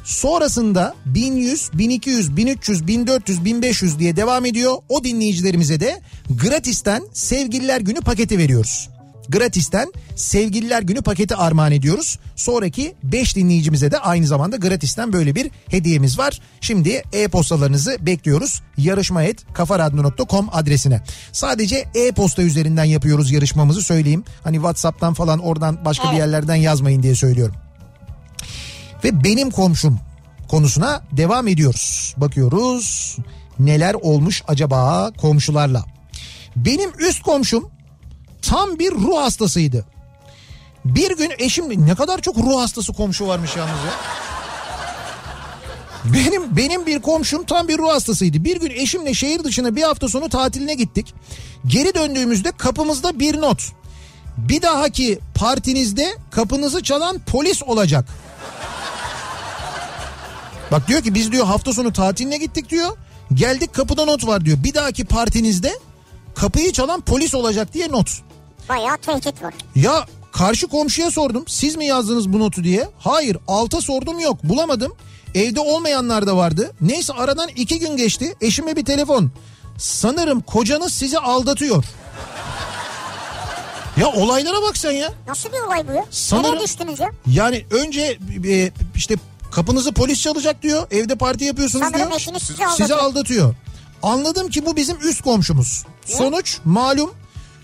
[0.03, 4.76] Sonrasında 1100, 1200, 1300, 1400, 1500 diye devam ediyor.
[4.89, 8.89] O dinleyicilerimize de gratisten Sevgililer Günü paketi veriyoruz.
[9.29, 12.19] Gratisten Sevgililer Günü paketi armağan ediyoruz.
[12.35, 16.39] Sonraki 5 dinleyicimize de aynı zamanda gratisten böyle bir hediyemiz var.
[16.61, 18.61] Şimdi e-postalarınızı bekliyoruz.
[18.77, 21.03] Yarışma et kafaradyo.com adresine.
[21.31, 24.23] Sadece e-posta üzerinden yapıyoruz yarışmamızı söyleyeyim.
[24.43, 26.19] Hani WhatsApp'tan falan oradan başka bir Evet.
[26.19, 27.55] yerlerden yazmayın diye söylüyorum
[29.03, 29.99] ve benim komşum
[30.47, 32.15] konusuna devam ediyoruz.
[32.17, 33.17] Bakıyoruz
[33.59, 35.85] neler olmuş acaba komşularla.
[36.55, 37.69] Benim üst komşum
[38.47, 39.85] tam bir ruh hastasıydı.
[40.85, 43.93] Bir gün eşim ne kadar çok ruh hastası komşu varmış yalnız ya.
[46.13, 48.43] Benim benim bir komşum tam bir ruh hastasıydı.
[48.43, 51.13] Bir gün eşimle şehir dışına bir hafta sonu tatiline gittik.
[51.65, 53.71] Geri döndüğümüzde kapımızda bir not.
[54.37, 58.05] Bir dahaki partinizde kapınızı çalan polis olacak.
[60.71, 62.97] Bak diyor ki biz diyor hafta sonu tatiline gittik diyor.
[63.33, 64.63] Geldik kapıda not var diyor.
[64.63, 65.79] Bir dahaki partinizde
[66.35, 68.26] kapıyı çalan polis olacak diye not.
[68.69, 69.53] Bayağı tehdit var.
[69.76, 72.89] Ya karşı komşuya sordum siz mi yazdınız bu notu diye.
[72.99, 74.94] Hayır alta sordum yok bulamadım.
[75.35, 76.72] Evde olmayanlar da vardı.
[76.81, 78.35] Neyse aradan iki gün geçti.
[78.41, 79.31] Eşime bir telefon.
[79.77, 81.84] Sanırım kocanız sizi aldatıyor.
[83.98, 85.14] Ya olaylara bak sen ya.
[85.27, 86.06] Nasıl bir olay bu ya?
[86.11, 87.10] Sanırım- Nereye düştünüz ya?
[87.27, 88.18] Yani önce
[88.48, 89.15] e, işte
[89.52, 90.88] kapınızı polis çalacak diyor.
[90.91, 92.19] Evde parti yapıyorsunuz Sanırım diyor.
[92.19, 92.65] eşiniz sizi Sizi
[92.95, 92.99] aldatıyor.
[92.99, 93.56] aldatıyor.
[94.03, 95.84] Anladım ki bu bizim üst komşumuz.
[96.06, 97.14] Sonuç malum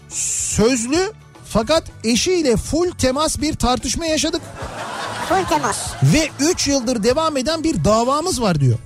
[0.09, 1.11] sözlü
[1.49, 4.41] fakat eşiyle full temas bir tartışma yaşadık.
[5.29, 5.77] Full temas.
[6.03, 8.77] Ve 3 yıldır devam eden bir davamız var diyor.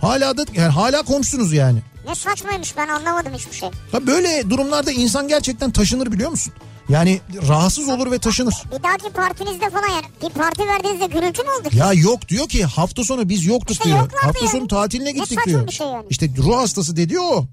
[0.00, 1.78] Hala da yani hala komşusunuz yani.
[2.08, 3.68] Ne saçmaymış ben anlamadım hiçbir şey.
[3.92, 6.52] Ha böyle durumlarda insan gerçekten taşınır biliyor musun?
[6.88, 8.54] Yani rahatsız olur ve taşınır.
[8.78, 11.68] Bir dahaki partinizde falan yani bir parti verdiğinizde gürültü mü oldu?
[11.72, 13.98] Ya yok diyor ki hafta sonu biz yoktuk İşte diyor.
[13.98, 14.48] Hafta yani.
[14.50, 15.66] sonu tatiline Ne gittik saçma diyor.
[15.66, 16.04] bir şey yani.
[16.10, 17.44] İşte ruh hastası dedi o.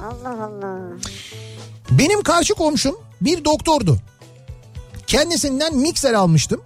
[0.00, 0.78] Allah Allah.
[1.98, 3.98] Benim karşı komşum bir doktordu.
[5.06, 6.60] Kendisinden mikser almıştım.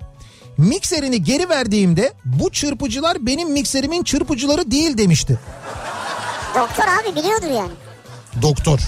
[0.59, 5.39] Mikserini geri verdiğimde bu çırpıcılar benim mikserimin çırpıcıları değil demişti.
[6.55, 7.73] Doktor abi biliyordur yani.
[8.43, 8.78] Doktor.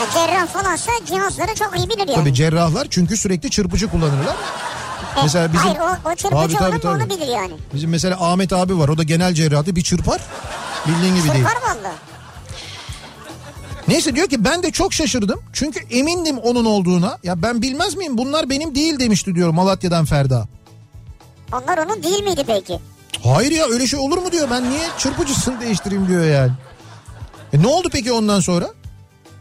[0.00, 2.14] Ya cerrah falansa cihazları çok iyi bilir yani.
[2.14, 4.36] Tabii cerrahlar çünkü sürekli çırpıcı kullanırlar.
[5.16, 7.02] E, Mesela bizim Hayır o, o çırpıcı tabii, tabii.
[7.02, 7.52] onu bilir yani.
[7.74, 8.88] bizim mesela Ahmet abi var.
[8.88, 10.20] O da genel cerrahı bir çırpar.
[10.86, 11.44] Bildiğin gibi değil.
[11.44, 11.92] Çırpar valla.
[13.88, 15.40] Neyse diyor ki ben de çok şaşırdım.
[15.52, 17.18] Çünkü emindim onun olduğuna.
[17.22, 20.48] Ya ben bilmez miyim bunlar benim değil demişti diyor Malatya'dan Ferda.
[21.52, 22.78] Onlar onun değil miydi peki?
[23.24, 24.48] Hayır ya öyle şey olur mu diyor.
[24.50, 26.52] Ben niye çırpıcısını değiştireyim diyor yani.
[27.52, 28.70] E ne oldu peki ondan sonra?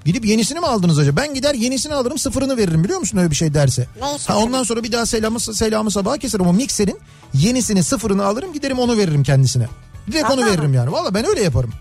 [0.05, 1.21] Gidip yenisini mi aldınız acaba?
[1.21, 3.87] Ben gider yenisini alırım sıfırını veririm biliyor musun öyle bir şey derse.
[4.01, 4.33] Neyse.
[4.33, 6.47] Ha ondan sonra bir daha selamı, selamı sabaha keserim.
[6.47, 6.99] O mikserin
[7.33, 9.67] yenisini sıfırını alırım giderim onu veririm kendisine.
[10.11, 10.91] Direkt onu Vallahi veririm yani.
[10.91, 11.71] Valla ben öyle yaparım.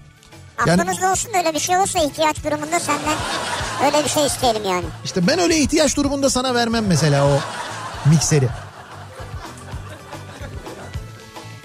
[0.67, 3.17] Yani- Aklımızda olsun da öyle bir şey olursa ihtiyaç durumunda senden
[3.85, 4.85] öyle bir şey isteyelim yani.
[5.05, 7.41] İşte ben öyle ihtiyaç durumunda sana vermem mesela o
[8.11, 8.49] mikseri.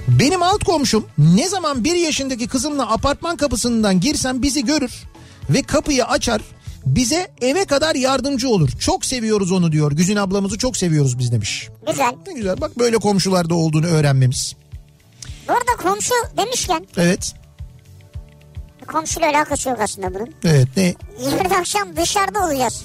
[0.07, 4.91] Benim alt komşum ne zaman bir yaşındaki kızımla apartman kapısından girsem bizi görür
[5.49, 6.41] ve kapıyı açar
[6.86, 8.70] bize eve kadar yardımcı olur.
[8.80, 9.91] Çok seviyoruz onu diyor.
[9.91, 11.70] Güzin ablamızı çok seviyoruz biz demiş.
[11.88, 12.14] Güzel.
[12.28, 14.56] Ne güzel bak böyle komşularda olduğunu öğrenmemiz.
[15.48, 17.34] Bu arada komşu demişken Evet.
[18.91, 20.34] Komşuyla alakası yok aslında bunun.
[20.45, 20.95] Evet ne?
[21.24, 22.84] Yarın akşam dışarıda olacağız.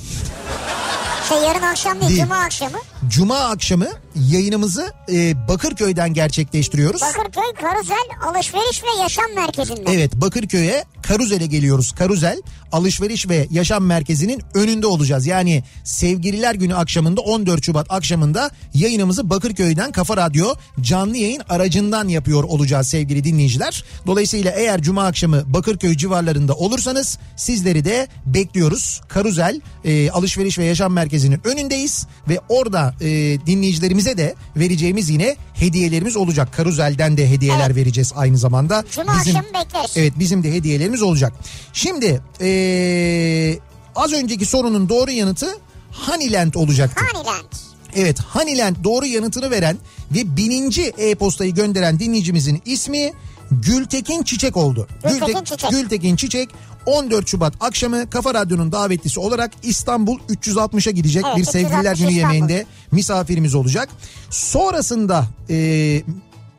[1.28, 2.22] Şey yarın akşam değil, Değil.
[2.22, 2.78] cuma akşamı.
[3.08, 3.88] Cuma akşamı
[4.30, 7.00] yayınımızı e, Bakırköy'den gerçekleştiriyoruz.
[7.02, 9.92] Bakırköy Karuzel Alışveriş ve Yaşam Merkezi'nde.
[9.92, 11.92] Evet Bakırköy'e Karuzel'e geliyoruz.
[11.92, 15.26] Karuzel alışveriş ve yaşam merkezinin önünde olacağız.
[15.26, 22.44] Yani sevgililer günü akşamında 14 Şubat akşamında yayınımızı Bakırköy'den Kafa Radyo canlı yayın aracından yapıyor
[22.44, 23.84] olacağız sevgili dinleyiciler.
[24.06, 29.00] Dolayısıyla eğer cuma akşamı Bakırköy civarlarında olursanız sizleri de bekliyoruz.
[29.08, 33.06] Karuzel e, alışveriş ve yaşam merkezinin önündeyiz ve orada e,
[33.46, 36.52] dinleyicilerimize de vereceğimiz yine hediyelerimiz olacak.
[36.52, 37.76] Karuzel'den de hediyeler Evet.
[37.76, 38.84] vereceğiz aynı zamanda.
[38.90, 39.92] Cuma akşamı bekleriz.
[39.96, 41.32] Evet bizim de hediyelerimiz olacak.
[41.72, 43.58] Şimdi ee,
[43.96, 45.46] az önceki sorunun doğru yanıtı
[45.92, 47.04] Honeyland olacaktı.
[47.12, 47.52] Honeyland.
[47.96, 49.78] Evet Honeyland doğru yanıtını veren
[50.14, 53.12] ve bininci e-postayı gönderen dinleyicimizin ismi
[53.50, 54.88] Gültekin Çiçek oldu.
[55.02, 55.70] Gültekin Gültek- Çiçek.
[55.70, 56.48] Gültekin Çiçek
[56.86, 62.12] 14 Şubat akşamı Kafa Radyo'nun davetlisi olarak İstanbul 360'a gidecek Evet, bir sevgililer 360 günü
[62.12, 63.88] yemeğinde misafirimiz olacak.
[64.30, 65.56] Sonrasında e,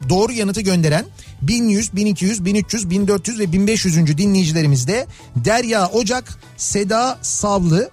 [0.09, 1.05] doğru yanıtı gönderen
[1.41, 4.17] 1100, 1200, 1300, 1400 ve 1500.
[4.17, 7.89] dinleyicilerimiz de Derya Ocak, Seda Savlı,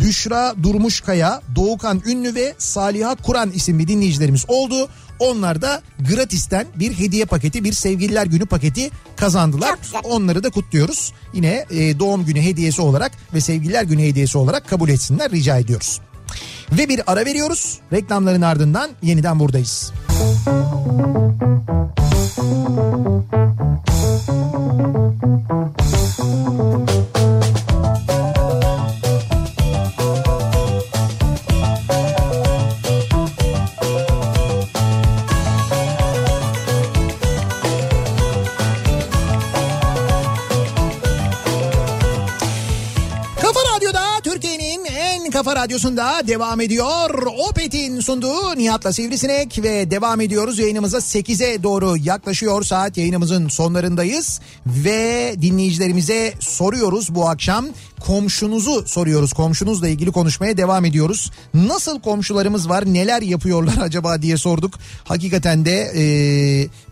[0.00, 4.88] Büşra Durmuşkaya, Doğukan Ünlü ve Saliha Kur'an isimli dinleyicilerimiz oldu.
[5.18, 9.78] Onlar da gratisten bir hediye paketi, bir sevgililer günü paketi kazandılar.
[10.04, 11.12] Onları da kutluyoruz.
[11.34, 16.00] Yine e, doğum günü hediyesi olarak ve sevgililer günü hediyesi olarak kabul etsinler rica ediyoruz.
[16.72, 17.78] Ve bir ara veriyoruz.
[17.92, 19.92] Reklamların ardından yeniden buradayız.
[26.18, 27.11] Kafa
[45.52, 47.26] kafa radyosunda devam ediyor.
[47.50, 50.58] Opet'in sunduğu Nihat'la Sivrisinek ve devam ediyoruz.
[50.58, 54.40] Yayınımıza 8'e doğru yaklaşıyor saat yayınımızın sonlarındayız.
[54.66, 57.66] Ve dinleyicilerimize soruyoruz bu akşam.
[58.00, 59.32] Komşunuzu soruyoruz.
[59.32, 61.30] Komşunuzla ilgili konuşmaya devam ediyoruz.
[61.54, 64.74] Nasıl komşularımız var neler yapıyorlar acaba diye sorduk.
[65.04, 66.04] Hakikaten de e,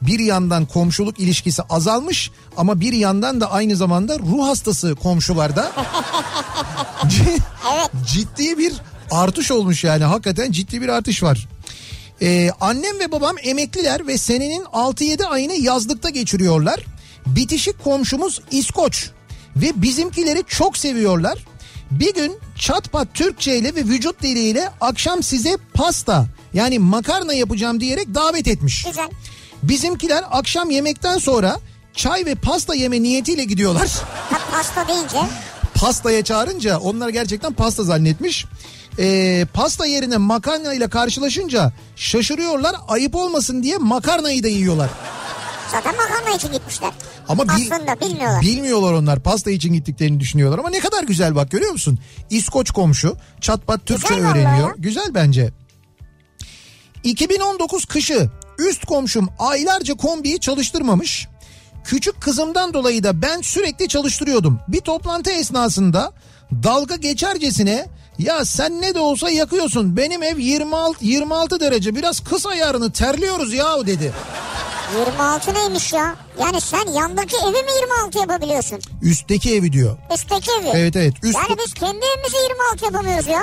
[0.03, 5.73] bir yandan komşuluk ilişkisi azalmış ama bir yandan da aynı zamanda ruh hastası komşularda
[7.73, 7.91] Evet.
[8.07, 8.73] ciddi bir
[9.11, 11.49] artış olmuş yani hakikaten ciddi bir artış var.
[12.23, 16.81] Ee, annem ve babam emekliler ve senenin 6-7 ayını yazlıkta geçiriyorlar.
[17.27, 19.11] Bitişik komşumuz İskoç
[19.57, 21.39] ve bizimkileri çok seviyorlar.
[21.91, 28.15] Bir gün çatpat Türkçe ile ve vücut diliyle akşam size pasta yani makarna yapacağım diyerek
[28.15, 28.85] davet etmiş.
[28.85, 29.09] Güzel.
[29.62, 31.61] Bizimkiler akşam yemekten sonra
[31.95, 33.89] çay ve pasta yeme niyetiyle gidiyorlar.
[34.31, 35.19] Ha, pasta deyince
[35.81, 38.47] pastaya çağırınca onlar gerçekten pasta zannetmiş.
[38.98, 44.90] Ee, pasta yerine makarna ile karşılaşınca şaşırıyorlar ayıp olmasın diye makarnayı da yiyorlar.
[45.73, 46.90] zaten makarna için gitmişler.
[47.28, 48.40] Ama bil- Aslında bilmiyorlar.
[48.43, 51.98] Bilmiyorlar onlar pasta için gittiklerini düşünüyorlar ama ne kadar güzel bak görüyor musun?
[52.31, 54.69] İskoç komşu çatpat Türkçe Güzel öğreniyor.
[54.69, 54.74] ya.
[54.78, 55.51] Güzel bence.
[57.05, 61.28] 2019 kışı üst komşum aylarca kombiyi çalıştırmamış.
[61.85, 64.61] Küçük kızımdan dolayı da ben sürekli çalıştırıyordum.
[64.69, 66.12] Bir toplantı esnasında
[66.62, 67.86] dalga geçercesine
[68.19, 69.97] ya sen ne de olsa yakıyorsun.
[69.97, 71.94] Benim ev 26 26 derece.
[71.97, 74.12] Biraz kıs ayarını terliyoruz ya dedi.
[74.98, 76.15] 26 neymiş ya?
[76.40, 78.78] Yani sen yandaki evi mi 26 yapabiliyorsun?
[79.02, 79.97] Üstteki evi diyor.
[80.15, 80.69] Üstteki evi.
[80.74, 81.15] Evet evet.
[81.23, 83.43] Üst, Yani biz kendi evimizi 26 yapamıyoruz ya.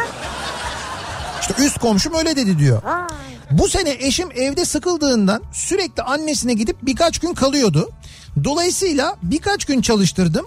[1.41, 2.84] işte üst komşum öyle dedi diyor.
[2.84, 3.36] Vay.
[3.52, 7.90] Bu sene eşim evde sıkıldığından sürekli annesine gidip birkaç gün kalıyordu.
[8.44, 10.45] Dolayısıyla birkaç gün çalıştırdım.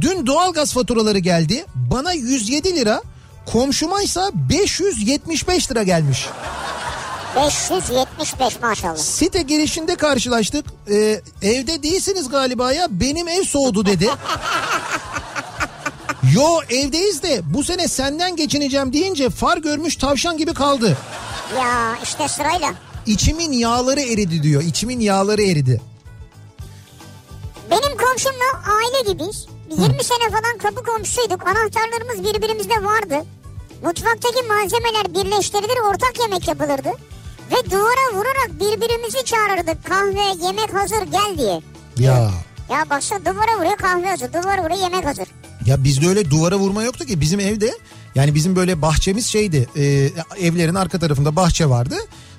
[0.00, 1.64] Dün doğalgaz faturaları geldi.
[1.74, 3.02] Bana 107 lira,
[3.46, 6.26] komşumaysa 575 lira gelmiş.
[7.36, 8.96] 575 maşallah.
[8.96, 10.66] Site girişinde karşılaştık.
[10.90, 12.86] Ee, evde değilsiniz galiba ya.
[12.90, 14.08] Benim ev soğudu dedi.
[16.34, 20.96] Yo evdeyiz de bu sene senden geçineceğim deyince far görmüş tavşan gibi kaldı.
[21.56, 22.74] Ya işte sırayla.
[23.06, 24.62] İçimin yağları eridi diyor.
[24.62, 25.80] İçimin yağları eridi.
[28.18, 29.46] komşumla aile gibiyiz.
[29.70, 31.46] 20 sene falan kapı komşusuyduk.
[31.46, 33.26] Anahtarlarımız birbirimizde vardı.
[33.84, 36.88] Mutfaktaki malzemeler birleştirilir ortak yemek yapılırdı.
[37.50, 39.84] Ve duvara vurarak birbirimizi çağırırdık.
[39.84, 41.60] Kahve, yemek hazır gel diye.
[41.98, 42.30] Ya.
[42.70, 44.32] Ya baksana duvara vuruyor kahve hazır.
[44.32, 45.28] Duvara vuruyor yemek hazır.
[45.66, 47.74] Ya bizde öyle duvara vurma yoktu ki bizim evde
[48.14, 50.10] yani bizim böyle bahçemiz şeydi e,
[50.40, 51.94] evlerin arka tarafında bahçe vardı.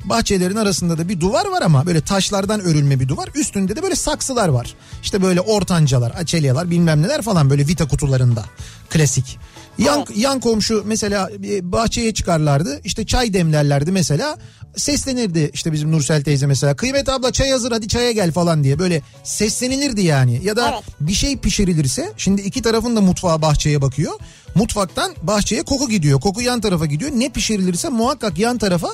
[0.09, 3.29] Bahçelerin arasında da bir duvar var ama böyle taşlardan örülme bir duvar.
[3.35, 4.73] Üstünde de böyle saksılar var.
[5.03, 8.45] İşte böyle ortancalar, açelyalar bilmem neler falan böyle vita kutularında.
[8.89, 9.37] Klasik.
[9.77, 11.29] Yan, yan komşu mesela
[11.61, 12.81] bahçeye çıkarlardı.
[12.83, 14.37] İşte çay demlerlerdi mesela.
[14.77, 16.75] Seslenirdi işte bizim Nursel teyze mesela.
[16.75, 18.79] Kıymet abla çay hazır hadi çaya gel falan diye.
[18.79, 20.41] Böyle seslenilirdi yani.
[20.43, 20.83] Ya da Evet.
[20.99, 24.13] bir şey pişirilirse şimdi iki tarafın da mutfağa bahçeye bakıyor.
[24.55, 26.21] Mutfaktan bahçeye koku gidiyor.
[26.21, 27.11] Koku yan tarafa gidiyor.
[27.13, 28.89] Ne pişirilirse muhakkak yan tarafa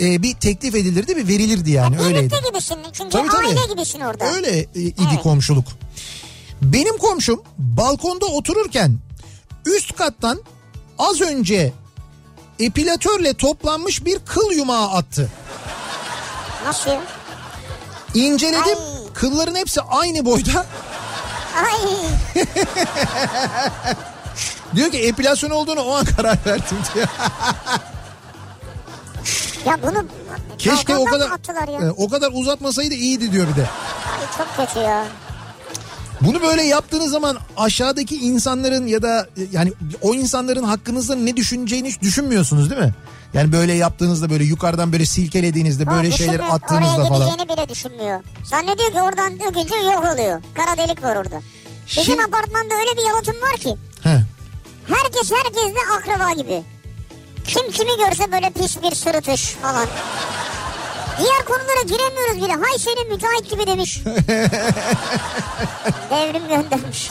[0.00, 2.18] e, bir teklif edilirdi ve verilirdi yani öyleydi.
[2.18, 2.78] Birlikte gibisin.
[2.92, 3.46] Çünkü Tabii, tabii.
[3.46, 4.24] aile gibisin orada.
[4.32, 5.22] Öyle e, idi Evet.
[5.22, 5.64] komşuluk.
[6.62, 8.98] Benim komşum balkonda otururken
[9.66, 10.42] üst kattan
[10.98, 11.72] az önce
[12.60, 15.30] epilatörle toplanmış bir kıl yumağı attı.
[16.66, 17.02] Nasıl ya?
[18.14, 18.78] İnceledim.
[18.78, 19.12] Ay.
[19.14, 20.66] Kılların hepsi aynı boyda.
[21.56, 21.80] Ay.
[24.76, 27.06] Diyor ki epilasyon olduğunu o an karar verdim diyor.
[29.66, 30.04] Ya bunu
[30.58, 31.80] Keşke o kadar ya.
[31.80, 33.60] e, o kadar uzatmasaydı iyiydi diyor bir de.
[34.20, 35.04] Ay çok kötü ya.
[36.20, 39.72] Bunu böyle yaptığınız zaman aşağıdaki insanların ya da e, yani
[40.02, 42.94] o insanların hakkınızda ne düşüneceğini hiç düşünmüyorsunuz değil mi?
[43.34, 47.28] Yani böyle yaptığınızda böyle yukarıdan böyle silkelediğinizde böyle O şeyler attığınızda Oraya falan.
[47.28, 48.20] gideceğini bile düşünmüyor.
[48.44, 50.42] Zannediyor ki oradan dökünce yok oluyor.
[50.54, 51.40] Kara delik var orada.
[51.86, 53.76] Bizim Şimdi- apartmanda öyle bir yalıtım var ki.
[54.02, 54.22] He.
[54.88, 56.62] Herkes herkesle akraba gibi.
[57.46, 59.86] Kim kimi görse böyle pis bir sırıtış falan.
[61.18, 62.52] Diğer konulara giremiyoruz bile.
[62.52, 64.00] Hay senin müteahhit gibi demiş.
[66.10, 67.10] Devrim göndermiş.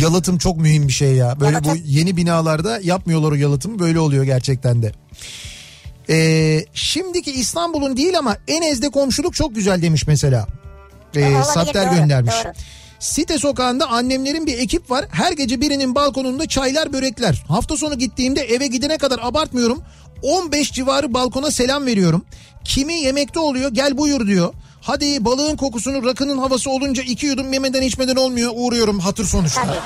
[0.00, 1.40] Yalıtım çok mühim bir şey ya.
[1.40, 1.72] Böyle Yalıtım.
[1.72, 4.92] bu yeni binalarda yapmıyorlar o yalıtımı böyle oluyor gerçekten de.
[6.10, 10.46] Ee, şimdiki İstanbul'un değil ama Enez'de komşuluk çok güzel demiş mesela.
[11.16, 12.34] Ee, Sattar göndermiş.
[12.44, 12.52] doğru.
[12.98, 15.04] Site sokağında annemlerin bir ekip var.
[15.12, 17.44] Her gece birinin balkonunda çaylar börekler.
[17.48, 19.82] Hafta sonu gittiğimde eve gidene kadar abartmıyorum.
[20.22, 22.24] 15 civarı balkona selam veriyorum.
[22.64, 24.54] Kimi yemekte oluyor gel buyur diyor.
[24.82, 28.52] Hadi balığın kokusunu rakının havası olunca iki yudum yemeden içmeden olmuyor.
[28.54, 29.62] Uğruyorum hatır sonuçta.
[29.62, 29.76] Tabii.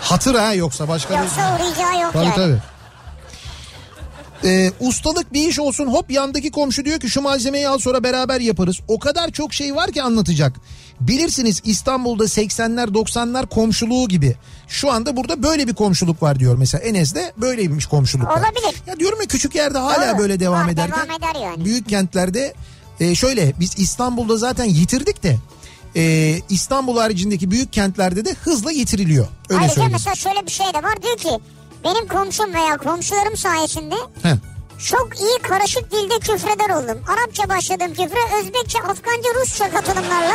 [0.00, 1.18] Hatır ha yoksa başka bir...
[1.18, 2.34] Yoksa uğrayacağı yok Tabii yani.
[2.34, 2.58] tabii.
[4.44, 8.40] Ee, ustalık bir iş olsun hop yandaki komşu diyor ki şu malzemeyi al sonra beraber
[8.40, 8.76] yaparız.
[8.88, 10.52] O kadar çok şey var ki anlatacak.
[11.00, 14.36] Bilirsiniz İstanbul'da 80'ler 90'lar komşuluğu gibi.
[14.68, 16.84] Şu anda burada böyle bir komşuluk var diyor mesela.
[16.84, 18.32] Enes'de böyleymiş komşuluk var.
[18.32, 18.82] Olabilir.
[18.86, 20.18] Ya diyorum ya küçük yerde hala Doğru.
[20.18, 21.06] böyle devam Ha, ederken.
[21.06, 21.64] devam eder yani.
[21.64, 22.54] Büyük kentlerde
[23.00, 25.36] e, şöyle biz İstanbul'da zaten yitirdik de
[25.96, 29.26] e, İstanbul haricindeki büyük kentlerde de hızla yitiriliyor.
[29.48, 29.92] Öyle Ayrıca söyleyeyim.
[29.92, 31.02] mesela şöyle bir şey de var.
[31.02, 31.28] Diyor ki
[31.84, 34.34] benim komşum veya komşularım sayesinde Heh.
[34.78, 36.98] çok iyi karışık dilde küfreder oldum.
[37.08, 40.34] Arapça başladım küfre, Özbekçe, Afganca, Rusça katılımlarla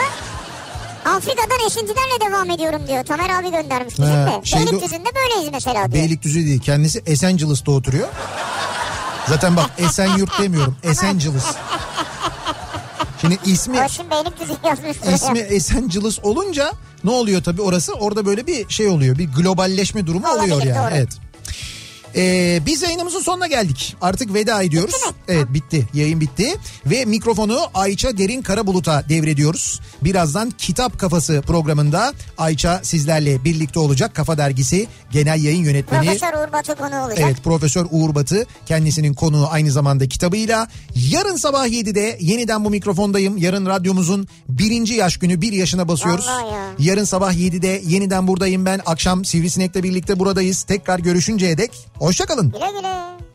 [1.06, 3.06] Afrika'dan esintilerle devam ediyorum diyor.
[3.06, 4.42] Tamer abi göndermiş bizim de.
[4.44, 6.04] şeyde- Beylikdüzü'nde böyleyiz mesela diyor.
[6.04, 8.08] Beylikdüzü değil kendisi Esencilis'te oturuyor.
[9.28, 11.44] Zaten bak Esenyurt demiyorum Esencilis.
[13.22, 15.16] Şimdi ismi şimdi Beylikdüzü yazmış buraya.
[15.16, 16.72] ismi Esencilis olunca
[17.04, 20.88] ne oluyor tabii orası orada böyle bir şey oluyor bir globalleşme durumu Olabilir, oluyor yani
[20.88, 20.96] doğru.
[20.98, 21.10] evet.
[22.16, 23.96] Ee, biz yayınımızın sonuna geldik.
[24.02, 24.94] Artık veda ediyoruz.
[24.96, 25.16] Bitti?
[25.28, 25.88] Evet bitti.
[25.94, 26.56] Yayın bitti.
[26.86, 29.80] Ve mikrofonu Ayça Derin Karabulut'a devrediyoruz.
[30.02, 34.16] Birazdan Kitap Kafası programında Ayça sizlerle birlikte olacak.
[34.16, 36.06] Kafa Dergisi Genel Yayın Yönetmeni.
[36.06, 37.20] Profesör Uğur Batu konu olacak.
[37.22, 40.68] Evet Profesör Uğur Batı kendisinin konuğu aynı zamanda kitabıyla.
[40.96, 43.38] Yarın sabah 7'de yeniden bu mikrofondayım.
[43.38, 46.28] Yarın radyomuzun birinci yaş günü bir yaşına basıyoruz.
[46.28, 46.60] Vallahi ya.
[46.80, 48.82] Yarın sabah 7'de yeniden buradayım ben.
[48.86, 50.64] Akşam Sivrisinek'le birlikte buradayız.
[50.64, 52.52] Tekrar görüşünceye dek hoşçakalın.
[52.52, 53.29] Güle güle.